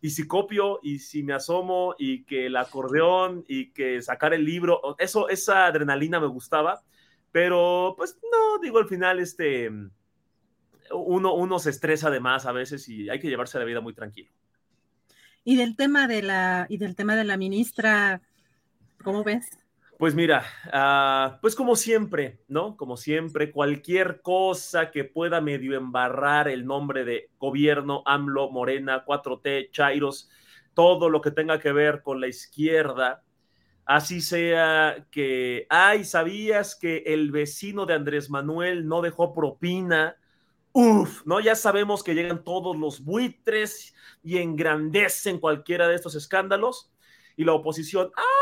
[0.00, 4.46] y si copio, y si me asomo, y que el acordeón, y que sacar el
[4.46, 6.82] libro, eso, esa adrenalina me gustaba,
[7.30, 9.70] pero pues no, digo, al final, este,
[10.90, 13.92] uno, uno se estresa de más a veces y hay que llevarse la vida muy
[13.92, 14.30] tranquilo.
[15.44, 18.22] Y del tema de la, y del tema de la ministra,
[19.04, 19.46] ¿cómo ves?
[20.00, 22.74] Pues mira, uh, pues como siempre, ¿no?
[22.78, 29.70] Como siempre, cualquier cosa que pueda medio embarrar el nombre de gobierno, AMLO, Morena, 4T,
[29.70, 30.30] Chairos,
[30.72, 33.22] todo lo que tenga que ver con la izquierda,
[33.84, 40.16] así sea que, ay, ¿sabías que el vecino de Andrés Manuel no dejó propina?
[40.72, 41.40] Uf, ¿no?
[41.40, 46.90] Ya sabemos que llegan todos los buitres y engrandecen cualquiera de estos escándalos
[47.36, 48.39] y la oposición, ay,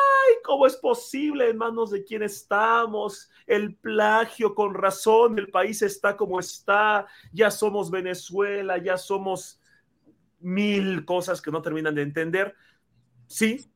[0.48, 3.30] ¿cómo es posible en manos de quién estamos?
[3.46, 9.60] El plagio, con razón, el país está como está, ya somos Venezuela, ya somos
[10.40, 12.54] mil cosas que no terminan de entender.
[13.26, 13.70] Sí,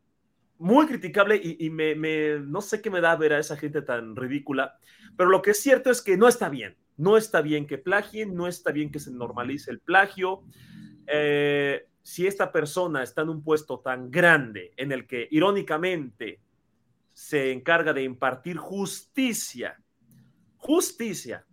[0.57, 4.79] muy criticable y, me, no sé qué me da ver a esa gente tan ridícula,
[5.15, 8.35] pero lo que es cierto es que no está bien, no está bien que plagien,
[8.35, 10.43] no está bien que se normalice el plagio.
[11.07, 16.41] Eh, si esta persona está en un puesto tan grande en el que irónicamente
[17.13, 19.81] se encarga de impartir justicia,
[20.57, 21.47] justicia,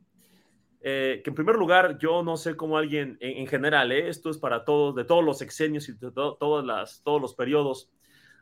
[0.81, 4.37] eh, que en primer lugar yo no sé cómo alguien en, general, eh, esto es
[4.37, 7.91] para todos, de todos los exenios y de todas las, todos los periodos,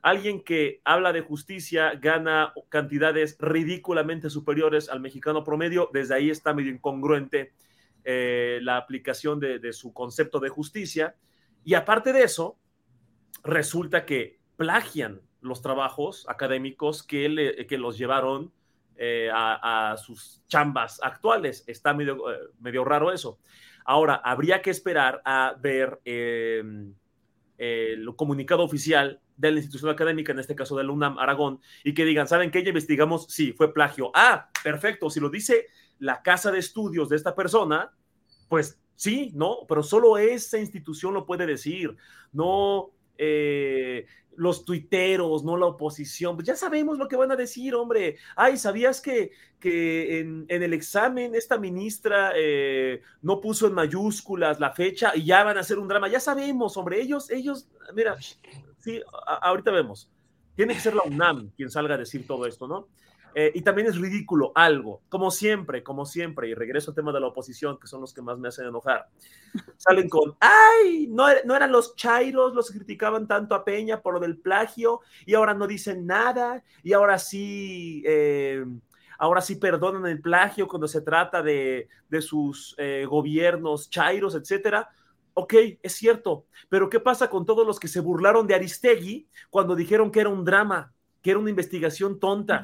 [0.03, 6.53] alguien que habla de justicia gana cantidades ridículamente superiores al mexicano promedio, desde ahí está
[6.53, 7.53] medio incongruente
[8.03, 11.15] eh, la aplicación de su concepto de justicia.
[11.65, 12.57] Y aparte de eso,
[13.43, 18.51] resulta que plagian los trabajos académicos que, que los llevaron
[18.95, 21.63] eh, a, sus chambas actuales.
[21.67, 23.39] Está medio, eh, medio raro eso.
[23.85, 26.93] Ahora, habría que esperar a ver em,
[27.57, 31.93] el comunicado oficial de la institución académica, en este caso de la UNAM Aragón, y
[31.93, 32.63] que digan, ¿saben qué?
[32.63, 34.11] Ya investigamos, sí, fue plagio.
[34.13, 35.67] Ah, perfecto, si lo dice
[35.99, 37.91] la casa de estudios de esta persona,
[38.49, 41.95] pues Sí, no, pero solo esa institución lo puede decir,
[42.33, 44.07] no eh,
[44.37, 46.35] los tuiteros, no la oposición.
[46.35, 48.17] Pues ya sabemos lo que van a decir, hombre.
[48.35, 54.71] Ay, ¿sabías que, que en, el examen esta ministra eh, no puso en mayúsculas la
[54.71, 56.07] fecha y ya van a hacer un drama?
[56.07, 58.15] Ya sabemos, hombre, ellos, ellos, mira,
[58.79, 59.01] sí,
[59.41, 60.09] ahorita vemos.
[60.55, 62.87] Tiene que ser la UNAM quien salga a decir todo esto, ¿no?
[63.39, 67.19] Eh, y también es ridículo algo, como siempre, como siempre, y regreso al tema de
[67.19, 69.09] la oposición, que son los que más me hacen enojar.
[69.77, 74.15] Salen con, ay, no, no eran los chairos los que criticaban tanto a Peña por
[74.15, 78.65] lo del plagio, y ahora no dicen nada, y ahora sí, eh,
[79.19, 84.89] ahora sí perdonan el plagio cuando se trata de, de sus eh, gobiernos chairos, etcétera.
[85.35, 85.53] Ok,
[85.83, 90.09] es cierto, pero ¿qué pasa con todos los que se burlaron de Aristegui cuando dijeron
[90.09, 90.91] que era un drama?
[91.27, 92.63] Que era una investigación tonta,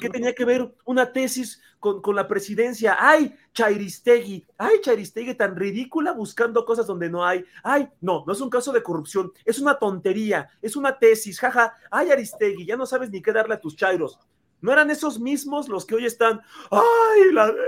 [0.00, 2.96] que, tenía que ver una tesis con, la presidencia.
[3.00, 4.46] ¡Ay, Chairistegui!
[4.56, 7.44] ¡Ay, Chairistegui tan ridícula buscando cosas donde no hay!
[7.64, 11.74] ¡Ay, no, no es un caso de corrupción, es una tontería, es una tesis, jaja!
[11.90, 14.20] ¡Ay, Aristegui, ya no sabes ni qué darle a tus chairos!
[14.60, 17.22] ¿No eran esos mismos los que hoy están, ay,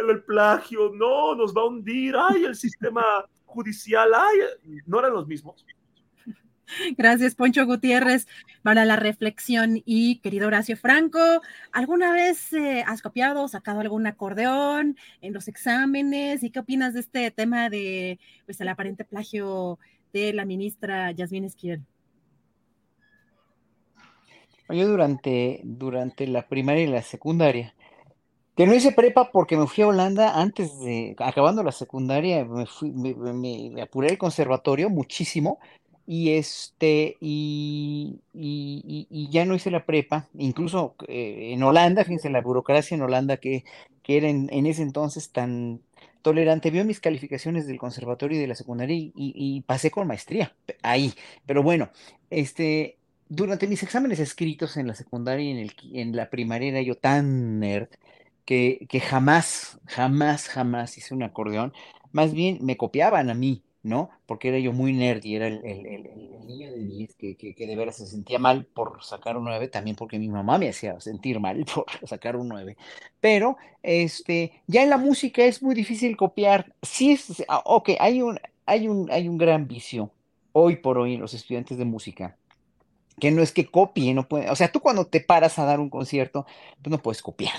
[0.09, 3.02] el plagio, no, nos va a hundir, ay, el sistema
[3.44, 4.39] judicial, ay,
[4.86, 5.66] no eran los mismos?
[6.99, 8.27] Gracias, Poncho Gutiérrez,
[8.62, 9.82] para la reflexión.
[9.85, 11.19] Y querido Horacio Franco,
[11.73, 16.43] ¿alguna vez eh, has copiado o sacado algún acordeón en los exámenes?
[16.43, 19.78] ¿Y qué opinas de este tema de pues, el aparente plagio
[20.12, 21.82] de la ministra Yasmín Esquivel?
[24.70, 27.74] Yo durante, durante la primaria y la secundaria,
[28.57, 32.66] Que no hice prepa porque me fui a Holanda antes de, acabando la secundaria, me,
[32.66, 35.61] fui, me, me- me apuré el conservatorio muchísimo
[36.10, 38.20] y este, y,
[39.10, 43.36] y- ya no hice la prepa, incluso eh, en Holanda, fíjense, la burocracia en Holanda
[43.39, 43.64] que,
[44.02, 45.82] que era en, ese entonces tan
[46.22, 50.56] tolerante, vio mis calificaciones del conservatorio y de la secundaria y, y- pasé con maestría
[50.82, 51.14] ahí,
[51.47, 51.90] pero bueno,
[52.30, 52.94] este...
[53.30, 56.94] Durante mis exámenes escritos en la secundaria y en el, en la primaria era yo
[56.94, 57.89] tan nerd
[58.47, 61.72] que, que jamás, jamás, jamás hice un acordeón.
[62.12, 64.10] Más bien me copiaban a mí, ¿no?
[64.27, 66.10] Porque era yo muy nerd y era el, el-
[66.47, 69.69] niño de 10 que, que, que de veras se sentía mal por sacar un 9
[69.69, 72.77] también porque mi mamá me hacía sentir mal por sacar un 9.
[73.20, 76.74] Pero este, ya en la música es muy difícil copiar.
[76.82, 80.10] Sí es, ah, ok, hay un, hay un, hay un gran vicio
[80.52, 82.36] hoy por hoy en los estudiantes de música
[83.20, 85.81] que no es que copie, no puede, o sea, tú cuando te paras a dar
[85.81, 86.47] un concierto,
[86.82, 87.55] pues no puedes copiar,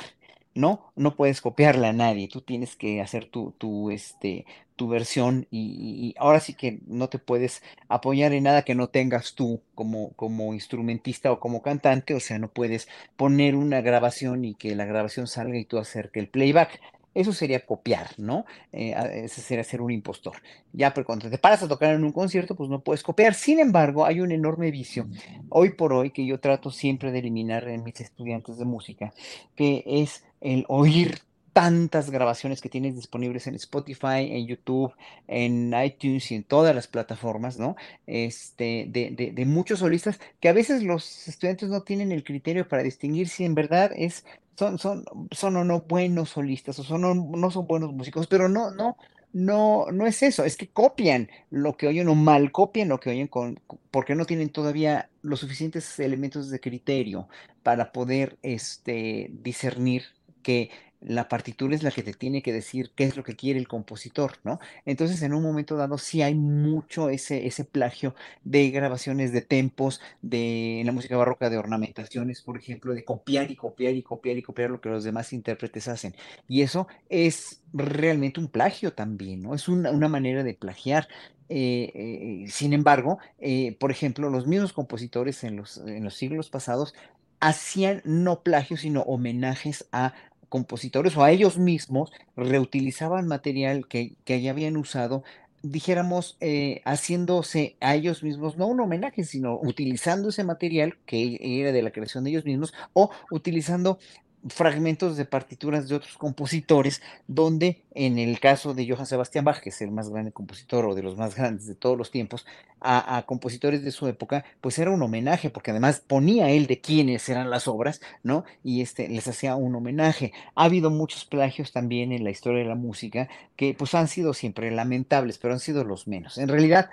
[0.55, 0.91] ¿no?
[0.95, 4.45] No puedes copiarle a nadie, tú tienes que hacer tu, tu, este,
[4.75, 8.87] tu versión y, y- ahora sí que no te puedes apoyar en nada que no
[8.89, 14.45] tengas tú como, como instrumentista o como cantante, o sea, no puedes poner una grabación
[14.45, 16.79] y que la grabación salga y tú hacer que el playback.
[17.19, 18.45] Eso sería copiar, ¿no?
[18.71, 20.37] Eh, ese sería ser un impostor.
[20.71, 23.33] Ya, pero cuando te paras a tocar en un concierto, pues no puedes copiar.
[23.33, 25.05] Sin embargo, hay un enorme vicio
[25.49, 29.13] hoy por hoy que yo trato siempre de eliminar en mis estudiantes de música,
[29.57, 31.19] que es el oír
[31.51, 34.93] tantas grabaciones que tienes disponibles en Spotify, en YouTube,
[35.27, 37.75] en iTunes y en todas las plataformas, ¿no?
[38.07, 42.65] Este, de, de, de muchos solistas que a veces los estudiantes no tienen el criterio
[42.65, 44.23] para distinguir si en verdad es,
[44.59, 48.49] son, son, son o no buenos solistas o son o no son buenos músicos, pero
[48.49, 48.97] no, no,
[49.31, 53.11] no, no es eso, es que copian lo que oyen o mal copian lo que
[53.11, 57.29] oyen con, porque no tienen todavía los suficientes elementos de criterio
[57.63, 60.03] para poder este, discernir
[60.43, 63.59] que la partitura es la que te tiene que decir qué es lo que quiere
[63.59, 64.59] el compositor, ¿no?
[64.85, 70.01] Entonces, en un momento dado, sí hay mucho ese, ese plagio de grabaciones de tempos,
[70.21, 74.37] de en la música barroca, de ornamentaciones, por ejemplo, de copiar y copiar y copiar
[74.37, 76.15] y copiar lo que los demás intérpretes hacen.
[76.47, 79.55] Y eso es realmente un plagio también, ¿no?
[79.55, 81.07] Es una, una manera de plagiar.
[81.49, 86.49] Eh, eh, sin embargo, eh, por ejemplo, los mismos compositores en los, en los siglos
[86.49, 86.93] pasados
[87.39, 90.13] hacían no plagios, sino homenajes a
[90.49, 95.23] compositores o a ellos mismos, reutilizaban material que, que ya habían usado,
[95.61, 101.71] dijéramos, eh, haciéndose a ellos mismos, no un homenaje, sino utilizando ese material que era
[101.71, 103.99] de la creación de ellos mismos o utilizando
[104.47, 109.69] fragmentos de partituras de otros compositores, donde en el caso de Johann Sebastian Bach, que
[109.69, 112.45] es el más grande compositor o de los más grandes de todos los tiempos,
[112.79, 116.79] a, a compositores de su época, pues era un homenaje, porque además ponía él de
[116.79, 118.45] quiénes eran las obras, ¿no?
[118.63, 120.31] Y este, les hacía un homenaje.
[120.55, 124.33] Ha habido muchos plagios también en la historia de la música, que pues han sido
[124.33, 126.37] siempre lamentables, pero han sido los menos.
[126.37, 126.89] En realidad,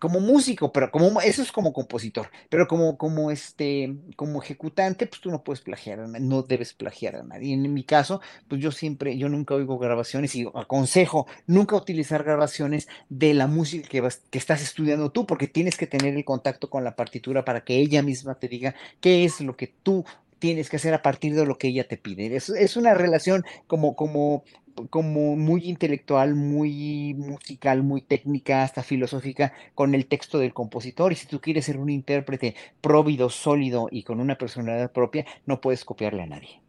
[0.00, 5.20] como músico, pero como eso es como compositor, pero como, como este, como ejecutante, pues
[5.20, 7.54] tú no puedes plagiar, no debes plagiar a nadie.
[7.54, 12.88] En mi caso, pues yo siempre, yo nunca oigo grabaciones y aconsejo nunca utilizar grabaciones
[13.08, 16.68] de la música que, vas- que estás estudiando tú, porque tienes que tener el contacto
[16.68, 20.04] con la partitura para que ella misma te diga qué es lo que tú
[20.38, 22.34] tienes que hacer a partir de lo que ella te pide.
[22.36, 24.44] Es, es una relación como, como,
[24.90, 31.12] como muy intelectual, muy musical, muy técnica, hasta filosófica con el texto del compositor.
[31.12, 35.60] Y si tú quieres ser un intérprete próvido, sólido y con una personalidad propia, no
[35.60, 36.62] puedes copiarle a nadie.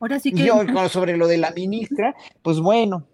[0.00, 0.44] Ahora sí Y que...
[0.46, 3.06] yo, sobre lo de la ministra, pues bueno.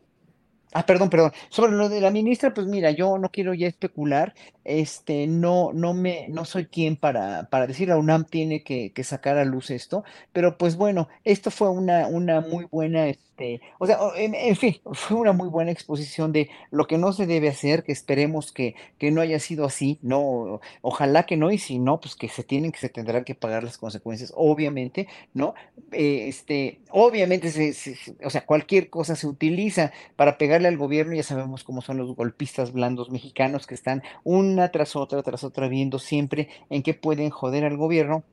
[0.72, 1.32] Ah, perdón, perdón.
[1.48, 4.34] Sobre lo de la ministra, pues mira, yo no quiero ya especular,
[4.64, 9.02] este, no, no me, no soy quien para, para decir la UNAM tiene que, que
[9.05, 13.06] sacar a luz esto, pero pues bueno, esto fue una, una muy buena,
[13.39, 17.12] este, o sea, en, en fin, fue una muy buena exposición de lo que no
[17.12, 21.51] se debe hacer, que esperemos que, que no haya sido así, no, ojalá que no,
[21.51, 25.09] y si no, pues que se tienen, que se tendrán que pagar las consecuencias, obviamente,
[25.35, 25.55] ¿no?
[25.93, 31.15] Eh, este, obviamente, se- se- o sea, cualquier cosa se utiliza para pegarle al gobierno,
[31.15, 35.69] ya sabemos cómo son los golpistas blandos mexicanos que están una tras otra, tras otra,
[35.69, 38.24] viendo siempre en qué pueden joder al gobierno.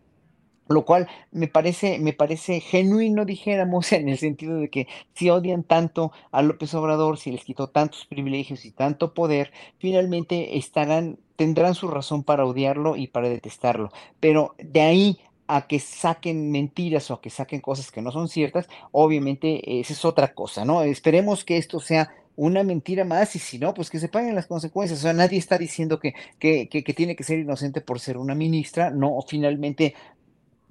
[0.68, 5.64] Lo cual me parece, me parece genuino, dijéramos, en el sentido de que si odian
[5.64, 11.76] tanto a López Obrador, si les quitó tantos privilegios y tanto poder, finalmente estarán, tendrán
[11.76, 13.92] su razón para odiarlo y para detestarlo.
[14.20, 18.28] Pero de ahí a que saquen mentiras o a que saquen cosas que no son
[18.28, 20.82] ciertas, obviamente esa es otra cosa, ¿no?
[20.82, 24.48] Esperemos que esto sea una mentira más y si no, pues que se paguen las
[24.48, 25.00] consecuencias.
[25.00, 28.18] O sea, nadie está diciendo que, que, que, que tiene que ser inocente por ser
[28.18, 29.96] una ministra, no, finalmente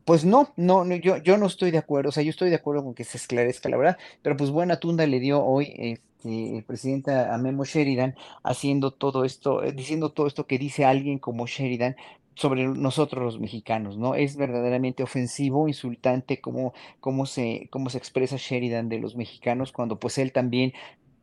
[0.04, 2.84] pues no, no, yo, yo no estoy de acuerdo, o sea, yo estoy de acuerdo
[2.84, 6.64] con que se esclarezca la verdad, pero pues buena tunda le dio hoy este, el
[6.64, 11.46] presidente a Memo Sheridan haciendo todo esto, eh, diciendo todo esto que dice alguien como
[11.46, 11.96] Sheridan
[12.34, 14.14] sobre nosotros los mexicanos, ¿no?
[14.14, 19.98] Es verdaderamente ofensivo, insultante cómo, cómo se, cómo se expresa Sheridan de los mexicanos cuando
[19.98, 20.72] pues él también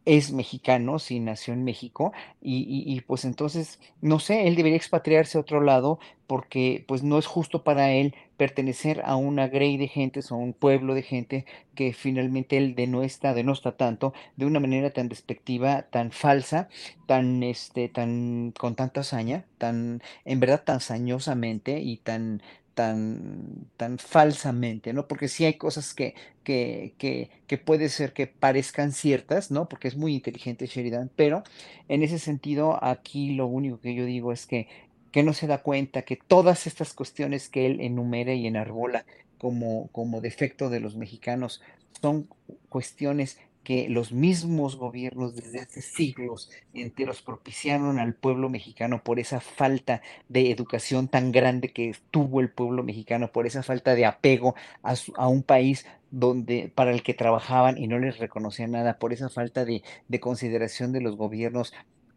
[0.06, 2.12] es mexicano, sí nació en México,
[2.42, 7.04] y, y, y, pues entonces, no sé, él debería expatriarse a otro lado porque pues
[7.04, 10.94] no es justo para él pertenecer a una grey de gente, o a un pueblo
[10.94, 11.46] de gente
[11.76, 16.70] que finalmente él denuestra, denosta tanto, de una manera tan despectiva, tan falsa,
[17.06, 22.42] tan, este, tan, con tanta hazaña, tan, en verdad tan sañosamente y tan,
[22.74, 25.08] tan, tan falsamente, ¿no?
[25.08, 29.68] Porque sí hay cosas que, que, que, que, puede ser que parezcan ciertas, ¿no?
[29.68, 31.44] Porque es muy inteligente Sheridan, pero
[31.88, 34.68] en ese sentido aquí lo único que yo digo es que,
[35.12, 39.06] que no se da cuenta que todas estas cuestiones que él enumera y enarbola
[39.38, 41.62] como, como defecto de los mexicanos
[42.02, 42.28] son
[42.70, 49.40] cuestiones que los mismos gobiernos desde hace siglos enteros propiciaron al pueblo mexicano por esa
[49.40, 54.56] falta de educación tan grande que tuvo el pueblo mexicano, por esa falta de apego
[54.84, 59.14] a, a un país donde para el que trabajaban y no les reconocían nada, por
[59.14, 61.74] esa falta de, de consideración de los gobiernos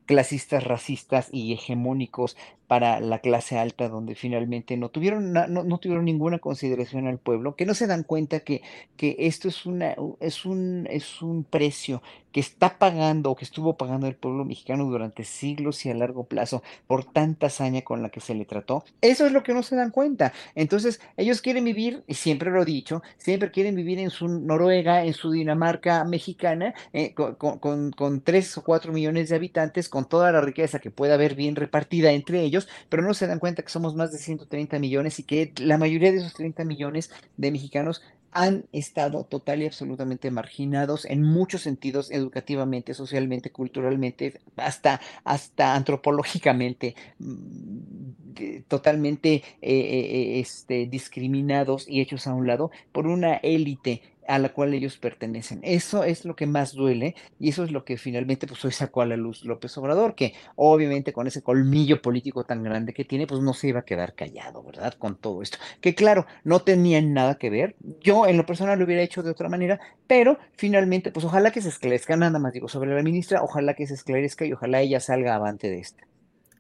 [0.07, 6.05] clasistas, racistas y hegemónicos para la clase alta, donde finalmente no tuvieron, no, no, tuvieron
[6.05, 8.62] ninguna consideración al pueblo, que no se dan cuenta que,
[8.97, 12.03] que esto es, una, es, un, es un precio
[12.35, 16.24] que está pagando o que estuvo pagando el pueblo mexicano durante siglos y a largo
[16.24, 18.85] plazo por tanta hazaña con la que se le trató.
[19.01, 20.32] Eso es lo que no se dan cuenta.
[20.57, 25.05] Entonces, ellos quieren vivir, y siempre lo he dicho, siempre quieren vivir en su Noruega,
[25.05, 30.09] en su Dinamarca mexicana, eh, con, con, con, tres o cuatro millones de habitantes, con
[30.09, 32.54] toda la riqueza que pueda haber bien repartida entre ellos,
[32.89, 36.13] pero no se dan cuenta que somos más de 130 millones y que la mayoría
[36.13, 38.03] de esos 30 millones de mexicanos
[38.35, 46.97] han estado total y absolutamente marginados en muchos sentidos, educativamente, socialmente, culturalmente, hasta, hasta antropológicamente,
[48.67, 54.51] totalmente eh, eh, este, discriminados y hechos a un lado por una élite a la
[54.51, 55.61] cual ellos pertenecen.
[55.63, 59.03] Eso es lo que más duele y eso es lo que finalmente pues hoy sacó
[59.03, 63.27] a la luz López Obrador, que obviamente con ese colmillo político tan grande que tiene,
[63.27, 64.95] pues no se iba a quedar callado, ¿verdad?
[64.95, 65.59] Con todo esto.
[65.81, 67.77] Que claro, no tenían nada que ver.
[68.01, 71.63] Yo en lo personal lo hubiera hecho de otra manera, pero finalmente, pues ojalá que
[71.63, 75.01] se esclarezca, nada más digo, sobre la ministra, ojalá que se esclarezca y ojalá ella
[75.01, 76.05] salga avante de esta.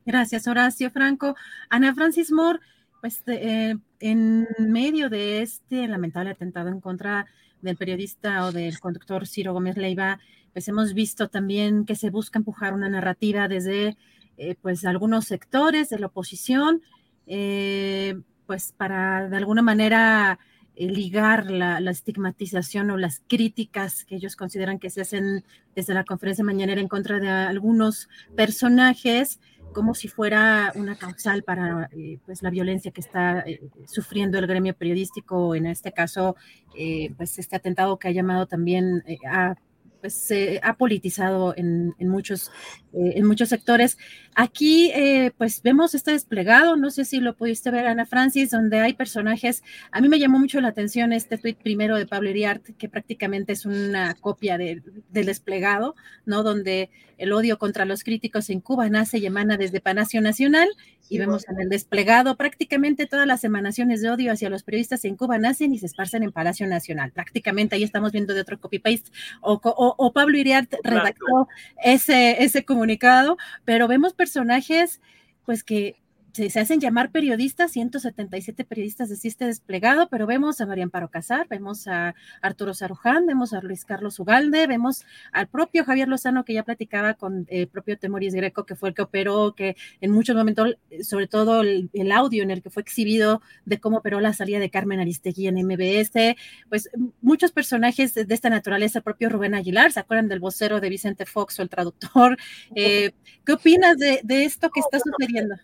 [0.06, 1.34] Gracias, Horacio Franco.
[1.70, 2.60] Ana Francis Moore,
[3.00, 7.26] pues eh, en medio de este lamentable atentado en contra
[7.64, 10.20] del periodista o del conductor Ciro Gómez Leiva,
[10.52, 13.96] pues hemos visto también que se busca empujar una narrativa desde
[14.36, 16.82] eh, pues algunos sectores de la oposición,
[17.26, 20.38] eh, pues para de alguna manera
[20.76, 25.44] ligar la, la, estigmatización o las críticas que ellos consideran que se hacen
[25.74, 29.38] desde la conferencia mañanera en contra de algunos personajes
[29.74, 34.46] como si fuera una causal para eh, pues la violencia que está eh, sufriendo el
[34.46, 36.36] gremio periodístico, en este caso,
[36.74, 39.56] eh, pues este atentado que ha llamado también a
[40.04, 42.50] pues se ha politizado en, en muchos,
[42.92, 43.96] eh, en muchos sectores.
[44.34, 48.80] Aquí, eh, pues vemos este desplegado, no sé si lo pudiste ver, Ana Francis, donde
[48.80, 49.62] hay personajes.
[49.92, 53.54] A mí me llamó mucho la atención este tuit primero de Pablo Iriart, que prácticamente
[53.54, 55.94] es una copia de, del desplegado,
[56.26, 56.42] ¿no?
[56.42, 60.68] Donde el odio contra los críticos en Cuba nace y emana desde Palacio Nacional,
[61.08, 65.16] y vemos en el desplegado prácticamente todas las emanaciones de odio hacia los periodistas en
[65.16, 67.12] Cuba nacen y se esparcen en Palacio Nacional.
[67.12, 69.10] Prácticamente ahí estamos viendo de otro copy-paste,
[69.42, 71.48] o, o, o, Pablo Iriart redactó
[71.82, 75.00] ese, ese comunicado, pero vemos personajes
[75.44, 75.96] pues que
[76.34, 81.46] se, hacen llamar periodistas, 177 periodistas de este desplegado, pero vemos a María Amparo Casar,
[81.48, 86.54] vemos a Arturo Saruján, vemos a Luis Carlos Ugalde, vemos al propio Javier Lozano que
[86.54, 90.34] ya platicaba con el propio Temoris Greco, que fue el que operó, que en muchos
[90.34, 94.32] momentos, sobre todo el, el audio en el que fue exhibido de cómo operó la
[94.32, 96.36] salida de Carmen Aristegui en MBS,
[96.68, 96.90] pues
[97.22, 100.88] muchos personajes de, de esta naturaleza, el propio Rubén Aguilar, ¿se acuerdan del vocero de
[100.88, 102.36] Vicente Fox o el traductor?
[102.74, 103.12] Eh,
[103.44, 105.54] ¿Qué opinas de, de esto que está sucediendo?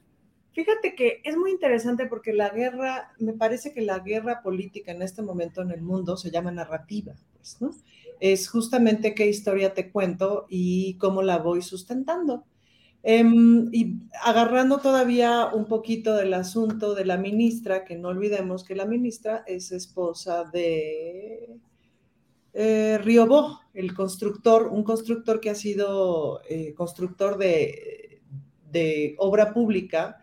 [0.52, 5.02] Fíjate que es muy interesante porque la guerra, me parece que la guerra política en
[5.02, 7.70] este momento en el mundo se llama narrativa, pues, ¿no?
[8.18, 12.44] Es justamente qué historia te cuento y cómo la voy sustentando.
[13.02, 13.24] Eh,
[13.72, 18.84] y agarrando todavía un poquito del asunto de la ministra, que no olvidemos que la
[18.84, 21.56] ministra es esposa de
[22.52, 30.19] eh, Riobó, el constructor, un constructor que ha sido eh, constructor de obra pública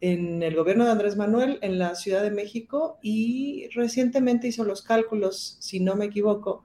[0.00, 4.82] en el gobierno de Andrés Manuel en la Ciudad de México y recientemente hizo los
[4.82, 6.62] cálculos, si no me equivoco,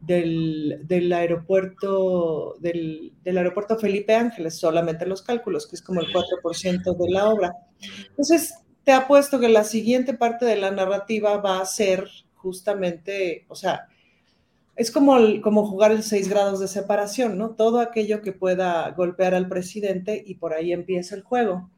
[0.00, 7.10] del, aeropuerto del, aeropuerto Felipe Ángeles, solamente los cálculos, que es como el 4% de
[7.10, 7.54] la obra.
[8.08, 8.54] Entonces,
[8.84, 13.86] te apuesto que la siguiente parte de la narrativa va a ser justamente, o sea,
[14.74, 17.50] es como, como jugar el seis grados de separación, ¿no?
[17.50, 21.70] Todo aquello que pueda golpear al presidente y por ahí empieza el juego.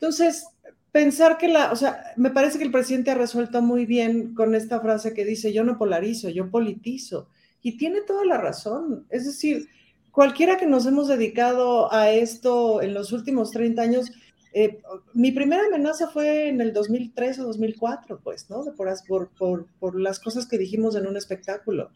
[0.00, 0.46] Entonces,
[0.92, 4.54] pensar que la, o sea, me parece que el presidente ha resuelto muy bien con
[4.54, 7.28] esta frase que dice, yo no polarizo, yo politizo.
[7.62, 9.06] Y tiene toda la razón.
[9.10, 9.68] Es decir,
[10.10, 14.10] cualquiera que nos hemos dedicado a esto en los últimos 30 años,
[14.54, 14.80] eh,
[15.12, 18.64] mi primera amenaza fue en el 2003 o 2004, pues, ¿no?
[18.74, 21.90] Por, por, por, las cosas que dijimos en un espectáculo.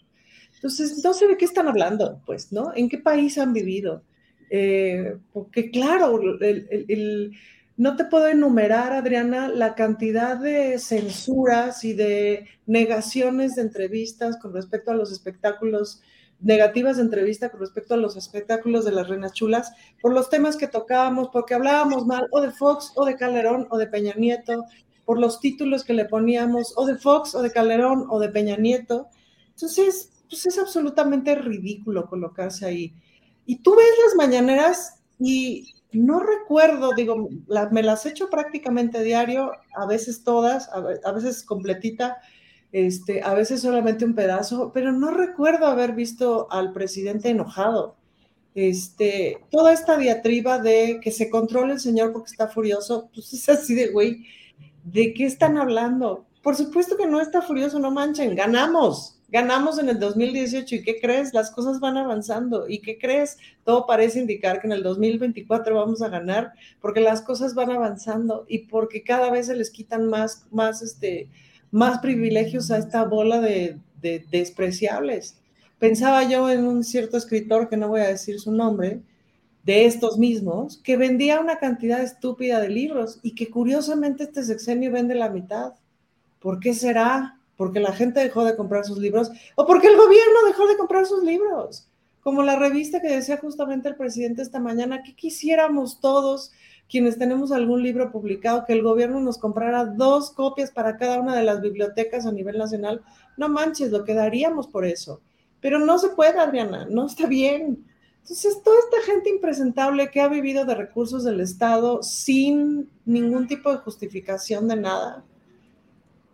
[0.57, 2.71] Entonces, no sé de qué están hablando, pues, ¿no?
[2.77, 4.03] ¿En qué país han vivido?
[4.51, 7.33] Eh, porque, claro, el
[7.77, 14.53] no te puedo enumerar, Adriana, la cantidad de censuras y de negaciones de entrevistas con
[14.53, 16.01] respecto a los espectáculos,
[16.41, 20.57] negativas de entrevista con respecto a los espectáculos de las Reinas Chulas, por los temas
[20.57, 24.67] que tocábamos, porque hablábamos mal o de Fox o de Calderón o de Peña Nieto,
[25.05, 28.57] por los títulos que le poníamos o de Fox o de Calderón o de Peña
[28.57, 29.09] Nieto.
[29.51, 32.95] Entonces, pues es absolutamente ridículo colocarse ahí.
[33.47, 37.29] Y tú ves las mañaneras y no recuerdo, digo,
[37.71, 42.19] me las echo prácticamente diario, a veces todas, a, veces completita,
[42.73, 47.97] este, a veces solamente un pedazo, pero no recuerdo haber visto al presidente enojado.
[48.55, 53.49] Este, toda esta diatriba de que se controle el señor porque está furioso, pues es
[53.49, 54.27] así de, güey,
[54.85, 56.27] ¿de qué están hablando?
[56.43, 61.01] Por supuesto que no está furioso, no manchen, ganamos, Ganamos en el 2018 y ¿qué
[61.01, 61.35] crees?
[61.35, 62.69] Las cosas van avanzando.
[62.69, 63.37] ¿Y qué crees?
[63.65, 68.45] Todo parece indicar que en el 2024 vamos a ganar porque las cosas van avanzando
[68.47, 71.29] y porque cada vez se les quitan más, más, este,
[71.73, 75.37] más privilegios a esta bola de, de despreciables.
[75.81, 79.01] Pensaba yo en un cierto escritor, que no voy a decir su nombre,
[79.65, 84.93] de estos mismos, que vendía una cantidad estúpida de libros y que curiosamente este sexenio
[84.93, 85.73] vende la mitad.
[86.39, 87.41] ¿Por qué será?
[87.57, 91.07] Porque la gente dejó de comprar sus libros o porque el gobierno dejó de comprar
[91.07, 91.89] sus libros.
[92.23, 96.53] Como la revista que decía justamente el presidente esta mañana, que quisiéramos todos
[96.89, 101.37] quienes tenemos algún libro publicado, que el gobierno nos comprara dos copias para cada una
[101.37, 103.03] de las bibliotecas a nivel nacional.
[103.37, 105.21] No manches, lo quedaríamos por eso.
[105.61, 107.85] Pero no se puede, Adriana, no está bien.
[108.21, 113.71] Entonces, toda esta gente impresentable que ha vivido de recursos del Estado sin ningún tipo
[113.71, 115.25] de justificación de nada,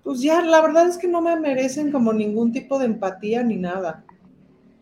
[0.03, 3.57] pues ya la verdad es que no me merecen como ningún tipo de empatía ni
[3.57, 4.05] nada.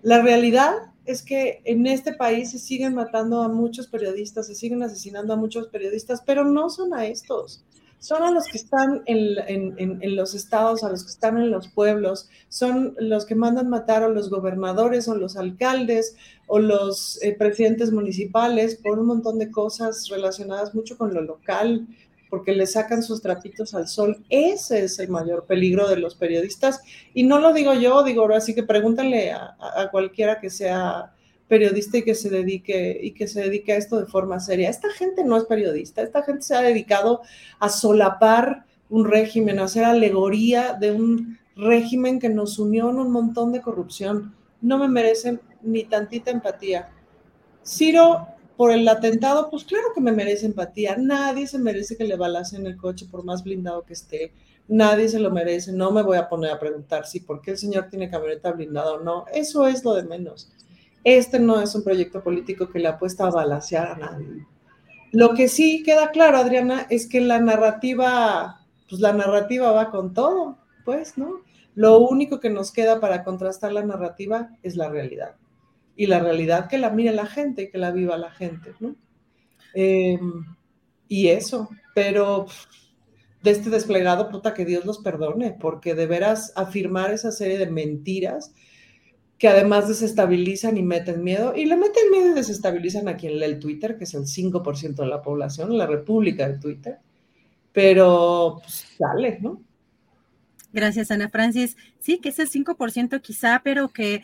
[0.03, 0.75] La realidad
[1.05, 5.37] es que en este país se siguen matando a muchos periodistas, se siguen asesinando a
[5.37, 7.65] muchos periodistas, pero no son a estos,
[7.99, 12.29] son a los que están en, los estados, a los que están en los pueblos,
[12.49, 16.15] son los que mandan matar a los gobernadores o los alcaldes
[16.47, 21.89] o los eh, presidentes municipales por un montón de cosas relacionadas mucho con lo local,
[22.29, 24.25] porque le sacan sus trapitos al sol.
[24.29, 26.81] Ese es el mayor peligro de los periodistas.
[27.15, 31.13] Y no lo digo yo, digo, ahora sí que pregúntale a, cualquiera que sea
[31.49, 34.69] periodista y que se dedique y que se dedique a esto de forma seria.
[34.69, 37.23] Esta gente no es periodista, esta gente se ha dedicado
[37.59, 43.11] a solapar un régimen, a hacer alegoría de un régimen que nos unió en un
[43.11, 44.35] montón de corrupción.
[44.61, 46.91] No me merecen ni tantita empatía.
[47.65, 48.29] Ciro
[48.59, 50.97] por el atentado, pues claro que me merece empatía.
[50.99, 54.33] Nadie se merece que le balacen el coche por más blindado que esté.
[54.67, 55.71] Nadie se lo merece.
[55.71, 58.95] No me voy a poner a preguntar si por qué el señor tiene camioneta blindada
[58.95, 59.27] o no.
[59.33, 60.51] Eso es lo de menos.
[61.05, 64.45] Este no es un proyecto político que le apuesta a balasear a nadie.
[65.13, 70.15] Lo que sí queda claro, Adriana, es que la narrativa, pues la narrativa va con
[70.15, 71.43] todo, pues, ¿no?
[71.77, 75.37] Lo único que nos queda para contrastar la narrativa es la realidad
[75.99, 78.95] y la realidad que la mire la gente, que la viva la gente, ¿no?
[79.75, 80.45] Em,
[81.09, 82.47] y eso, pero
[83.43, 87.67] de este desplegado, puta, que Dios los perdone, porque de veras afirmar esa serie de
[87.67, 88.55] mentiras
[89.39, 93.47] que además desestabilizan y meten miedo, y le meten miedo y desestabilizan a quien lee
[93.47, 96.99] el Twitter, que es el 5% de la población, la república de Twitter,
[97.73, 99.61] pero pues sale, ¿no?
[100.73, 101.77] Gracias, Ana Francis.
[101.99, 104.23] Sí, que ese 5% quizá, pero que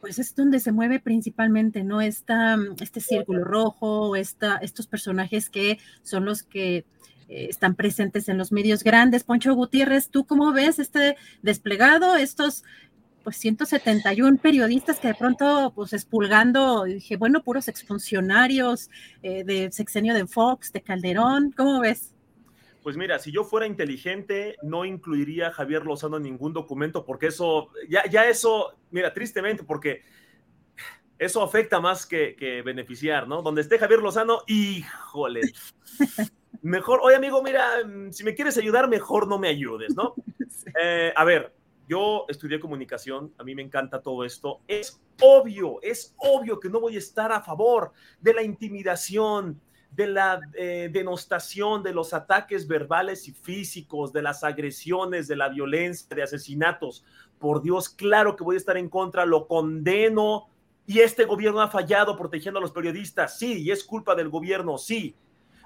[0.00, 2.00] pues es donde se mueve principalmente, ¿no?
[2.00, 6.84] Esta, mm, este círculo rojo, esta, estos personajes que son los que
[7.28, 9.24] eh, están presentes en los medios grandes.
[9.24, 12.64] Poncho Gutiérrez, ¿tú cómo ves este desplegado, estos
[13.24, 18.88] pues 171 periodistas que de pronto, pues expulgando, dije, bueno, puros exfuncionarios
[19.22, 22.15] eh, de sexenio de Fox, de Calderón, ¿cómo ves?
[22.86, 27.26] Pues mira, si yo fuera inteligente, no incluiría a Javier Lozano en ningún documento, porque
[27.26, 30.04] eso, ya, ya eso, mira, tristemente, porque
[31.18, 33.42] eso afecta más que, beneficiar, ¿no?
[33.42, 35.40] Donde esté Javier Lozano, híjole.
[36.62, 37.68] Mejor, oye amigo, mira,
[38.12, 40.14] si me quieres ayudar, mejor no me ayudes, ¿no?
[40.80, 41.54] Eh, a ver,
[41.88, 44.60] yo estudié comunicación, a mí me encanta todo esto.
[44.68, 49.60] Es obvio, es obvio que no voy a estar a favor de la intimidación,
[49.90, 55.48] de la eh, denostación, de los ataques verbales y físicos, de las agresiones, de la
[55.48, 57.04] violencia, de asesinatos.
[57.38, 60.48] Por Dios, claro que voy a estar en contra, lo condeno.
[60.86, 64.78] Y este gobierno ha fallado protegiendo a los periodistas, sí, y es culpa del gobierno,
[64.78, 65.14] sí.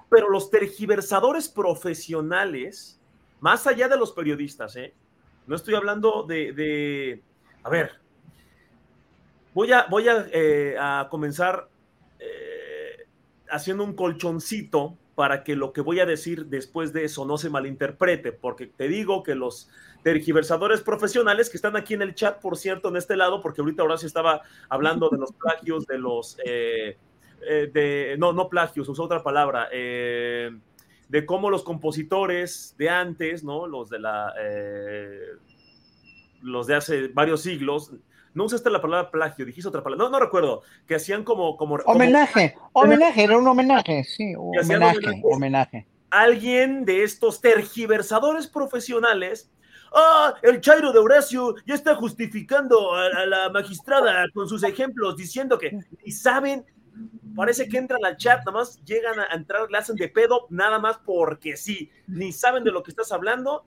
[0.09, 2.99] Pero los tergiversadores profesionales,
[3.39, 4.93] más allá de los periodistas, ¿eh?
[5.45, 7.21] no estoy hablando de,
[7.63, 7.91] a ver,
[9.53, 11.69] voy a, voy a, eh, a comenzar
[13.51, 17.49] haciendo un colchoncito para que lo que voy a decir después de eso no se
[17.49, 19.69] malinterprete, porque te digo que los
[20.03, 23.83] tergiversadores profesionales que están aquí en el chat, por cierto, en este lado, porque ahorita
[23.83, 26.97] Horacio estaba hablando de los plagios, de los, eh,
[27.47, 30.57] eh, de, no, no plagios, usó otra palabra, eh,
[31.09, 33.67] de cómo los compositores de antes, ¿no?
[33.67, 34.33] Los de la,
[36.41, 37.91] los de hace varios siglos,
[38.33, 41.57] no usaste la palabra plagio, dijiste otra palabra, no, no recuerdo, que hacían como...
[41.57, 45.87] como homenaje, homenaje, era un homenaje, sí, homenaje, homenaje.
[46.09, 49.49] Alguien de estos tergiversadores profesionales
[49.93, 55.57] ah, el Chairo de Horacio ya está justificando a, la magistrada con sus ejemplos, diciendo
[55.57, 56.65] que y saben,
[57.35, 60.79] parece que entran al chat, nada más llegan a entrar, le hacen de pedo, nada
[60.79, 63.65] más porque sí, ni saben de lo que estás hablando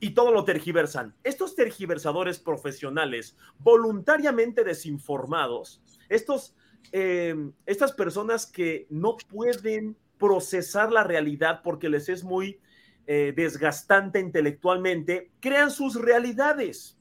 [0.00, 1.14] y todo lo tergiversan.
[1.24, 6.54] Estos tergiversadores profesionales, voluntariamente desinformados, estos,
[6.92, 12.60] em, estas personas que no pueden procesar la realidad porque les es muy
[13.08, 16.98] eh, desgastante intelectualmente, crean sus realidades.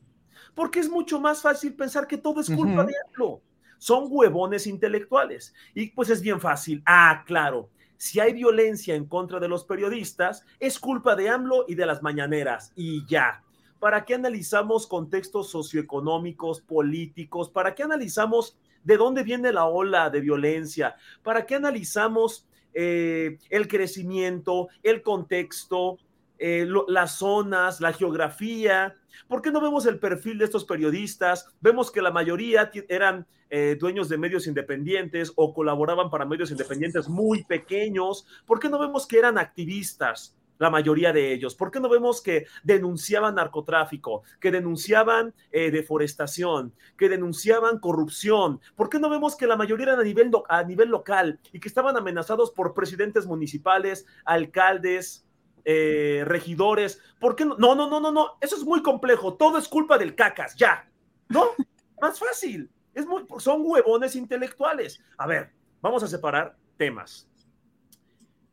[0.54, 3.42] Porque es mucho más fácil pensar que todo es culpa de AMLO.
[3.80, 5.54] Son huevones intelectuales.
[5.74, 6.84] Y pues es bien fácil.
[6.86, 11.76] Ah, claro si hay violencia en contra de los periodistas, es culpa de AMLO y
[11.76, 13.44] de las mañaneras, y ya.
[13.80, 17.50] ¿Para qué analizamos contextos socioeconómicos, políticos?
[17.50, 20.96] ¿Para qué analizamos de dónde viene la ola de violencia?
[21.24, 25.98] ¿Para qué analizamos eh, el crecimiento, el contexto,
[26.38, 28.96] eh, las zonas, la geografía.
[29.28, 31.48] ¿Por qué no vemos el perfil de estos periodistas?
[31.62, 37.08] Vemos que la mayoría eran eh, dueños de medios independientes o colaboraban para medios independientes
[37.08, 38.26] muy pequeños.
[38.46, 40.36] ¿Por qué no vemos que eran activistas?
[40.58, 41.54] La mayoría de ellos.
[41.54, 48.62] ¿Por qué no vemos que denunciaban narcotráfico, que denunciaban eh, deforestación, que denunciaban corrupción?
[48.76, 51.68] ¿Por qué no vemos que la mayoría eran a nivel, a nivel local y que
[51.68, 55.25] estaban amenazados por presidentes municipales, alcaldes,
[55.66, 57.02] eh, regidores.
[57.20, 57.58] ¿Por qué no?
[57.58, 58.38] No, no, no, no, no.
[58.40, 59.34] Eso es muy complejo.
[59.36, 60.90] Todo es culpa del cacas, ya.
[61.28, 61.50] ¿No?
[62.02, 62.70] Más fácil.
[62.94, 65.02] Es muy, son huevones intelectuales.
[65.18, 65.52] A ver,
[65.82, 67.28] vamos a separar temas.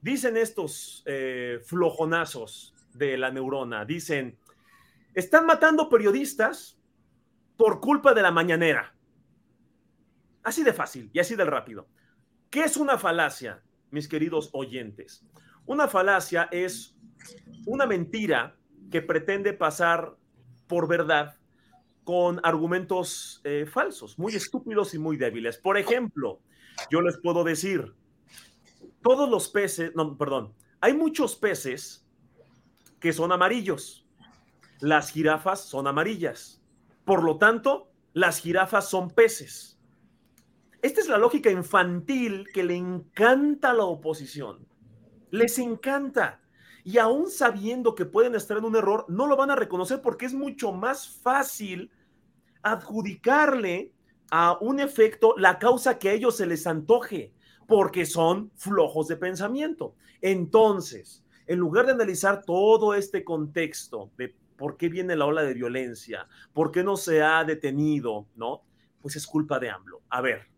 [0.01, 4.37] Dicen estos eh, flojonazos de la neurona, dicen,
[5.15, 6.77] están matando periodistas
[7.57, 8.95] por culpa de la mañanera.
[10.43, 11.87] Así de fácil y así de rápido.
[12.51, 15.25] ¿Qué es una falacia, mis queridos oyentes?
[15.67, 16.97] Una falacia es
[17.67, 18.57] una mentira
[18.91, 20.17] que pretende pasar
[20.67, 21.37] por verdad
[22.05, 25.59] con argumentos eh, falsos, muy estúpidos y muy débiles.
[25.59, 26.41] Por ejemplo,
[26.91, 27.95] yo les puedo decir,
[29.03, 32.07] todos los peces, no, perdón, hay muchos peces
[32.99, 34.07] que son amarillos.
[34.81, 36.61] Las jirafas son amarillas.
[37.05, 39.79] Por lo tanto, las jirafas son peces.
[40.83, 44.67] Esta es la lógica infantil que le encanta a la oposición.
[45.31, 46.42] Les encanta
[46.85, 50.27] y aún sabiendo que pueden estar en un error, no lo van a reconocer porque
[50.27, 51.91] es mucho más fácil
[52.63, 53.93] adjudicarle
[54.31, 57.33] a un efecto la causa que a ellos se les antoje,
[57.67, 59.95] porque son flojos de pensamiento.
[60.21, 65.55] Entonces, en lugar de analizar todo este contexto de por qué viene la ola de
[65.55, 68.63] violencia, por qué no se ha detenido, ¿no?
[69.01, 70.03] Pues es culpa de AMLO.
[70.09, 70.52] A ver,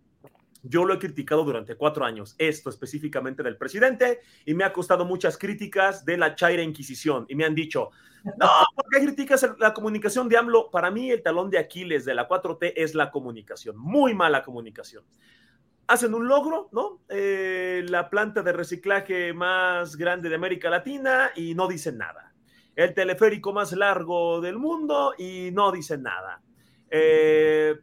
[0.65, 5.05] yo lo he criticado durante cuatro años, esto específicamente del presidente, y me ha costado
[5.05, 7.27] muchas críticas de la Chaira Inquisición.
[7.29, 7.91] Y me han dicho,
[8.25, 10.39] no, ¿por qué criticas la comunicación de?
[10.73, 15.05] Para mí, el talón de Aquiles de la 4T es la comunicación, muy mala comunicación.
[15.87, 17.03] Hacen un logro, ¿no?
[17.11, 22.33] Eh, la planta de reciclaje más grande de América Latina y no dicen nada.
[22.75, 26.41] El teleférico más largo del mundo y no dicen nada
[26.91, 27.75] Eh,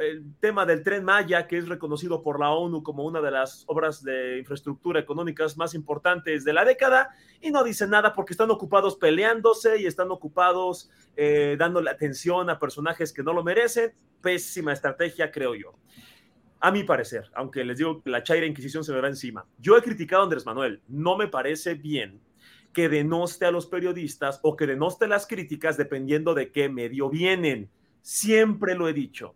[0.00, 3.64] el tema del tren Maya, que es reconocido por la ONU como una de las
[3.66, 7.10] obras de infraestructura económicas más importantes de la década,
[7.40, 12.58] y no dicen nada porque están ocupados peleándose y están ocupados eh, dándole atención a
[12.58, 13.92] personajes que no lo merecen.
[14.22, 15.74] Pésima estrategia, creo yo.
[16.60, 19.46] A mi parecer, aunque les digo que la Chaira Inquisición se me va encima.
[19.58, 20.82] Yo he criticado a Andrés Manuel.
[20.88, 22.20] No me parece bien
[22.72, 27.70] que denoste a los periodistas o que denoste las críticas dependiendo de qué medio vienen.
[28.02, 29.34] Siempre lo he dicho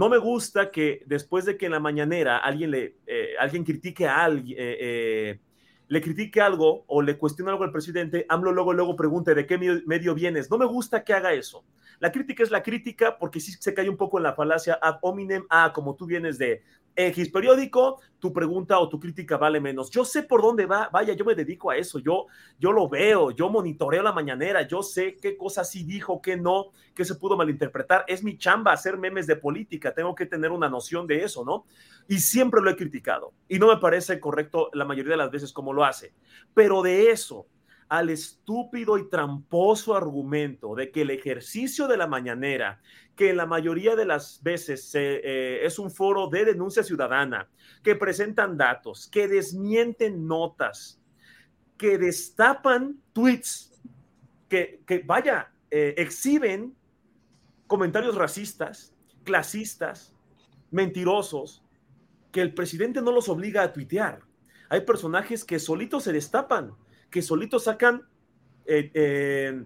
[0.00, 4.06] no me gusta que después de que en la mañanera alguien le eh, alguien critique
[4.06, 5.40] a alguien, eh, eh,
[5.88, 9.58] le critique algo o le cuestione algo al presidente, AMLO luego, luego pregunte de qué
[9.58, 10.50] medio vienes.
[10.50, 11.66] No me gusta que haga eso.
[11.98, 15.00] La crítica es la crítica porque sí se cae un poco en la falacia ad
[15.02, 16.62] hominem, ah, como tú vienes de
[16.94, 19.90] X periódico, tu pregunta o tu crítica vale menos.
[19.90, 22.26] Yo sé por dónde va, vaya, yo me dedico a eso, yo,
[22.58, 26.70] yo lo veo, yo monitoreo la mañanera, yo sé qué cosas sí dijo, qué no,
[26.94, 28.04] qué se pudo malinterpretar.
[28.06, 31.64] Es mi chamba hacer memes de política, tengo que tener una noción de eso, ¿no?
[32.08, 35.52] Y siempre lo he criticado y no me parece correcto la mayoría de las veces
[35.52, 36.12] como lo hace,
[36.54, 37.46] pero de eso
[37.90, 42.80] al estúpido y tramposo argumento de que el ejercicio de la mañanera,
[43.16, 47.50] que en la mayoría de las veces eh, es un foro de denuncia ciudadana,
[47.82, 51.02] que presentan datos, que desmienten notas,
[51.76, 53.82] que destapan tweets,
[54.48, 56.76] que, vaya, eh, exhiben
[57.66, 58.94] comentarios racistas,
[59.24, 60.14] clasistas,
[60.70, 61.64] mentirosos,
[62.30, 64.20] que el presidente no los obliga a tuitear.
[64.68, 66.76] Hay personajes que solitos se destapan
[67.10, 68.02] que solitos sacan
[68.64, 69.64] eh, eh,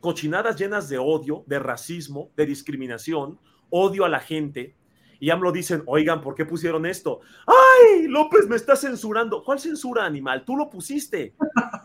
[0.00, 3.38] cochinadas llenas de odio, de racismo, de discriminación,
[3.70, 4.76] odio a la gente.
[5.20, 7.20] Y AMLO dicen, oigan, ¿por qué pusieron esto?
[7.46, 9.42] ¡Ay, López me está censurando!
[9.42, 10.44] ¿Cuál censura, animal?
[10.44, 11.34] Tú lo pusiste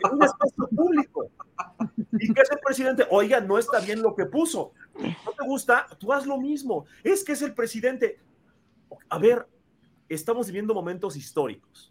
[0.03, 1.31] en un espacio público.
[2.19, 3.07] ¿Y qué hace el presidente?
[3.09, 4.73] Oigan, no está bien lo que puso.
[4.95, 5.87] ¿No te gusta?
[5.99, 6.85] Tú haz lo mismo.
[7.03, 8.19] Es que es el presidente.
[9.07, 9.47] A ver,
[10.09, 11.88] estamos viviendo momentos históricos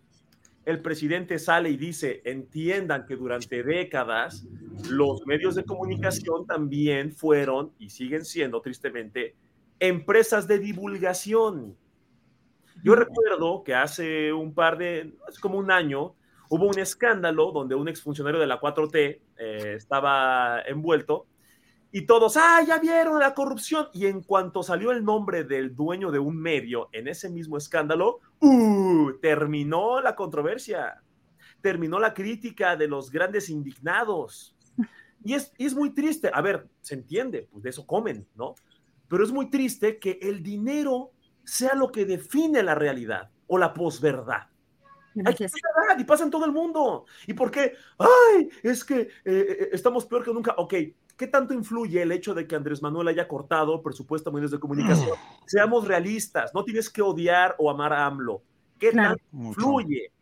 [0.69, 4.47] el presidente sale y dice, entiendan que durante décadas
[4.91, 9.35] los medios de comunicación también fueron y siguen siendo, tristemente,
[9.81, 11.75] empresas de divulgación.
[12.85, 16.15] Yo recuerdo que hace un par de, hace como un año,
[16.51, 21.27] hubo un escándalo donde un exfuncionario de la 4T eh, estaba envuelto
[21.91, 23.89] y todos, ah, ya vieron la corrupción.
[23.95, 28.21] Y en cuanto salió el nombre del dueño de un medio en ese mismo escándalo,
[28.41, 31.03] uh, terminó la controversia,
[31.63, 34.55] terminó la crítica de los grandes indignados.
[35.25, 38.55] Y es, es muy triste, a ver, se entiende, pues de eso comen, ¿no?
[39.09, 41.13] Pero es muy triste que el dinero
[41.45, 44.49] sea lo que define la realidad o la posverdad.
[45.25, 45.49] Hay que
[45.99, 47.07] y pasa en todo el mundo.
[47.27, 47.75] ¿Y por qué?
[47.99, 50.55] Ay, es que eh, eh, estamos peor que nunca.
[50.59, 50.75] Ok,
[51.19, 54.61] ¿Qué tanto influye el hecho de que Andrés Manuel haya cortado presupuesto a medios de
[54.61, 55.19] comunicación?
[55.47, 58.45] Seamos realistas, no tienes que odiar o amar a AMLO.
[58.79, 60.13] ¿Qué tanto influye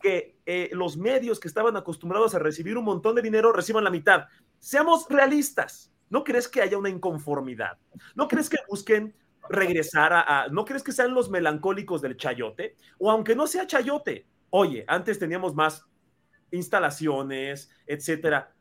[0.00, 3.90] que eh, los medios que estaban acostumbrados a recibir un montón de dinero reciban la
[3.90, 4.28] mitad?
[4.58, 5.92] Seamos realistas.
[6.08, 7.76] ¿No crees que haya una inconformidad?
[8.14, 9.14] ¿No crees que busquen
[9.50, 12.76] regresar a, a, ¿No crees que sean los melancólicos del chayote?
[12.96, 15.84] O aunque no sea chayote, oye, antes teníamos más
[16.50, 18.55] instalaciones, etcétera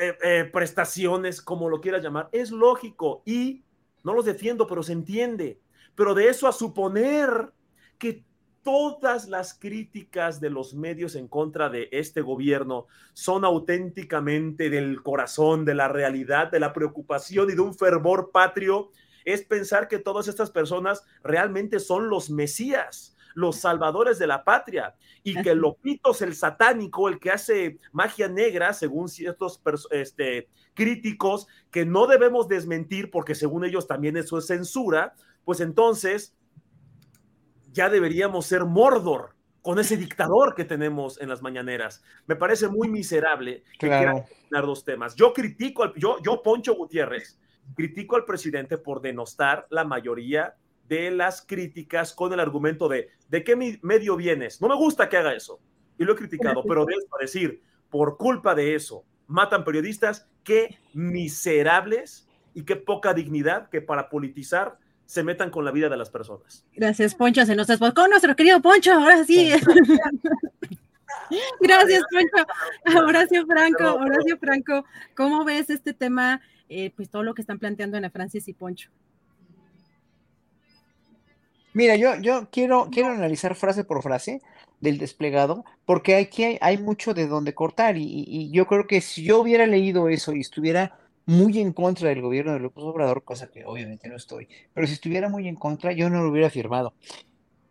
[0.00, 3.64] eh, eh, prestaciones, como lo quieras llamar, es lógico y
[4.04, 5.60] no los defiendo, pero se entiende.
[5.94, 7.52] Pero de eso a suponer
[7.98, 8.24] que
[8.62, 15.64] todas las críticas de los medios en contra de este gobierno son auténticamente del corazón,
[15.64, 18.90] de la realidad, de la preocupación y de un fervor patrio,
[19.24, 24.96] es pensar que todas estas personas realmente son los mesías, los salvadores de la patria
[25.22, 29.60] y que Lopitos el satánico, el que hace magia negra, según ciertos
[29.92, 36.34] este, críticos, que no debemos desmentir porque según ellos también eso es censura, pues entonces
[37.70, 42.02] ya deberíamos ser Mordor con ese dictador que tenemos en las mañaneras.
[42.26, 45.14] Me parece muy miserable que quieran dos temas.
[45.14, 47.38] Yo critico, al, yo, yo, Poncho Gutiérrez,
[47.76, 50.56] critico al presidente por denostar la mayoría
[50.88, 54.60] de las críticas con el argumento de ¿de qué medio vienes?
[54.60, 55.60] No me gusta que haga eso.
[55.98, 60.78] Y lo he criticado, pero de eso decir, por culpa de eso, matan periodistas, qué
[60.94, 66.10] miserables y qué poca dignidad que para politizar se metan con la vida de las
[66.10, 66.66] personas.
[66.74, 67.44] Gracias, Poncho.
[67.46, 68.92] Se nos desbocó nuestro querido Poncho.
[68.92, 69.50] Ahora sí.
[71.60, 72.98] Gracias, Poncho.
[72.98, 74.84] Horacio Franco, Horacio Franco,
[75.14, 76.40] ¿cómo ves este tema?
[76.68, 78.90] Eh, pues todo lo que están planteando Ana Francis y Poncho.
[81.78, 84.42] Mira, yo, yo quiero, quiero analizar frase por frase
[84.80, 89.00] del desplegado, porque aquí hay, hay mucho de donde cortar y, y, yo creo que
[89.00, 93.22] si yo hubiera leído eso y estuviera muy en contra del gobierno de López Obrador,
[93.22, 96.50] cosa que obviamente no estoy, pero si estuviera muy en contra, yo no lo hubiera
[96.50, 96.94] firmado.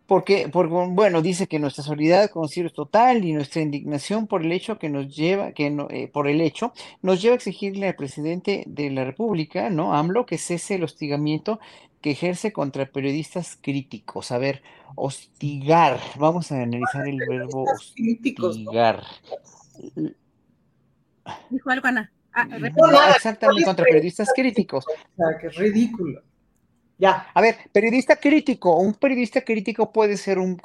[0.07, 4.41] Porque, porque, bueno, dice que nuestra solidaridad con Ciro es total y nuestra indignación por
[4.41, 6.71] el hecho que nos lleva, que no, eh, por el hecho,
[7.01, 9.93] nos lleva a exigirle al presidente de la República, ¿no?
[9.93, 11.59] AMLO, que cese el hostigamiento
[12.01, 14.31] que ejerce contra periodistas críticos.
[14.31, 14.61] A ver,
[14.95, 19.03] hostigar, vamos a analizar el verbo hostigar.
[21.49, 22.11] Dijo algo, Ana.
[22.33, 22.47] Ah,
[23.15, 24.85] exactamente, contra periodistas críticos.
[24.87, 26.21] O sea, que es ridículo.
[26.99, 27.27] Ya.
[27.35, 28.75] A ver, periodista crítico.
[28.77, 30.57] Un periodista crítico puede ser un,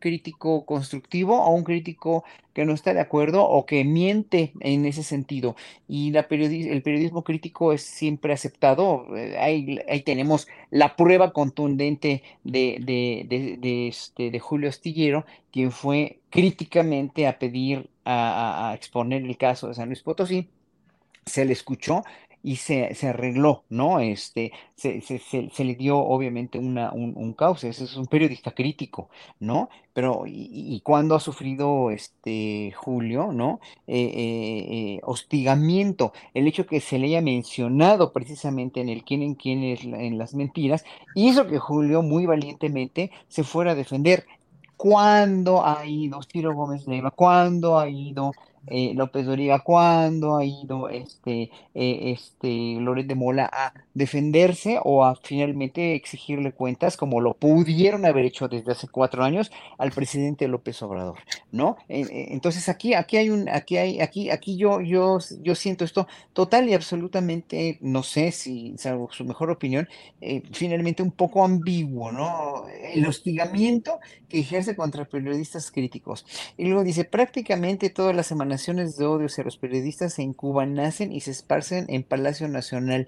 [0.00, 5.04] crítico constructivo o un crítico que no está de acuerdo o que miente en ese
[5.04, 5.54] sentido.
[5.86, 9.06] Y la el periodismo crítico es siempre aceptado.
[9.16, 15.70] Eh, ahí, ahí tenemos la prueba contundente de, de, de, este, de Julio Astillero, quien
[15.70, 20.48] fue críticamente a pedir, a exponer el caso de San Luis Potosí.
[21.26, 22.04] Se le escuchó
[22.46, 23.98] y se, se arregló, ¿no?
[23.98, 28.52] Este, se, se, se, le dio obviamente una, un, un cauce, ese es un periodista
[28.52, 29.10] crítico,
[29.40, 29.68] ¿no?
[29.92, 33.58] Pero, ¿y, y cuándo ha sufrido este Julio, ¿no?
[33.88, 39.22] Eh, eh, eh, hostigamiento, el hecho que se le haya mencionado precisamente en el quién
[39.22, 40.84] en quién es en las mentiras,
[41.16, 44.24] hizo que Julio muy valientemente se fuera a defender.
[44.76, 47.10] ¿Cuándo ha ido Ciro Gómez Leiva?
[47.10, 48.32] ¿Cuándo ha ido
[48.66, 55.04] eh, López Doriga, cuándo ha ido este, eh, este Loret de Mola a defenderse o
[55.04, 60.48] a finalmente exigirle cuentas, como lo pudieron haber hecho desde hace cuatro años al presidente
[60.48, 61.18] López Obrador,
[61.52, 61.76] ¿no?
[61.88, 66.68] entonces aquí, aquí hay un, aquí hay, aquí, aquí yo, yo, yo siento esto total
[66.68, 69.88] y absolutamente, no sé si, salvo su mejor opinión,
[70.20, 72.64] eh, finalmente un poco ambiguo, ¿no?
[72.68, 73.98] El hostigamiento
[74.28, 76.26] que ejerce contra periodistas críticos.
[76.56, 78.55] Y luego dice, prácticamente todas las semanas
[78.96, 83.06] de odio hacia los periodistas en Cuba nacen y se esparcen en Palacio Nacional.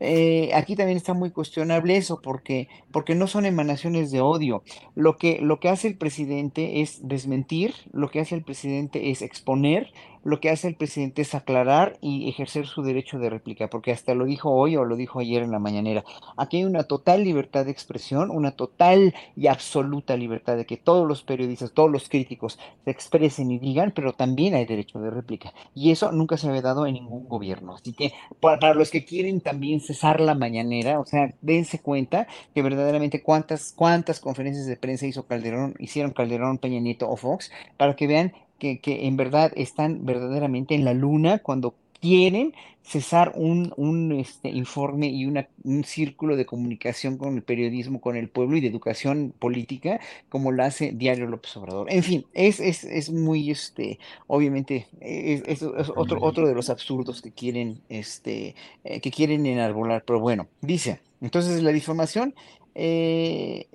[0.00, 4.62] Eh, aquí también está muy cuestionable eso, porque, porque no son emanaciones de odio.
[4.94, 9.22] Lo que, lo que hace el presidente es desmentir, lo que hace el presidente es
[9.22, 9.92] exponer,
[10.24, 14.14] lo que hace el presidente es aclarar y ejercer su derecho de réplica, porque hasta
[14.14, 16.04] lo dijo hoy o lo dijo ayer en la mañanera.
[16.36, 21.06] Aquí hay una total libertad de expresión, una total y absoluta libertad de que todos
[21.06, 25.52] los periodistas, todos los críticos se expresen y digan, pero también hay derecho de réplica.
[25.74, 27.74] Y eso nunca se había dado en ningún gobierno.
[27.74, 32.62] Así que para, los que quieren también cesar la mañanera, o sea, dense cuenta que
[32.62, 37.94] verdaderamente cuántas, cuántas conferencias de prensa hizo Calderón, hicieron Calderón, Peña Nieto o Fox, para
[37.96, 44.12] que vean que, en verdad están verdaderamente en la luna cuando quieren cesar un, un
[44.12, 48.60] este, informe y una, un círculo de comunicación con el periodismo, con el pueblo y
[48.60, 51.90] de educación política, como lo hace Diario López Obrador.
[51.90, 57.32] En fin, es, es, es muy, este, obviamente, es, otro, otro de los absurdos que
[57.32, 58.54] quieren, este,
[58.84, 60.04] eh, que quieren enarbolar.
[60.06, 62.34] Pero bueno, dice, entonces la difamación
[62.74, 63.66] eh,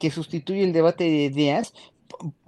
[0.00, 1.74] que sustituye el debate de ideas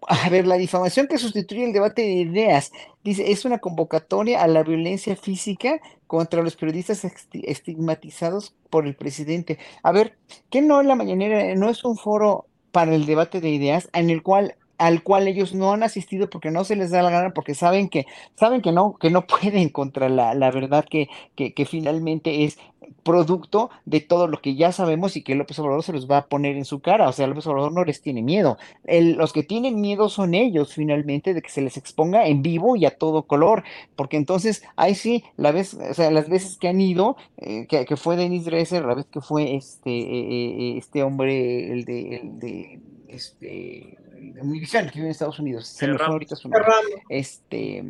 [0.09, 2.73] a ver, la difamación que sustituye el debate de ideas,
[3.05, 9.59] dice, es una convocatoria a la violencia física contra los periodistas estigmatizados por el presidente.
[9.83, 10.17] A ver,
[10.51, 14.23] ¿qué no la mañanera no es un foro para el debate de ideas en el
[14.23, 17.55] cual al cual ellos no han asistido porque no se les da la gana, porque
[17.55, 22.45] saben que, saben que no, que no pueden contra la, la verdad que, que, finalmente
[22.45, 22.59] es
[23.03, 26.27] producto de todo lo que ya sabemos y que López Obrador se los va a
[26.27, 27.09] poner en su cara.
[27.09, 28.59] O sea, López Obrador no les tiene miedo.
[28.85, 32.85] los que tienen miedo son ellos, finalmente, de que se les exponga en vivo y
[32.85, 33.65] a todo color.
[33.95, 37.97] Porque entonces, ahí sí, la vez, o sea, las veces que han ido, eh, que,
[37.97, 42.39] fue Denis Dresser, la vez que fue este, eh, eh, este hombre, el de, el
[42.39, 43.99] de este
[44.41, 45.67] Univisión, que vive en Estados Unidos.
[45.67, 46.73] Se me fue ahorita su nombre.
[47.09, 47.85] Este.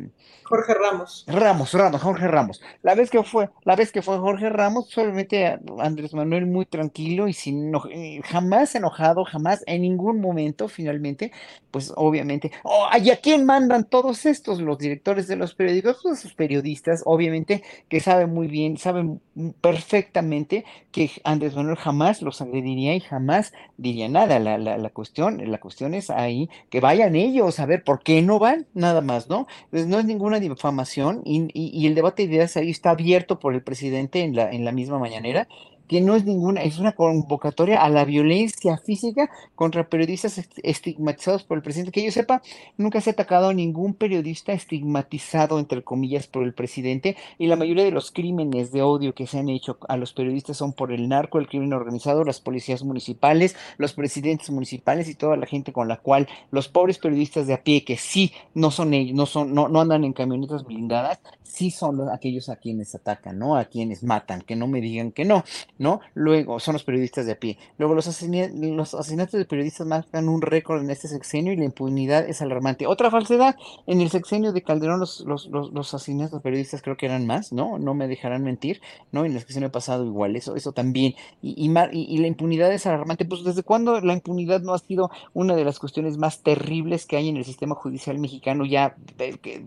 [0.47, 1.25] Jorge Ramos.
[1.27, 2.61] Ramos, Ramos, Jorge Ramos.
[2.81, 7.27] La vez que fue, la vez que fue Jorge Ramos, solamente Andrés Manuel muy tranquilo
[7.27, 11.33] y sin eh, jamás enojado, jamás en ningún momento, finalmente,
[11.69, 14.61] pues obviamente, oh, ¿y a quién mandan todos estos?
[14.61, 19.19] Los directores de los periódicos, pues sus periodistas, obviamente, que saben muy bien, saben
[19.59, 24.39] perfectamente que Andrés Manuel jamás los agrediría y jamás diría nada.
[24.39, 28.21] La, la, la cuestión, la cuestión es ahí, que vayan ellos a ver por qué
[28.21, 29.47] no van, nada más, ¿no?
[29.65, 33.53] Entonces no es ninguna difamación y, y, el debate de ideas ahí está abierto por
[33.53, 35.47] el presidente en la, en la misma mañanera
[35.87, 41.57] que no es ninguna, es una convocatoria a la violencia física contra periodistas estigmatizados por
[41.57, 41.91] el presidente.
[41.91, 42.41] Que yo sepa,
[42.77, 47.55] nunca se ha atacado a ningún periodista estigmatizado, entre comillas, por el presidente, y la
[47.55, 50.91] mayoría de los crímenes de odio que se han hecho a los periodistas son por
[50.91, 55.71] el narco, el crimen organizado, las policías municipales, los presidentes municipales y toda la gente
[55.71, 59.25] con la cual los pobres periodistas de a pie, que sí no son ellos, no
[59.25, 63.55] son, no, no andan en camionetas blindadas, sí son aquellos a quienes atacan, ¿no?
[63.55, 65.43] A quienes matan, que no me digan que no,
[65.79, 66.01] ¿no?
[66.13, 67.57] Luego son los periodistas de a pie.
[67.77, 72.27] Luego los, los asesinatos de periodistas marcan un récord en este sexenio y la impunidad
[72.27, 72.87] es alarmante.
[72.87, 73.55] Otra falsedad,
[73.85, 77.51] en el sexenio de Calderón los, los, los, asesinatos de periodistas creo que eran más,
[77.51, 77.79] ¿no?
[77.79, 78.81] No me dejarán mentir,
[79.11, 79.25] ¿no?
[79.25, 81.15] En el sexenio pasado igual, eso, eso también.
[81.41, 85.55] Y, y, la impunidad es alarmante, pues ¿desde cuándo la impunidad no ha sido una
[85.55, 88.95] de las cuestiones más terribles que hay en el sistema judicial mexicano ya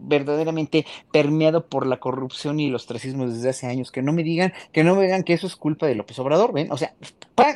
[0.03, 4.53] verdaderamente permeado por la corrupción y los tracismos desde hace años, que no me digan,
[4.73, 6.71] que no me digan que eso es culpa de López Obrador, ¿ven?
[6.73, 6.95] O sea,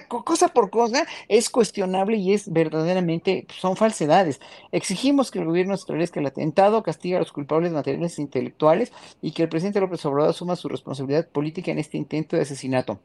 [0.09, 4.41] cosa por cosa es cuestionable y es verdaderamente, son falsedades.
[4.73, 9.33] Exigimos que el gobierno establezca el atentado, castiga a los culpables materiales e intelectuales y
[9.33, 13.01] que el presidente López Obrador asuma su responsabilidad política en este intento de asesinato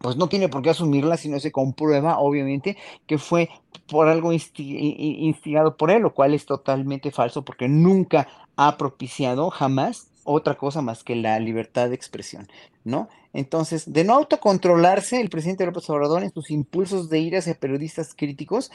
[0.00, 3.50] pues no tiene por qué asumirla si no se comprueba, obviamente, que fue
[3.86, 8.26] por algo instigado por él, lo cual es totalmente falso porque nunca
[8.56, 12.48] ha propiciado jamás otra cosa más que la libertad de expresión,
[12.84, 13.08] ¿no?
[13.32, 18.14] Entonces, de no autocontrolarse, el presidente López Obrador en sus impulsos de ir hacia periodistas
[18.14, 18.70] críticos,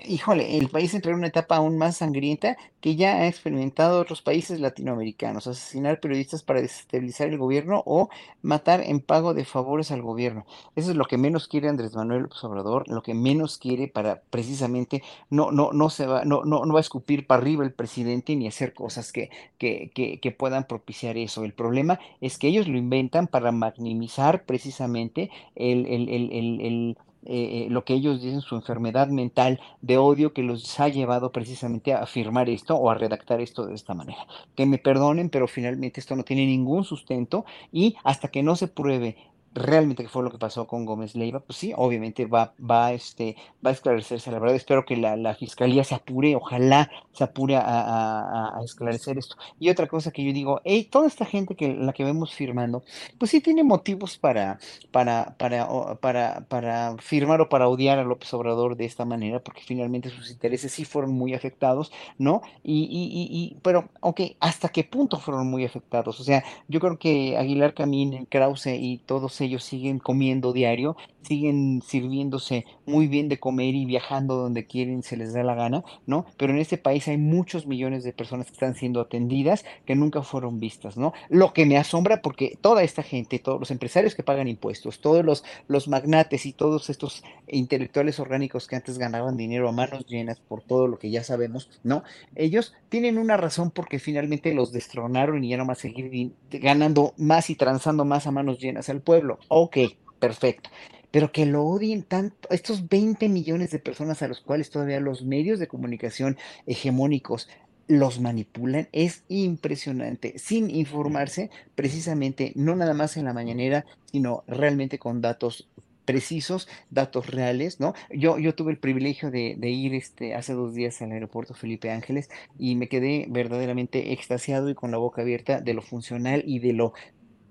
[0.00, 4.20] híjole, el país entró en una etapa aún más sangrienta que ya ha experimentado otros
[4.20, 8.10] países latinoamericanos, asesinar periodistas para desestabilizar el gobierno o
[8.42, 10.44] matar en pago de favores al gobierno.
[10.76, 15.02] Eso es lo que menos quiere Andrés Manuel Obrador, lo que menos quiere para precisamente
[15.30, 18.36] no, no, no se va, no, no, no va a escupir para arriba el presidente
[18.36, 19.90] ni hacer cosas que, que,
[20.20, 21.44] que, puedan propiciar eso.
[21.44, 27.66] El problema es que ellos lo inventan para maximizar precisamente el, el, el, el eh,
[27.66, 31.92] eh, lo que ellos dicen su enfermedad mental de odio que los ha llevado precisamente
[31.92, 34.26] a afirmar esto o a redactar esto de esta manera.
[34.54, 38.68] Que me perdonen, pero finalmente esto no tiene ningún sustento y hasta que no se
[38.68, 39.16] pruebe
[39.54, 43.36] realmente qué fue lo que pasó con Gómez Leiva, pues sí, obviamente va, va, este,
[43.64, 44.30] va a esclarecerse.
[44.30, 49.18] La verdad, espero que la, fiscalía se apure, ojalá se apure a, a, a, esclarecer
[49.18, 49.36] esto.
[49.58, 52.82] Y otra cosa que yo digo, hey, toda esta gente que la que vemos firmando,
[53.18, 54.58] pues sí tiene motivos para,
[54.90, 55.68] para, para,
[56.00, 60.30] para, para firmar o para odiar a López Obrador de esta manera, porque finalmente sus
[60.30, 62.42] intereses sí fueron muy afectados, ¿no?
[62.62, 66.20] Y, y, y, pero, ok, ¿hasta qué punto fueron muy afectados?
[66.20, 71.82] O sea, yo creo que Aguilar Camín, Krause y todos ellos siguen comiendo diario, siguen
[71.82, 76.26] sirviéndose muy bien de comer y viajando donde quieren, se les da la gana, ¿no?
[76.36, 80.22] Pero en este país hay muchos millones de personas que están siendo atendidas que nunca
[80.22, 81.12] fueron vistas, ¿no?
[81.28, 85.24] Lo que me asombra porque toda esta gente, todos los empresarios que pagan impuestos, todos
[85.24, 90.40] los, los magnates y todos estos intelectuales orgánicos que antes ganaban dinero a manos llenas
[90.40, 92.02] por todo lo que ya sabemos, ¿no?
[92.34, 97.50] Ellos tienen una razón porque finalmente los destronaron y ya no más seguir ganando más
[97.50, 99.33] y transando más a manos llenas al pueblo.
[99.48, 99.78] Ok,
[100.18, 100.70] perfecto.
[101.10, 105.22] Pero que lo odien tanto, estos 20 millones de personas a los cuales todavía los
[105.24, 106.36] medios de comunicación
[106.66, 107.48] hegemónicos
[107.86, 114.98] los manipulan es impresionante, sin informarse precisamente, no nada más en la mañanera, sino realmente
[114.98, 115.68] con datos
[116.04, 117.94] precisos, datos reales, ¿no?
[118.10, 121.90] Yo, yo tuve el privilegio de, de, ir este, hace dos días al aeropuerto Felipe
[121.90, 122.28] Ángeles
[122.58, 126.72] y me quedé verdaderamente extasiado y con la boca abierta de lo funcional y de
[126.74, 126.92] lo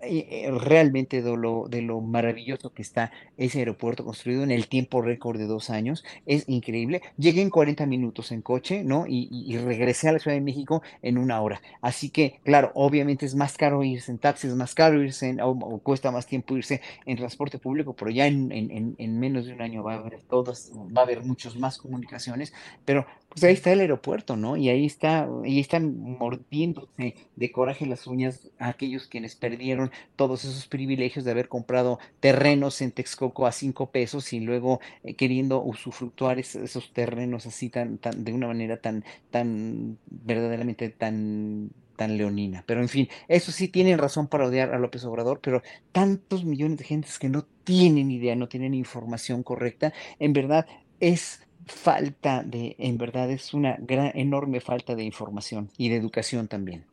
[0.06, 5.02] eh, realmente de lo, de lo maravilloso que está ese aeropuerto construido en el tiempo
[5.02, 6.04] récord de dos años.
[6.26, 7.02] Es increíble.
[7.18, 9.06] Llegué en 40 minutos en coche, ¿no?
[9.08, 11.62] Y, regresé a la Ciudad de México en una hora.
[11.82, 15.40] Así que, claro, obviamente es más caro irse en taxi, es más caro irse en,
[15.42, 19.54] o, cuesta más tiempo irse en transporte público, pero ya en, en, en, menos de
[19.54, 22.54] un año va a haber todas, va a haber muchos más comunicaciones,
[22.86, 24.58] pero pues ahí está el aeropuerto, ¿no?
[24.58, 30.46] Y ahí está, ahí están mordiéndose de coraje las uñas a aquellos quienes perdieron todos
[30.46, 35.64] esos privilegios de haber comprado terrenos en Texcoco a cinco pesos y luego eh, queriendo
[35.64, 42.64] usufructuar esos terrenos así tan, tan, de una manera tan, tan verdaderamente tan tan leonina.
[42.68, 45.62] Pero en fin, eso sí tienen razón para odiar a López Obrador, pero
[45.92, 50.66] tantos millones de gentes que no tienen idea, no tienen información correcta, en verdad
[51.00, 56.48] es falta de, en verdad es una gran, enorme falta de información y de educación
[56.48, 56.86] también.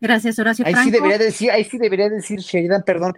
[0.00, 0.66] Gracias, Horacio.
[0.66, 3.14] Ahí sí debería decir, ahí sí debería decir Sheridan, perdón,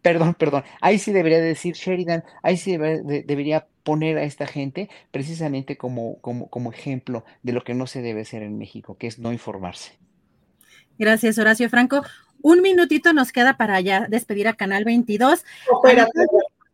[0.00, 0.64] perdón, perdón.
[0.80, 6.48] Ahí sí debería decir Sheridan, ahí sí debería, poner a esta gente precisamente como, como,
[6.48, 9.98] como ejemplo de lo que no se debe hacer en México, que es no informarse.
[10.98, 12.02] Gracias, Horacio Franco.
[12.42, 15.44] Un minutito nos queda para ya despedir a Canal 22.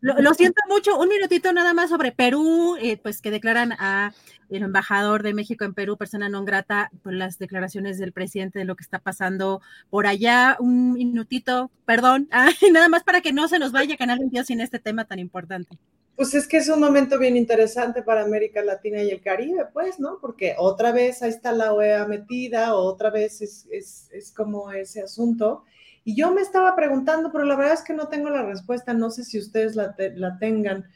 [0.01, 4.15] Lo, siento mucho, un minutito nada más sobre Perú, eh, pues que declaran a
[4.49, 8.65] el embajador de México en Perú, persona no grata, por las declaraciones del presidente de
[8.65, 9.61] lo que está pasando
[9.91, 10.57] por allá.
[10.61, 12.29] Un minutito, perdón,
[12.73, 15.77] nada más para que no se nos vaya Canal 22 sin este tema tan importante.
[16.15, 20.01] Pues es que es un momento bien interesante para América Latina y el Caribe, pues,
[20.01, 20.19] ¿no?
[20.21, 25.03] Porque otra vez ahí está la OEA metida, otra vez es, es, es como ese
[25.03, 25.65] asunto.
[26.09, 29.11] Y yo me estaba preguntando, pero la verdad es que no tengo la respuesta, no
[29.11, 30.87] sé si ustedes la, la tengan.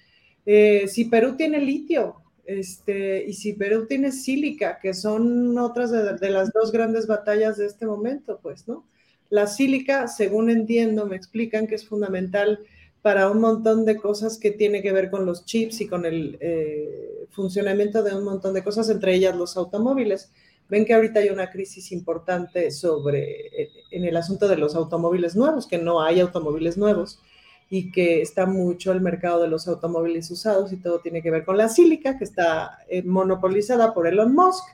[0.47, 6.31] Eh, si Perú tiene litio, este, y si Perú tiene sílica, que son otras de,
[6.31, 8.87] las dos grandes batallas de este momento, pues, ¿no?
[9.29, 12.61] La sílica, según entiendo, me explican que es fundamental
[13.03, 16.39] para un montón de cosas que tiene que ver con los chips y con el
[16.41, 20.33] eh, funcionamiento de un montón de cosas, entre ellas los automóviles.
[20.73, 25.37] Ven que ahorita hay una crisis importante sobre, eh, en el asunto de los automóviles
[25.37, 27.21] nuevos, que no hay automóviles nuevos
[27.69, 31.45] y que está mucho el mercado de los automóviles usados y todo tiene que ver
[31.45, 34.65] con la sílica, que está eh, monopolizada por Elon Musk,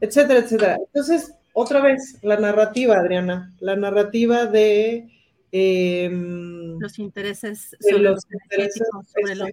[0.00, 0.78] etcétera, etcétera.
[0.84, 5.08] Entonces, otra vez, la narrativa, Adriana, la narrativa de...
[5.52, 8.82] Em, los intereses sobre los, intereses,
[9.14, 9.50] sobre los,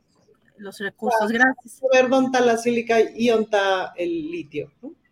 [0.57, 1.31] los recursos.
[1.31, 1.81] Gracias.
[1.93, 4.71] Ver dónde está la sílica y dónde está el litio.
[4.81, 5.02] ¿no?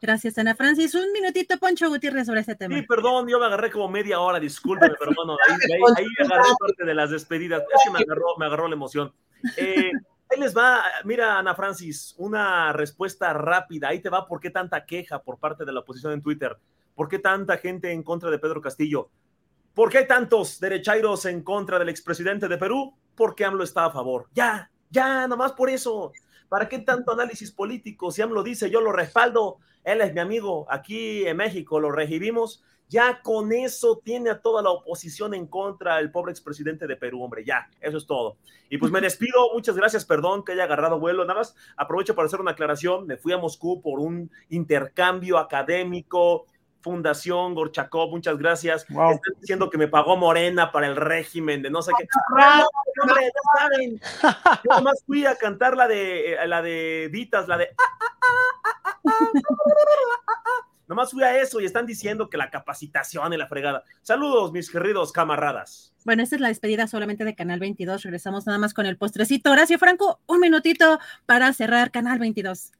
[0.00, 0.94] Gracias, Ana Francis.
[0.94, 2.74] Un minutito, Poncho Gutiérrez, sobre este tema.
[2.74, 6.84] Sí, perdón, yo me agarré como media hora, discúlpeme, pero bueno, ahí, ahí, agarré parte
[6.84, 7.62] de las despedidas.
[7.62, 9.12] Es que me agarró, me agarró la emoción.
[9.56, 9.92] Eh,
[10.30, 13.88] ahí les va, mira, Ana Francis, una respuesta rápida.
[13.88, 16.56] Ahí te va, ¿por qué tanta queja por parte de la oposición en Twitter?
[16.94, 19.10] ¿Por qué tanta gente en contra de Pedro Castillo?
[19.74, 22.94] ¿Por qué hay tantos derechairos en contra del expresidente de Perú?
[23.14, 24.28] Porque AMLO está a favor.
[24.32, 26.12] Ya, ya, nomás por eso.
[26.50, 28.10] ¿Para qué tanto análisis político?
[28.10, 29.58] Si AMLO dice, yo lo respaldo.
[29.84, 34.62] Él es mi amigo, aquí en México lo recibimos, ya con eso tiene a toda
[34.62, 38.36] la oposición en contra el pobre expresidente de Perú, hombre, ya, eso es todo.
[38.68, 42.26] Y pues me despido, muchas gracias, perdón que haya agarrado vuelo, nada más aprovecho para
[42.26, 46.46] hacer una aclaración, me fui a Moscú por un intercambio académico,
[46.80, 48.82] Fundación Gorchakov, muchas gracias.
[48.82, 52.06] Están diciendo que me pagó Morena para el régimen de no sé qué.
[52.36, 52.66] No,
[53.02, 54.00] hombre, no saben.
[54.64, 57.68] Yo nomás fui a cantar la de eh, la de Vitas, la de
[60.90, 63.84] Nomás fui a eso y están diciendo que la capacitación y la fregada.
[64.02, 65.94] Saludos, mis queridos camaradas.
[66.04, 68.02] Bueno, esta es la despedida solamente de Canal 22.
[68.02, 69.52] Regresamos nada más con el postrecito.
[69.52, 72.72] Horacio Franco, un minutito para cerrar Canal 22.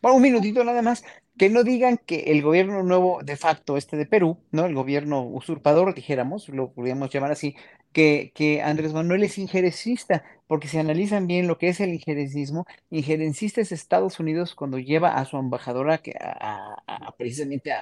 [0.00, 1.04] Bueno, un minutito nada más
[1.42, 4.64] que no digan que el gobierno nuevo de facto, este de Perú, ¿no?
[4.64, 7.56] El gobierno usurpador, dijéramos, lo podríamos llamar así,
[7.92, 12.64] que, que Andrés Manuel es injerencista, porque si analizan bien lo que es el injerencismo,
[12.90, 16.76] injerencista es Estados Unidos cuando lleva a su embajadora que a,
[17.18, 17.72] precisamente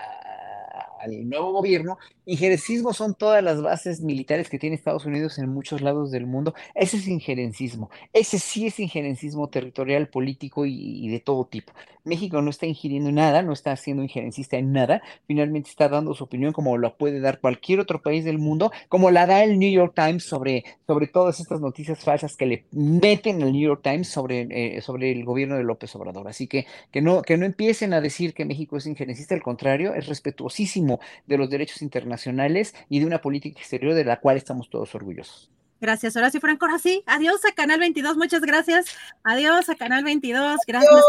[1.01, 1.99] al nuevo gobierno.
[2.27, 6.55] Injerencismo son todas las bases militares que tiene Estados Unidos en muchos lados del mundo.
[6.75, 7.91] Ese es injerencismo.
[8.13, 11.73] Ese sí es injerencismo territorial, político y, de todo tipo.
[12.05, 15.03] México no está ingiriendo nada, no está siendo injerencista en nada.
[15.27, 19.11] Finalmente está dando su opinión como la puede dar cualquier otro país del mundo, como
[19.11, 23.43] la da el New York Times sobre, sobre todas estas noticias falsas que le meten
[23.43, 26.29] al New York Times sobre, eh, sobre el gobierno de López Obrador.
[26.29, 29.95] Así que que no, que no empiecen a decir que México es injerencista, al contrario,
[29.95, 30.90] es respetuosísimo
[31.27, 35.51] de los derechos internacionales y de una política exterior de la cual estamos todos orgullosos.
[35.81, 36.67] Gracias, Horacio Franco.
[36.67, 38.85] Ahora sí, adiós a Canal 22, muchas gracias.
[39.25, 41.03] Adiós a Canal 22, gracias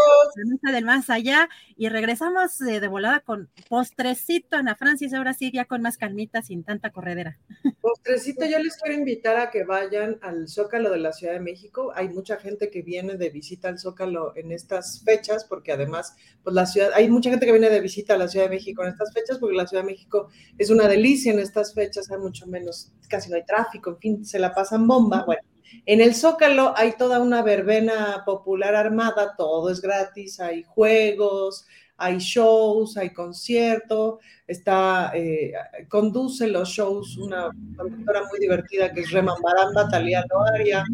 [0.64, 1.50] a del más allá.
[1.76, 6.40] Y regresamos de, de, volada con postrecito, Ana Francis, ahora sí, ya con más calmita,
[6.40, 7.38] sin tanta corredera.
[7.82, 11.92] Postrecito, yo les quiero invitar a que vayan al Zócalo de la Ciudad de México.
[11.94, 16.54] Hay mucha gente que viene de visita al Zócalo en estas fechas, porque además, pues
[16.54, 18.88] la ciudad, hay mucha gente que viene de visita a la Ciudad de México en
[18.88, 22.46] estas fechas, porque la Ciudad de México es una delicia en estas fechas, hay mucho
[22.46, 25.24] menos, casi no hay tráfico, en fin, se la pasan bomba.
[25.24, 25.42] Bueno,
[25.86, 31.66] en el Zócalo hay toda una verbena popular armada, todo es gratis, hay juegos,
[32.02, 35.52] hay shows, hay concierto, está, eh,
[35.88, 40.84] conduce los shows una conductora muy divertida que es Reman Baranda, Talía Loaria,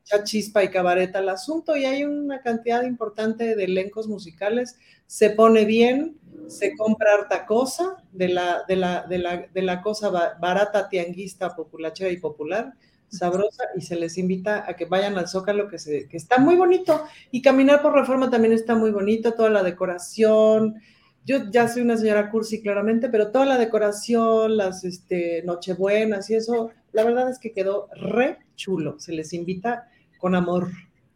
[0.00, 5.30] echa chispa y cabaret al asunto y hay una cantidad importante de elencos musicales, se
[5.30, 6.16] pone bien,
[6.46, 10.10] se compra harta cosa de la, de la, de la, de la cosa
[10.40, 12.74] barata, tianguista, populachera y popular,
[13.08, 16.56] sabrosa y se les invita a que vayan al Zócalo, que, se, que está muy
[16.56, 17.04] bonito.
[17.30, 20.76] Y caminar por reforma también está muy bonito, toda la decoración.
[21.24, 26.36] Yo ya soy una señora cursi, claramente, pero toda la decoración, las este, nochebuenas y
[26.36, 28.98] eso, la verdad es que quedó re chulo.
[28.98, 30.70] Se les invita con amor.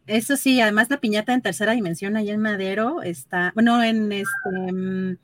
[0.06, 5.18] Eso sí, además la piñata en tercera dimensión ahí en Madero está, bueno, en este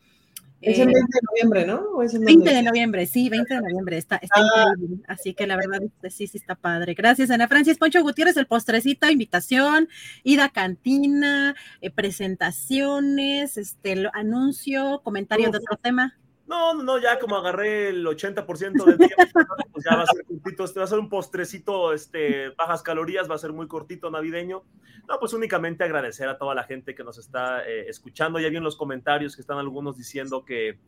[0.61, 1.99] Es el 20 de noviembre, ¿no?
[1.99, 4.73] 20 de noviembre, sí, 20 de noviembre, está, está ah.
[4.75, 5.05] increíble.
[5.07, 5.81] Así que la verdad,
[6.11, 6.95] sí, sí está padre.
[6.95, 7.79] Gracias, Ana Francis.
[7.79, 9.89] Poncho Gutiérrez, el postrecito, invitación,
[10.25, 16.19] ida a cantina, eh, presentaciones, este, anuncio, comentario de otro tema.
[16.49, 19.15] No, no, no, ya como agarré el 80% del tiempo,
[19.73, 23.31] pues ya va a ser cortito, este va a ser un postrecito, este, bajas calorías,
[23.31, 24.65] va a ser muy cortito navideño.
[25.07, 28.41] No, pues únicamente agradecer a toda la gente que nos está eh, escuchando.
[28.41, 30.79] Ya vi en los comentarios que están algunos diciendo que,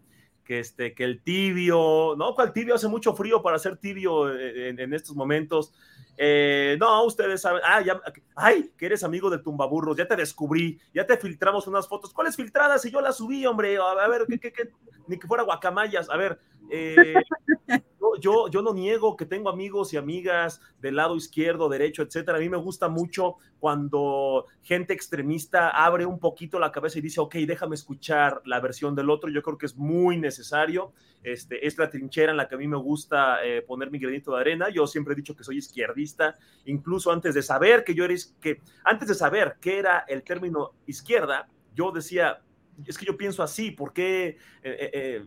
[0.45, 4.71] que, este, que el tibio, no, cual tibio hace mucho frío para ser tibio eh,
[4.71, 5.73] en estos momentos.
[6.23, 7.99] Eh, no, ustedes saben, ah, ya,
[8.37, 12.13] ay, que eres amigo de Tumbaburros, ya te descubrí, ya te filtramos unas fotos.
[12.13, 12.85] ¿Cuáles filtradas?
[12.85, 14.71] Y yo las subí, hombre, a, ver, ¿qué, qué,
[15.07, 16.11] ni que fuera guacamayas.
[16.11, 16.39] A ver,
[16.71, 17.15] eh,
[18.21, 22.39] yo, yo no niego que tengo amigos y amigas del lado izquierdo, derecho, etcétera.
[22.39, 27.21] A mí me gusta mucho cuando gente extremista abre un poquito la cabeza y dice,
[27.21, 29.31] ok, déjame escuchar la versión del otro.
[29.31, 30.93] Yo creo que es muy necesario.
[31.23, 34.35] Este, es la trinchera en la que a mí me gusta eh, poner mi granito
[34.35, 34.71] de arena.
[34.71, 38.61] Yo siempre he dicho que soy izquierdista, incluso antes de saber que yo era, que
[38.85, 42.43] antes de saber qué era el término izquierda, yo decía,
[42.87, 44.39] es que yo pienso así, ¿por qué?
[44.63, 45.27] Eh, eh,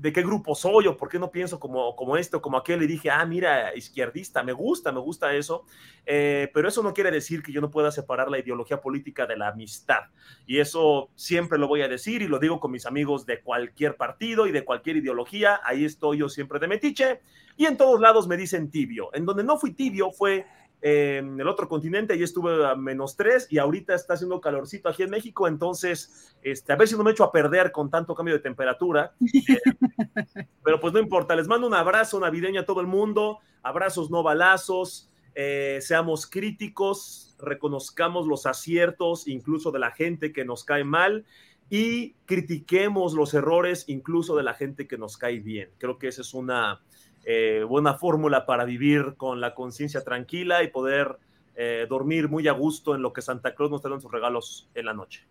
[0.00, 2.82] de qué grupo soy o por qué no pienso como, como este o como aquel.
[2.82, 5.64] Y dije, ah, mira, izquierdista, me gusta, me gusta eso.
[6.06, 9.36] Eh, pero eso no quiere decir que yo no pueda separar la ideología política de
[9.36, 10.00] la amistad.
[10.46, 13.96] Y eso siempre lo voy a decir y lo digo con mis amigos de cualquier
[13.96, 15.60] partido y de cualquier ideología.
[15.64, 17.20] Ahí estoy yo siempre de metiche.
[17.58, 19.10] Y en todos lados me dicen tibio.
[19.12, 20.46] En donde no fui tibio fue
[20.82, 25.02] en el otro continente, ahí estuve a menos tres y ahorita está haciendo calorcito aquí
[25.02, 28.34] en México, entonces, este, a ver si no me echo a perder con tanto cambio
[28.34, 29.12] de temperatura.
[30.64, 34.22] pero pues no importa, les mando un abrazo navideño a todo el mundo, abrazos no
[34.22, 41.24] balazos, eh, seamos críticos, reconozcamos los aciertos incluso de la gente que nos cae mal
[41.68, 45.70] y critiquemos los errores incluso de la gente que nos cae bien.
[45.78, 46.80] Creo que esa es una
[47.24, 51.18] eh, buena fórmula para vivir con la conciencia tranquila y poder
[51.54, 54.68] eh, dormir muy a gusto en lo que Santa Claus nos trae en sus regalos
[54.74, 55.26] en la noche.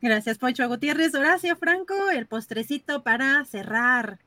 [0.00, 1.14] Gracias, Pocho Gutiérrez.
[1.14, 4.18] Horacio Franco, el postrecito para cerrar.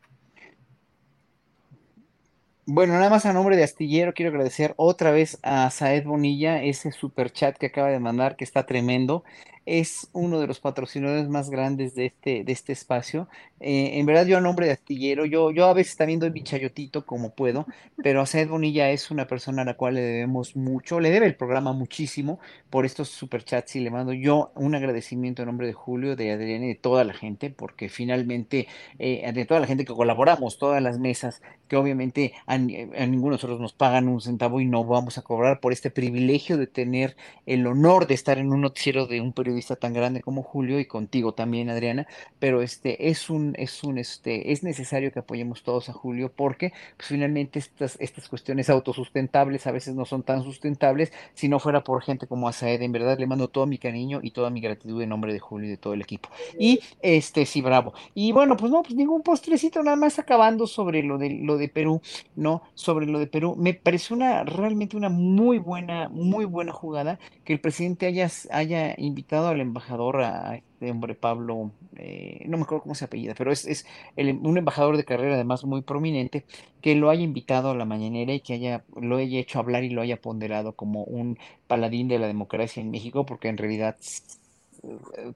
[2.65, 6.91] Bueno, nada más a nombre de Astillero quiero agradecer otra vez a Saed Bonilla ese
[6.91, 9.23] super chat que acaba de mandar, que está tremendo
[9.68, 13.27] es uno de los patrocinadores más grandes de este, de este espacio.
[13.60, 16.41] Eh, en verdad, yo a nombre de Astillero, yo, yo a veces también doy mi
[16.41, 17.65] chayotito como puedo,
[18.02, 21.26] pero a Sed Bonilla es una persona a la cual le debemos mucho, le debe
[21.26, 22.39] el programa muchísimo
[22.69, 26.64] por estos superchats y le mando yo un agradecimiento en nombre de Julio, de Adrián
[26.64, 28.68] y de toda la gente, porque finalmente,
[28.99, 33.31] eh, de toda la gente que colaboramos, todas las mesas, que obviamente a, a ninguno
[33.31, 36.68] de nosotros nos pagan un centavo y no vamos a cobrar por este privilegio de
[36.68, 40.79] tener el honor de estar en un noticiero de un periodista tan grande como Julio
[40.79, 42.07] y contigo también, Adriana,
[42.39, 46.73] pero este es un, es un, este, es necesario que apoyemos todos a Julio porque
[46.95, 51.84] pues, finalmente estas, estas cuestiones autosustentables a veces no son tan sustentables si no fuera
[51.84, 52.81] por gente como Asaed.
[52.81, 55.67] En verdad le mando todo mi cariño y toda mi gratitud en nombre de Julio
[55.67, 56.29] y de todo el equipo.
[56.59, 57.93] Y este, sí, bravo.
[58.13, 61.69] Y bueno, pues no, pues ningún postrecito, nada más acabando sobre lo de lo de
[61.69, 62.01] Perú,
[62.35, 62.63] ¿no?
[62.73, 63.55] Sobre lo de Perú.
[63.57, 68.95] Me parece una realmente una muy buena, muy buena jugada que el presidente haya, haya
[68.97, 73.52] invitado al embajador, a este hombre Pablo, eh, no me acuerdo cómo se apellida, pero
[73.52, 73.86] es, es
[74.18, 76.45] un embajador de carrera además muy prominente,
[76.82, 79.90] que lo haya invitado a la mañanera y que haya, lo haya hecho hablar y
[79.90, 81.38] lo haya ponderado como un
[81.68, 83.98] paladín de la democracia en México, porque en realidad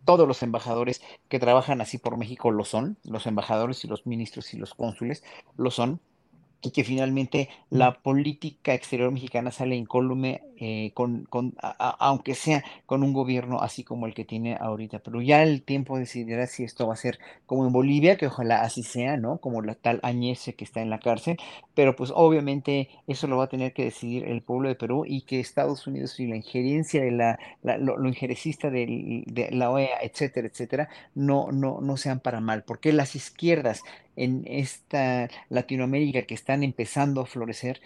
[0.05, 4.53] todos los embajadores que trabajan así por México lo son, los embajadores y los ministros
[4.53, 5.23] y los cónsules
[5.57, 5.99] lo son
[6.61, 13.01] y que finalmente la política exterior mexicana sale incólume, eh, con, con aunque sea con
[13.03, 14.99] un gobierno así como el que tiene ahorita.
[14.99, 17.17] Pero ya el tiempo decidirá si esto va a ser
[17.47, 19.39] como en Bolivia, que ojalá así sea, ¿no?
[19.39, 21.37] Como la tal Añese que está en la cárcel.
[21.73, 25.21] Pero pues obviamente eso lo va a tener que decidir el pueblo de Perú y
[25.21, 29.97] que Estados Unidos y la injerencia de la, lo, lo, injerecista de, de la OEA,
[30.03, 32.63] etcétera, etcétera, no, no, no sean para mal.
[32.63, 33.81] Porque las izquierdas
[34.15, 37.81] en esta Latinoamérica que están empezando a florecer,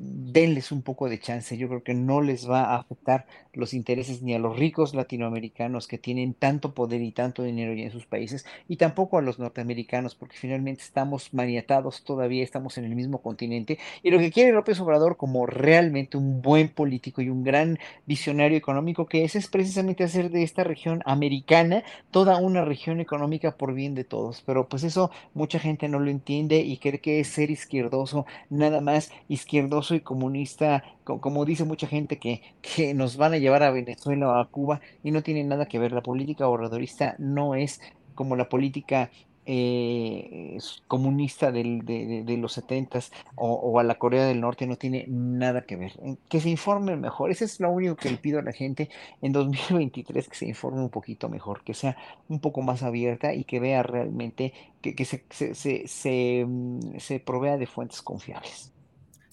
[0.00, 1.56] denles un poco de chance.
[1.56, 5.86] Yo creo que no les va a afectar los intereses ni a los ricos latinoamericanos
[5.86, 10.14] que tienen tanto poder y tanto dinero en sus países, y tampoco a los norteamericanos,
[10.14, 13.78] porque finalmente estamos maniatados todavía, estamos en el mismo continente.
[14.02, 18.56] Y lo que quiere López Obrador como realmente un buen político y un gran visionario
[18.56, 23.74] económico que es, es precisamente hacer de esta región americana toda una región económica por
[23.74, 24.42] bien de todos.
[24.46, 28.80] Pero pues eso mucha gente no lo entiende y cree que es ser izquierdoso, nada
[28.80, 33.70] más izquierdoso y comunista, como dice mucha gente, que, que nos van a llevar a
[33.70, 35.92] Venezuela o a Cuba y no tiene nada que ver.
[35.92, 37.80] La política obradorista no es
[38.14, 39.10] como la política
[39.46, 45.06] eh, comunista del, de, los setentas o, o, a la Corea del Norte no tiene
[45.08, 45.92] nada que ver.
[46.28, 48.90] Que se informen mejor, eso es lo único que le pido a la gente
[49.22, 51.96] en 2023, que se informe un poquito mejor, que sea
[52.28, 56.98] un poco más abierta y que vea realmente que, que se, se, se, se, mm,
[56.98, 58.72] se provea de fuentes confiables.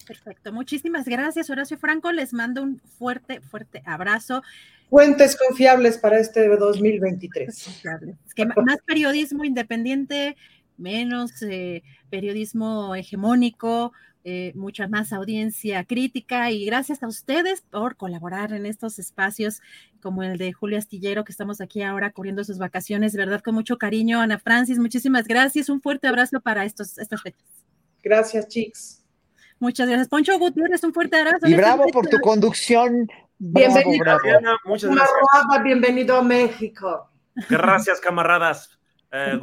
[0.08, 4.42] Perfecto, muchísimas gracias Horacio Franco, les mando un fuerte, fuerte abrazo.
[4.90, 7.84] Fuentes confiables para este 2023.
[8.26, 10.38] Es que más periodismo independiente,
[10.78, 13.92] menos eh, periodismo hegemónico,
[14.24, 19.62] eh, mucha más audiencia crítica y gracias a ustedes por colaborar en estos espacios
[20.02, 23.78] como el de Julio Astillero, que estamos aquí ahora cubriendo sus vacaciones, verdad, con mucho
[23.78, 24.22] cariño.
[24.22, 25.70] Ana Francis, muchísimas gracias.
[25.70, 27.44] Un fuerte abrazo para estos, estas fechas.
[28.04, 29.02] Gracias, chicos.
[29.60, 30.08] Muchas gracias.
[30.08, 31.48] Poncho Gutiérrez, un fuerte abrazo.
[31.48, 33.10] Y bravo por tu conducción.
[33.40, 34.20] bienvenido,
[34.66, 35.64] muchas gracias.
[35.64, 37.10] bienvenido a México.
[37.50, 38.77] Gracias, camaradas.
[39.10, 39.40] Eh,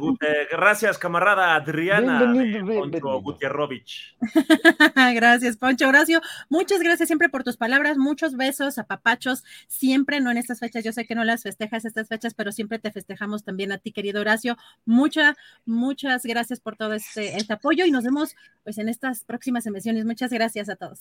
[0.51, 2.33] gracias, camarada Adriana
[2.65, 4.15] Poncho Gutierrovich.
[5.15, 6.21] gracias, Poncho Horacio.
[6.49, 7.97] Muchas gracias siempre por tus palabras.
[7.97, 10.83] Muchos besos, a papachos Siempre, no en estas fechas.
[10.83, 13.91] Yo sé que no las festejas estas fechas, pero siempre te festejamos también a ti,
[13.91, 14.57] querido Horacio.
[14.85, 15.35] Muchas,
[15.65, 20.05] muchas gracias por todo este, este apoyo y nos vemos pues en estas próximas emisiones.
[20.05, 20.99] Muchas gracias a todos.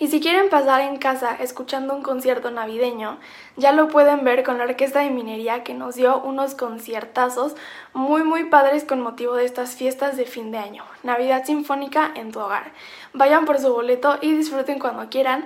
[0.01, 3.19] Y si quieren pasar en casa escuchando un concierto navideño,
[3.57, 7.57] ya lo pueden ver con la Orquesta de Minería que nos dio unos conciertazos
[7.93, 10.85] muy muy padres con motivo de estas fiestas de fin de año.
[11.03, 12.71] Navidad Sinfónica en tu hogar.
[13.19, 15.45] Vayan por su boleto y disfruten cuando quieran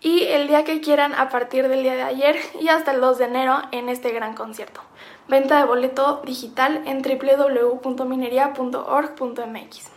[0.00, 3.18] y el día que quieran a partir del día de ayer y hasta el 2
[3.18, 4.80] de enero en este gran concierto.
[5.28, 9.90] Venta de boleto digital en www.minería.org.mx.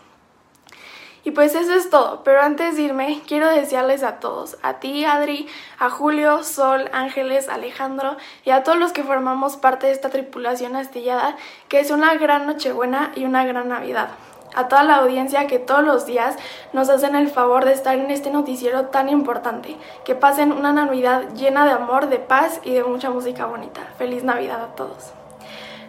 [1.23, 5.03] Y pues eso es todo, pero antes de irme quiero desearles a todos, a ti
[5.03, 5.47] Adri,
[5.79, 10.75] a Julio, Sol, Ángeles, Alejandro y a todos los que formamos parte de esta tripulación
[10.75, 11.35] astillada,
[11.67, 14.09] que es una gran Nochebuena y una gran Navidad.
[14.57, 16.35] A toda la audiencia que todos los días
[16.73, 19.77] nos hacen el favor de estar en este noticiero tan importante.
[20.03, 23.81] Que pasen una Navidad llena de amor, de paz y de mucha música bonita.
[23.99, 25.11] Feliz Navidad a todos.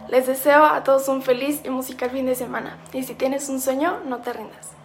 [0.09, 2.77] Les deseo a todos un feliz y musical fin de semana.
[2.93, 4.78] Y si tienes un sueño, no te rindas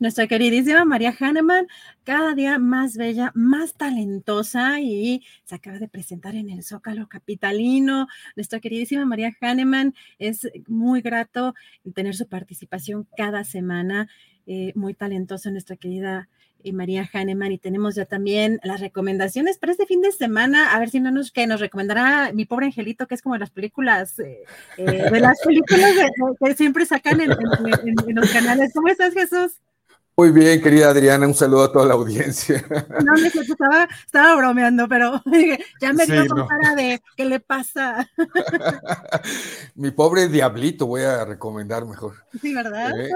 [0.00, 1.68] nuestra queridísima María Hahnemann,
[2.04, 8.08] cada día más bella, más talentosa y se acaba de presentar en el Zócalo Capitalino.
[8.34, 11.54] Nuestra queridísima María Hahnemann, es muy grato
[11.94, 14.08] tener su participación cada semana,
[14.46, 16.28] eh, muy talentosa nuestra querida
[16.64, 20.78] eh, María Hahnemann y tenemos ya también las recomendaciones para este fin de semana, a
[20.78, 24.18] ver si no nos, que nos recomendará mi pobre angelito, que es como las películas,
[24.18, 24.44] eh,
[24.78, 25.92] de las películas
[26.42, 27.28] que siempre sacan en
[28.14, 28.72] los canales.
[28.72, 29.60] ¿Cómo estás, Jesús?
[30.16, 32.64] Muy bien, querida Adriana, un saludo a toda la audiencia.
[33.04, 35.22] No, estaba, estaba bromeando, pero
[35.80, 38.08] ya me dio con cara de ¿qué le pasa?
[39.74, 42.16] Mi pobre diablito voy a recomendar mejor.
[42.40, 42.92] Sí, ¿verdad?
[43.00, 43.10] Eh,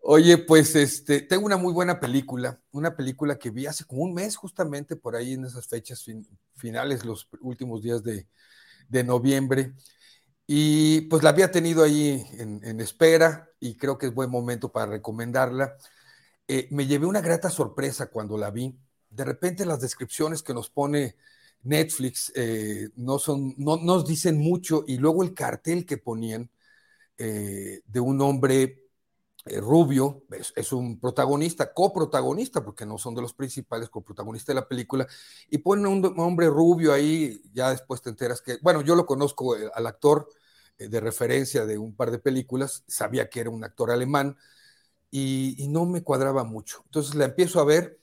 [0.00, 4.12] oye, pues este, tengo una muy buena película, una película que vi hace como un
[4.12, 6.04] mes justamente por ahí en esas fechas
[6.56, 8.26] finales, los últimos días de,
[8.88, 9.72] de noviembre.
[10.46, 14.86] Y pues la había tenido ahí en, espera y creo que es buen momento para
[14.92, 15.76] recomendarla.
[16.46, 18.78] Eh, me llevé una grata sorpresa cuando la vi.
[19.10, 21.16] De repente las descripciones que nos pone
[21.64, 26.48] Netflix eh, no, son, no nos dicen mucho y luego el cartel que ponían
[27.18, 28.85] eh, de un hombre
[29.46, 30.24] Rubio
[30.56, 35.06] es, un protagonista, coprotagonista, porque no son de los principales, coprotagonista de la película,
[35.48, 39.56] y pone un, hombre rubio ahí, ya después te enteras que, bueno, yo lo conozco
[39.56, 40.28] eh, al actor
[40.78, 44.36] eh, de referencia de un par de películas, sabía que era un actor alemán,
[45.10, 46.82] y, no me cuadraba mucho.
[46.86, 48.00] Entonces la empiezo a ver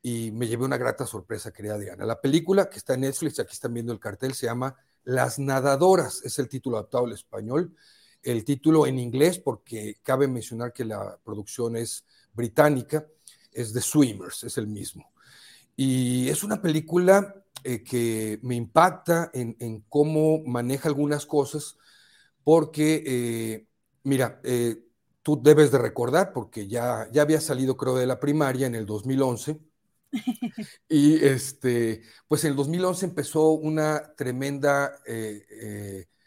[0.00, 2.06] y me llevé una grata sorpresa, querida Diana.
[2.06, 6.22] La película que está en Netflix, aquí están viendo el cartel, se llama Las Nadadoras,
[6.24, 7.74] es el título adaptado al español
[8.24, 13.06] el título en inglés, porque cabe mencionar que la producción es británica,
[13.52, 15.12] es The Swimmers, es el mismo.
[15.76, 21.78] Y es una película eh, que me impacta en, cómo maneja algunas cosas,
[22.44, 23.66] porque, eh,
[24.02, 24.84] mira, eh,
[25.22, 28.86] tú debes de recordar, porque ya, ya había salido, creo, de la primaria en el
[28.86, 29.58] 2011.
[30.88, 35.00] Y este, pues en el 2011 empezó una tremenda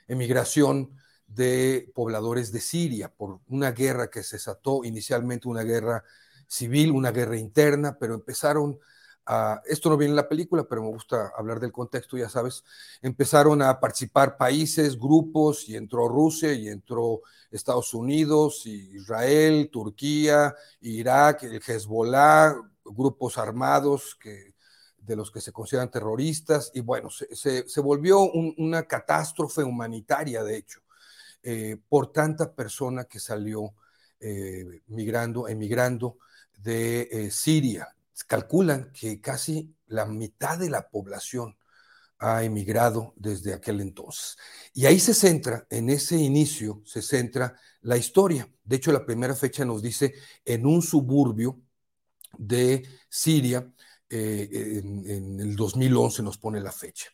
[0.07, 0.97] emigración
[1.28, 6.04] de pobladores de Siria por una guerra que se desató inicialmente, una guerra
[6.48, 8.80] civil, una guerra interna, pero empezaron
[9.26, 12.64] a, esto no viene en la película, pero me gusta hablar del contexto, ya sabes,
[13.02, 17.22] empezaron a participar países, grupos, y entró Rusia, y entró
[17.52, 22.56] Estados Unidos, Israel, Turquía, Irak, el Hezbollah,
[22.86, 24.54] grupos armados que,
[24.98, 30.82] de los que se consideran terroristas, y bueno, se, volvió una catástrofe humanitaria, de hecho.
[31.43, 33.73] Eh, por tanta persona que salió
[34.19, 36.18] eh, migrando, emigrando
[36.57, 37.88] de eh, Siria.
[38.27, 41.55] Calculan que casi la mitad de la población
[42.19, 44.38] ha emigrado desde aquel entonces.
[44.73, 48.51] Y ahí se centra, en ese inicio, se centra la historia.
[48.64, 51.61] De hecho, la primera fecha nos dice en un suburbio
[52.38, 53.72] de Siria,
[54.09, 57.09] en, en, el 2011 nos pone la fecha.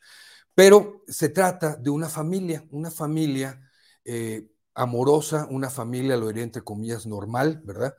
[0.56, 3.60] Pero se trata de una familia, una familia
[4.06, 7.96] eh, amorosa, una familia, lo diré entre comillas, normal, ¿verdad?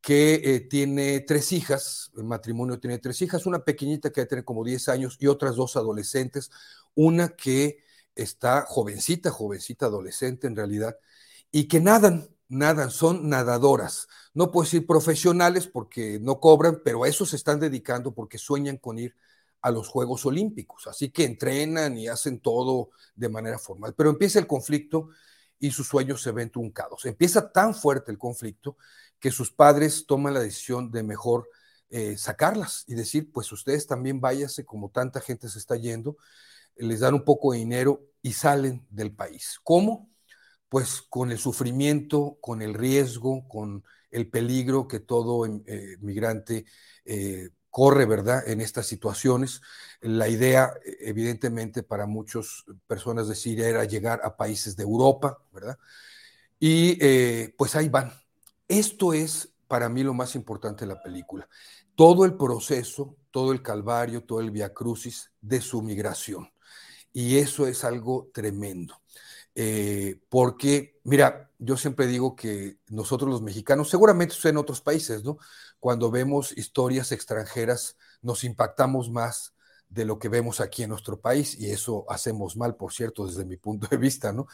[0.00, 4.64] Que eh, tiene tres hijas, el matrimonio tiene tres hijas, una pequeñita que tiene como
[4.64, 6.50] 10 años y otras dos adolescentes,
[6.94, 7.78] una que
[8.14, 10.96] está jovencita, jovencita, adolescente en realidad,
[11.50, 14.08] y que nadan, nadan, son nadadoras.
[14.34, 18.76] No puedo decir profesionales porque no cobran, pero a eso se están dedicando porque sueñan
[18.78, 19.14] con ir
[19.62, 20.86] a los Juegos Olímpicos.
[20.86, 23.94] Así que entrenan y hacen todo de manera formal.
[23.96, 25.08] Pero empieza el conflicto
[25.58, 27.04] y sus sueños se ven truncados.
[27.06, 28.76] Empieza tan fuerte el conflicto
[29.18, 31.48] que sus padres toman la decisión de mejor
[31.90, 36.16] eh, sacarlas y decir, pues ustedes también váyase como tanta gente se está yendo,
[36.76, 39.58] les dan un poco de dinero y salen del país.
[39.64, 40.10] ¿Cómo?
[40.68, 46.66] Pues con el sufrimiento, con el riesgo, con el peligro que todo eh, migrante
[47.04, 49.60] eh, corre, ¿verdad?, en estas situaciones.
[50.00, 55.78] La idea, evidentemente, para muchas personas de Siria era llegar a países de Europa, ¿verdad?
[56.58, 58.12] Y eh, pues ahí van.
[58.66, 61.48] Esto es para mí lo más importante de la película.
[61.94, 66.50] Todo el proceso, todo el calvario, todo el viacrucis de su migración.
[67.12, 69.00] Y eso es algo tremendo.
[69.54, 75.38] Eh, porque, mira, yo siempre digo que nosotros los mexicanos, seguramente en otros países, ¿no?
[75.80, 79.54] Cuando vemos historias extranjeras, nos impactamos más
[79.88, 83.44] de lo que vemos aquí en nuestro país, y eso hacemos mal, por cierto, desde
[83.44, 84.46] mi punto de vista, ¿no?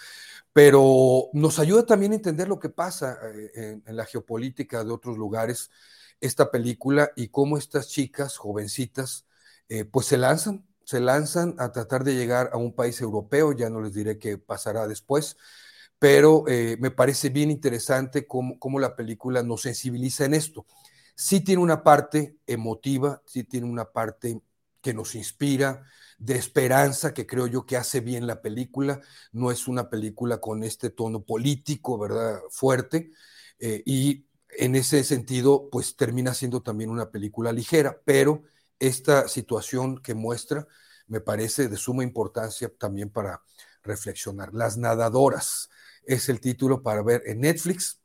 [0.52, 5.18] Pero nos ayuda también a entender lo que pasa eh, en, la geopolítica de otros
[5.18, 5.70] lugares,
[6.20, 9.26] esta película, y cómo estas chicas, jovencitas,
[9.68, 13.70] eh, pues se lanzan, se lanzan a tratar de llegar a un país europeo, ya
[13.70, 15.36] no les diré qué pasará después,
[15.98, 20.66] pero eh, me parece bien interesante cómo, la película nos sensibiliza en esto.
[21.14, 24.40] Sí tiene una parte emotiva, sí tiene una parte
[24.80, 25.84] que nos inspira,
[26.18, 29.00] de esperanza, que creo yo que hace bien la película.
[29.32, 32.40] No es una película con este tono político, ¿verdad?
[32.50, 33.10] Fuerte.
[33.58, 38.42] Eh, y en ese sentido, pues termina siendo también una película ligera, pero
[38.78, 40.66] esta situación que muestra
[41.06, 43.42] me parece de suma importancia también para
[43.82, 44.54] reflexionar.
[44.54, 45.70] Las nadadoras
[46.04, 48.00] es el título para ver en Netflix.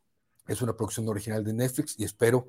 [0.48, 2.48] Es una producción original de Netflix y espero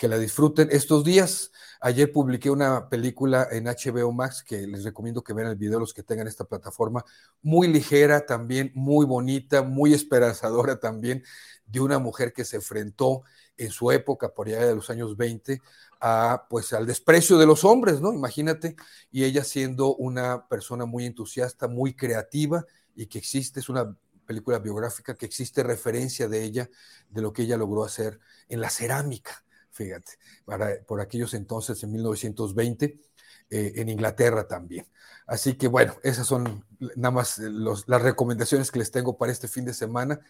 [0.00, 1.52] que la disfruten estos días.
[1.78, 5.92] Ayer publiqué una película en HBO Max que les recomiendo que vean el video los
[5.92, 7.04] que tengan esta plataforma.
[7.42, 11.22] Muy ligera también, muy bonita, muy esperanzadora también,
[11.66, 13.24] de una mujer que se enfrentó
[13.58, 15.60] en su época, por allá de los años 20,
[16.00, 18.14] a, pues, al desprecio de los hombres, ¿no?
[18.14, 18.76] Imagínate,
[19.10, 22.64] y ella siendo una persona muy entusiasta, muy creativa
[22.94, 26.70] y que existe, es una película biográfica que existe referencia de ella,
[27.10, 29.44] de lo que ella logró hacer en la cerámica,
[29.80, 30.12] fíjate,
[30.44, 33.00] para, por aquellos entonces, en 1920,
[33.48, 34.86] eh, en Inglaterra también.
[35.26, 39.64] Así que bueno, esas son nada más las recomendaciones que les tengo para este fin
[39.64, 40.20] de semana.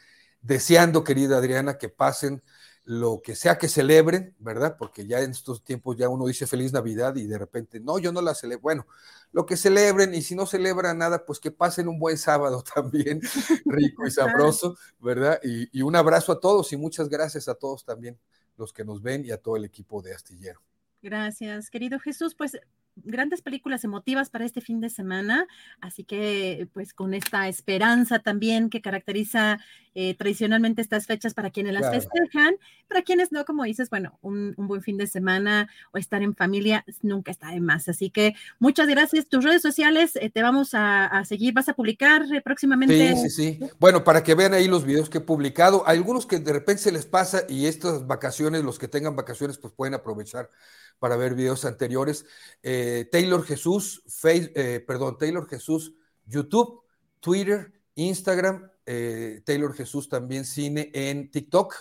[0.41, 2.43] Deseando, querida Adriana, que pasen
[2.85, 4.77] lo que sea que celebren, ¿verdad?
[4.79, 8.13] Porque ya en estos tiempos ya uno dice feliz Navidad y de repente, no, yo
[8.13, 8.63] no la celebro.
[8.63, 8.87] Bueno,
[9.33, 13.21] lo que celebren y si no celebran nada, pues que pasen un buen sábado también,
[13.65, 15.41] rico y sabroso, ¿verdad?
[15.43, 18.19] Y, y un abrazo a todos y muchas gracias a todos también
[18.61, 20.61] los que nos ven y a todo el equipo de Astillero.
[21.03, 22.35] Gracias, querido Jesús.
[22.35, 22.59] Pues
[22.97, 25.47] grandes películas emotivas para este fin de semana,
[25.81, 29.59] así que pues con esta esperanza también que caracteriza
[29.95, 32.55] eh, tradicionalmente estas fechas para quienes las festejan,
[32.89, 36.85] para quienes no, como dices, bueno, un, buen fin de semana o estar en familia
[37.03, 37.89] nunca está de más.
[37.89, 39.27] Así que muchas gracias.
[39.27, 43.17] Tus redes sociales eh, te vamos a, seguir, vas a publicar eh, próximamente.
[43.17, 43.61] Sí, sí, sí.
[43.81, 46.93] Bueno, para que vean ahí los videos que he publicado, algunos que de repente se
[46.93, 50.51] les pasa y estas vacaciones, los que tengan vacaciones, pues pueden aprovechar
[51.01, 52.25] para ver videos anteriores.
[52.63, 55.95] Taylor Jesús, face, perdón, Taylor Jesús,
[56.27, 56.83] YouTube,
[57.19, 61.77] Twitter, Instagram eh, Taylor Jesús también cine en TikTok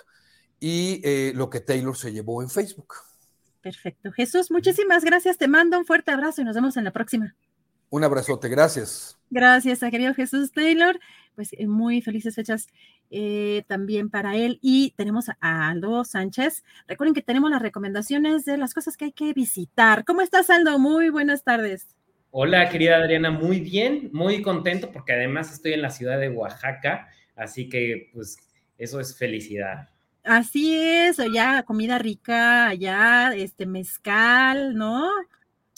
[0.59, 2.93] y eh, lo que Taylor se llevó en Facebook.
[3.61, 4.11] Perfecto.
[4.11, 5.39] Jesús, muchísimas gracias.
[5.39, 7.35] Te mando un fuerte abrazo y nos vemos en la próxima.
[7.89, 9.17] Un abrazote, gracias.
[9.31, 10.99] Gracias a querido Jesús Taylor.
[11.39, 12.67] Pues eh, muy felices fechas
[13.67, 14.59] también para él.
[14.61, 16.65] Y tenemos a Aldo Sánchez.
[16.85, 20.03] Recuerden que tenemos las recomendaciones de las cosas que hay que visitar.
[20.03, 20.77] ¿Cómo estás, Aldo?
[20.79, 21.95] Muy buenas tardes.
[22.31, 27.07] Hola, querida Adriana, muy bien, muy contento porque además estoy en la ciudad de Oaxaca,
[27.37, 28.37] así que pues
[28.77, 29.87] eso es felicidad.
[30.25, 35.09] Así es, allá comida rica, allá este mezcal, ¿no?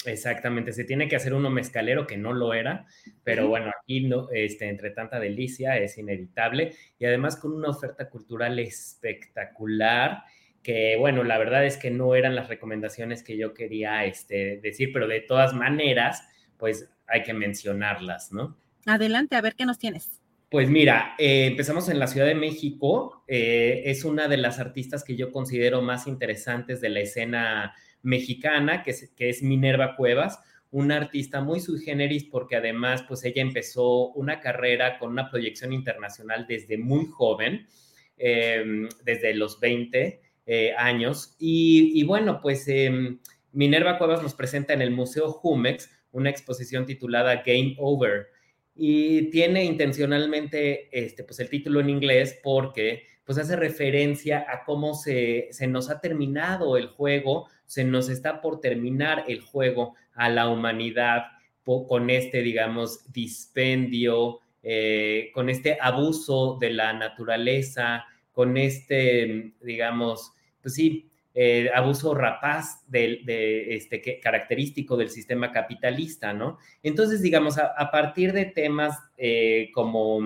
[0.05, 2.87] Exactamente, se tiene que hacer uno mezcalero que no lo era,
[3.23, 8.09] pero bueno, aquí no, este, entre tanta delicia es inevitable y además con una oferta
[8.09, 10.23] cultural espectacular
[10.63, 14.91] que bueno, la verdad es que no eran las recomendaciones que yo quería este, decir,
[14.93, 18.57] pero de todas maneras, pues hay que mencionarlas, ¿no?
[18.85, 20.21] Adelante, a ver qué nos tienes.
[20.49, 23.23] Pues mira, eh, empezamos en la Ciudad de México.
[23.27, 27.73] Eh, es una de las artistas que yo considero más interesantes de la escena
[28.03, 30.39] mexicana, que es, Minerva Cuevas,
[30.71, 35.73] una artista muy sui generis porque además, pues ella empezó una carrera con una proyección
[35.73, 37.67] internacional desde muy joven,
[38.17, 41.35] em, desde los 20 eh, años.
[41.39, 43.19] Y, y, bueno, pues em,
[43.51, 48.27] Minerva Cuevas nos presenta en el Museo Jumex una exposición titulada Game Over
[48.75, 54.93] y tiene intencionalmente este, pues el título en inglés porque pues hace referencia a cómo
[54.93, 60.29] se, se nos ha terminado el juego, se nos está por terminar el juego a
[60.29, 61.23] la humanidad
[61.63, 70.73] con este, digamos, dispendio, eh, con este abuso de la naturaleza, con este, digamos, pues
[70.75, 73.21] sí, eh, abuso rapaz de,
[73.75, 76.57] este, que, característico del sistema capitalista, ¿no?
[76.83, 80.19] Entonces, digamos, a, partir de temas eh, como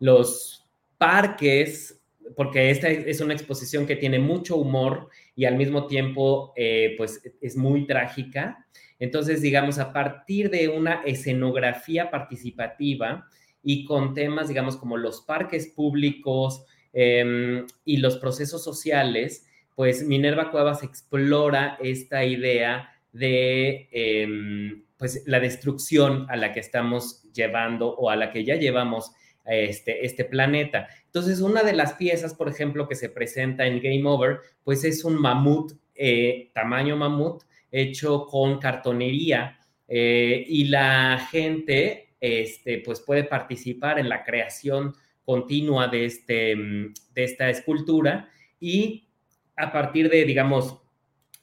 [0.00, 0.67] los
[0.98, 2.00] parques,
[2.36, 6.52] porque esta es una exposición que tiene mucho humor y al mismo tiempo,
[6.96, 8.66] pues, es muy trágica.
[8.98, 13.26] Entonces, digamos, a partir de una escenografía participativa
[13.62, 19.46] y con temas, digamos, como los parques públicos, Em, y los procesos sociales,
[19.76, 27.22] pues Minerva Cuevas explora esta idea de em, pues la destrucción a la que estamos
[27.32, 29.12] llevando o a la que ya llevamos
[29.54, 30.88] este, este planeta.
[31.06, 35.04] Entonces, una de las piezas, por ejemplo, que se presenta en Game Over, pues es
[35.04, 43.24] un mamut, eh, tamaño mamut, hecho con cartonería eh, y la gente, este, pues puede
[43.24, 44.94] participar en la creación
[45.24, 49.08] continua de, este, de esta escultura y
[49.56, 50.78] a partir de, digamos,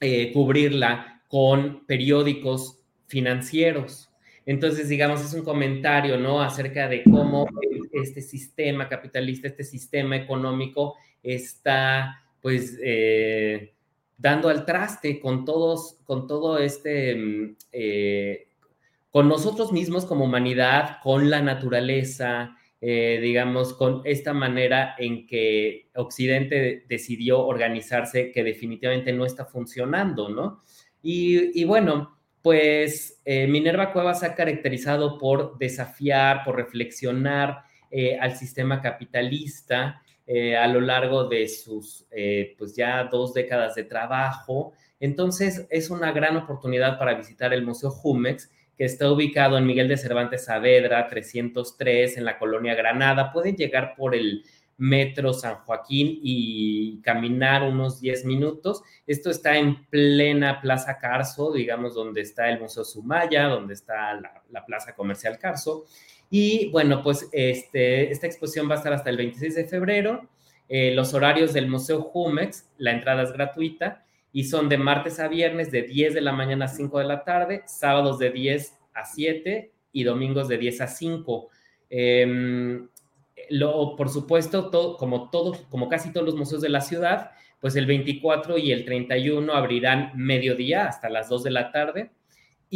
[0.00, 4.10] eh, cubrirla con periódicos financieros.
[4.44, 6.40] Entonces, digamos, es un comentario, ¿no?
[6.40, 7.46] Acerca de cómo
[8.00, 13.74] este sistema capitalista, este sistema económico está, pues, eh,
[14.16, 18.48] dando al traste con todos, con todo este, mm, eh,
[19.10, 25.88] con nosotros mismos como humanidad, con la naturaleza, eh, digamos, con esta manera en que
[25.94, 30.62] Occidente decidió organizarse que definitivamente no está funcionando, ¿no?
[31.02, 38.80] Y, bueno, pues eh, Minerva Cuevas ha caracterizado por desafiar, por reflexionar eh, al sistema
[38.80, 40.02] capitalista
[40.60, 42.04] a lo largo de sus,
[42.58, 44.72] pues ya dos décadas de trabajo.
[44.98, 49.88] Entonces, es una gran oportunidad para visitar el Museo Jumex que está ubicado en Miguel
[49.88, 53.32] de Cervantes Saavedra 303 en la colonia Granada.
[53.32, 54.44] Pueden llegar por el
[54.78, 58.82] metro San Joaquín y caminar unos 10 minutos.
[59.06, 64.14] Esto está en plena Plaza Carso, digamos, donde está el Museo Sumaya, donde está
[64.50, 65.86] la, Plaza Comercial Carso.
[66.30, 70.28] Y bueno, pues este, esta exposición va a estar hasta el 26 de febrero
[70.68, 75.28] Eh, los horarios del Museo Jumex, la entrada es gratuita y son de martes a
[75.28, 79.04] viernes de 10 de la mañana a 5 de la tarde, sábados de 10 a
[79.04, 81.48] 7 y domingos de 10 a 5.
[81.88, 82.88] Em,
[83.50, 85.30] lo, por supuesto, todo, como,
[85.70, 87.30] como casi todos los museos de la ciudad,
[87.60, 92.10] pues el 24 y el 31 abrirán mediodía hasta las 2 de la tarde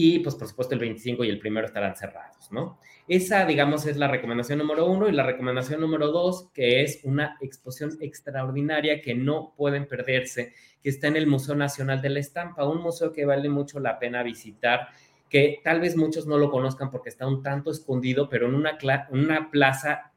[0.03, 2.79] y pues por supuesto el 25 y el primero estarán cerrados, ¿no?
[3.07, 7.37] Esa, digamos, es la recomendación número uno y la recomendación número dos, que es una
[7.43, 12.67] exposición extraordinaria que no pueden perderse, que está en el Museo Nacional de la Estampa,
[12.67, 14.89] un museo que vale mucho la pena visitar,
[15.29, 18.79] que tal vez muchos no lo conozcan porque está un tanto escondido, pero en una,
[19.11, 20.13] una plaza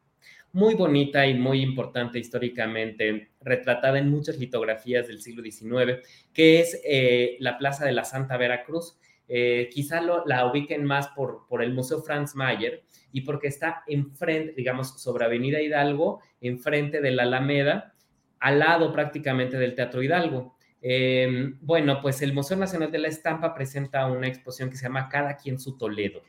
[0.53, 6.79] muy bonita y muy importante históricamente, retratada en muchas litografías del siglo XIX, que es
[6.85, 8.97] eh, la Plaza de la Santa Veracruz
[9.35, 14.53] eh, quizá la ubiquen más por, por el Museo Franz Mayer y porque está enfrente,
[14.55, 17.95] digamos, sobre Avenida Hidalgo, enfrente de la Alameda,
[18.39, 20.55] al lado prácticamente del Teatro Hidalgo.
[20.83, 25.09] Eh, bueno, pues el Museo Nacional de la Estampa presenta una exposición que se llama
[25.09, 26.21] Cada quien su Toledo,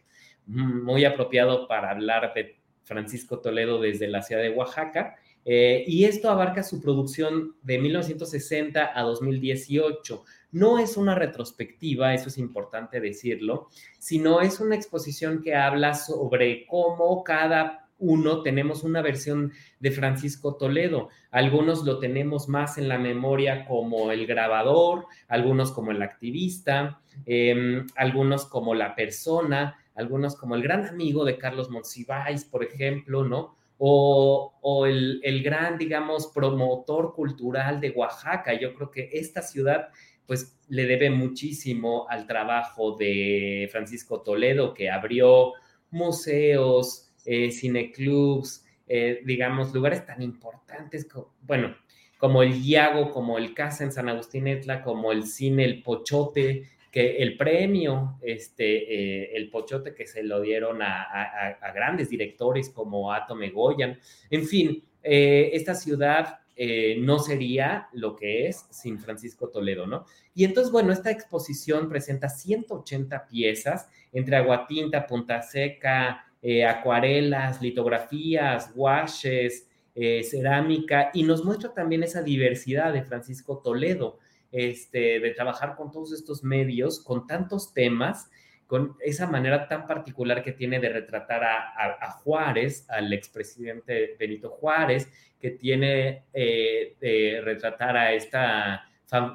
[0.46, 5.16] muy apropiado para hablar de Francisco Toledo desde la ciudad de Oaxaca.
[5.44, 10.24] Eh, y esto abarca su producción de 1960 a 2018
[10.54, 13.68] no es una retrospectiva, eso es importante decirlo,
[13.98, 20.54] sino es una exposición que habla sobre cómo cada uno tenemos una versión de Francisco
[20.54, 21.08] Toledo.
[21.32, 27.84] Algunos lo tenemos más en la memoria como el grabador, algunos como el activista, em,
[27.96, 33.56] algunos como la persona, algunos como el gran amigo de Carlos Monsiváis, por ejemplo, ¿no?
[33.78, 38.54] O, o el, el, gran, digamos, promotor cultural de Oaxaca.
[38.54, 39.88] Yo creo que esta ciudad
[40.26, 45.52] pues le debe muchísimo al trabajo de Francisco Toledo, que abrió
[45.90, 51.76] museos, eh, cineclubs, eh, digamos, lugares tan importantes, como, bueno,
[52.18, 56.68] como el Iago, como el Casa en San Agustín Etla, como el cine El Pochote,
[56.90, 63.12] que el premio, este, eh, el Pochote que se lo dieron a, grandes directores como
[63.12, 63.98] Atome Goyan,
[64.30, 70.04] en fin, esta ciudad eh, no sería lo que es sin Francisco Toledo, ¿no?
[70.34, 78.70] Y entonces, bueno, esta exposición presenta 180 piezas entre aguatinta, punta seca, eh, acuarelas, litografías,
[78.74, 84.18] washes, eh, cerámica, y nos muestra también esa diversidad de Francisco Toledo,
[84.52, 88.30] este, de trabajar con todos estos medios, con tantos temas,
[88.66, 95.08] con esa manera tan particular que tiene de retratar a, Juárez, al expresidente Benito Juárez,
[95.38, 98.84] que tiene eh, de retratar a esta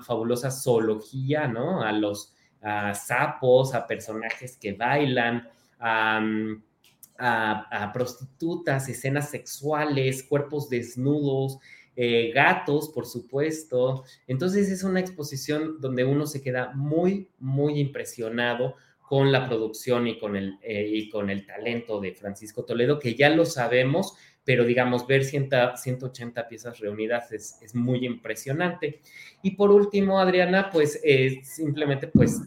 [0.01, 1.83] fabulosa zoología, ¿no?
[1.83, 2.33] A los
[2.93, 5.47] sapos, a personajes que bailan,
[5.79, 6.21] a,
[7.93, 11.59] prostitutas, escenas sexuales, cuerpos desnudos,
[11.95, 14.03] eh, gatos, por supuesto.
[14.27, 18.75] Entonces es una exposición donde uno se queda muy, muy impresionado
[19.09, 23.15] con la producción y con el, eh, y con el talento de Francisco Toledo, que
[23.15, 29.01] ya lo sabemos, pero digamos, ver 180 piezas reunidas es, es, muy impresionante.
[29.41, 32.39] Y por último, Adriana, pues eh, simplemente pues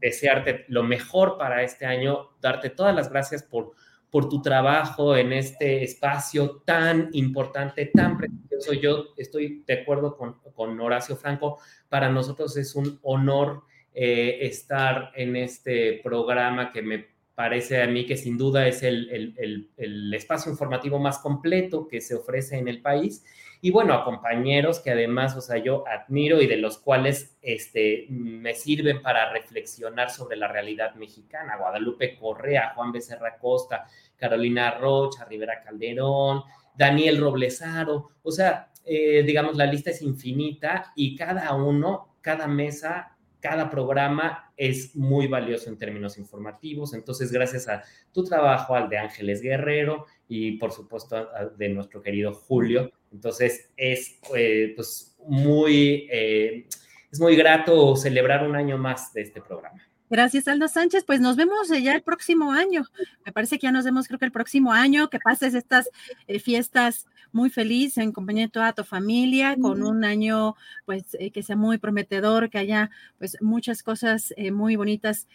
[0.00, 3.70] desearte lo mejor para este año, darte todas las gracias por,
[4.10, 8.72] por tu trabajo en este espacio tan importante, tan precioso.
[8.72, 13.62] Yo estoy de acuerdo con, con Horacio Franco, para nosotros es un honor
[13.92, 17.06] eh, estar en este programa que me
[17.40, 19.34] parece a mí que sin duda es el,
[19.78, 23.24] el, espacio informativo más completo que se ofrece en el país.
[23.62, 28.06] Y bueno, a compañeros que además, o sea, yo admiro y de los cuales este,
[28.10, 31.56] me sirven para reflexionar sobre la realidad mexicana.
[31.56, 33.86] Guadalupe Correa, Juan Becerra Costa,
[34.16, 36.42] Carolina Rocha, Rivera Calderón,
[36.76, 38.10] Daniel Roblesaro.
[38.22, 44.52] O sea, eh, digamos, la lista es infinita y cada uno, cada mesa cada programa
[44.56, 46.94] es muy valioso en términos informativos.
[46.94, 52.32] Entonces, gracias a tu trabajo, al de Ángeles Guerrero y por supuesto de nuestro querido
[52.32, 52.90] Julio.
[53.12, 56.66] Entonces, es eh, pues muy, eh,
[57.10, 59.80] es muy grato celebrar un año más de este programa.
[60.10, 61.04] Gracias, Aldo Sánchez.
[61.04, 62.84] Pues nos vemos ya el próximo año.
[63.24, 65.88] Me parece que ya nos vemos, creo que el próximo año, que pases estas
[66.26, 70.54] eh, fiestas muy feliz en compañía de toda tu familia, con un año
[70.86, 75.28] pues eh, que sea muy prometedor, que haya pues muchas cosas eh, muy bonitas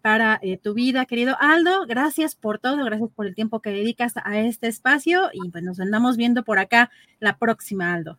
[0.00, 1.86] para tu vida, querido Aldo.
[1.86, 5.80] Gracias por todo, gracias por el tiempo que dedicas a este espacio y pues nos
[5.80, 8.18] andamos viendo por acá la próxima, Aldo.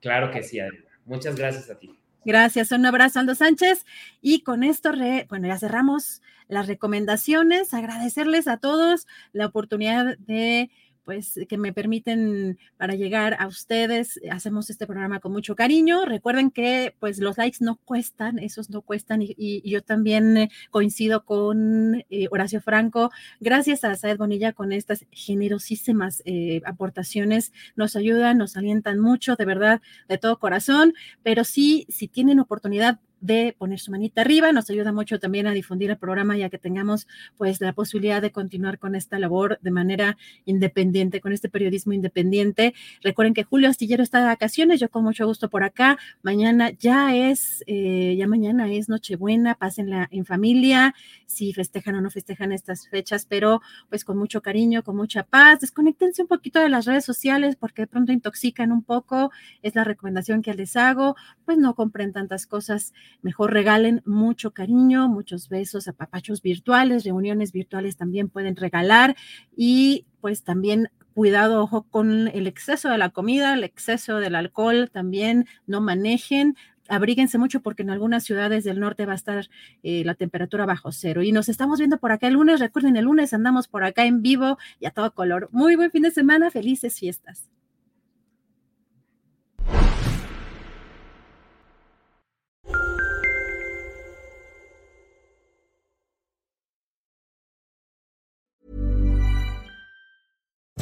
[0.00, 0.86] Claro que sí, Adriana.
[1.04, 1.98] Muchas gracias a ti.
[2.24, 3.84] Gracias, un abrazo, Aldo Sánchez.
[4.20, 4.92] Y con esto,
[5.28, 7.74] bueno, ya cerramos las recomendaciones.
[7.74, 10.70] Agradecerles a todos la oportunidad de
[11.04, 14.20] pues que me permiten para llegar a ustedes.
[14.30, 16.04] Hacemos este programa con mucho cariño.
[16.04, 21.24] Recuerden que pues los likes no cuestan, esos no cuestan y, yo también eh, coincido
[21.24, 23.10] con eh, Horacio Franco.
[23.40, 27.52] Gracias a Saed Bonilla con estas generosísimas eh, aportaciones.
[27.76, 30.94] Nos ayudan, nos alientan mucho, de verdad, de todo corazón.
[31.22, 34.52] Pero sí, si tienen oportunidad, de poner su manita arriba.
[34.52, 37.06] Nos ayuda mucho también a difundir el programa ya que tengamos
[37.38, 42.74] pues la posibilidad de continuar con esta labor de manera independiente, con este periodismo independiente.
[43.02, 45.98] Recuerden que Julio Astillero está de vacaciones, yo con mucho gusto por acá.
[46.22, 50.94] Mañana ya es, eh, ya mañana es Nochebuena, pásenla en familia,
[51.26, 55.60] si festejan o no festejan estas fechas, pero pues con mucho cariño, con mucha paz.
[55.60, 59.30] Desconectense un poquito de las redes sociales porque de pronto intoxican un poco,
[59.62, 65.08] es la recomendación que les hago, pues no compren tantas cosas Mejor regalen mucho cariño,
[65.08, 69.16] muchos besos, apapachos virtuales, reuniones virtuales también pueden regalar
[69.56, 74.90] y pues también cuidado, ojo con el exceso de la comida, el exceso del alcohol,
[74.90, 76.56] también no manejen,
[76.88, 79.48] abríguense mucho porque en algunas ciudades del norte va a estar
[79.82, 81.22] eh, la temperatura bajo cero.
[81.22, 84.22] Y nos estamos viendo por acá el lunes, recuerden, el lunes andamos por acá en
[84.22, 85.48] vivo y a todo color.
[85.52, 87.48] Muy buen fin de semana, felices fiestas.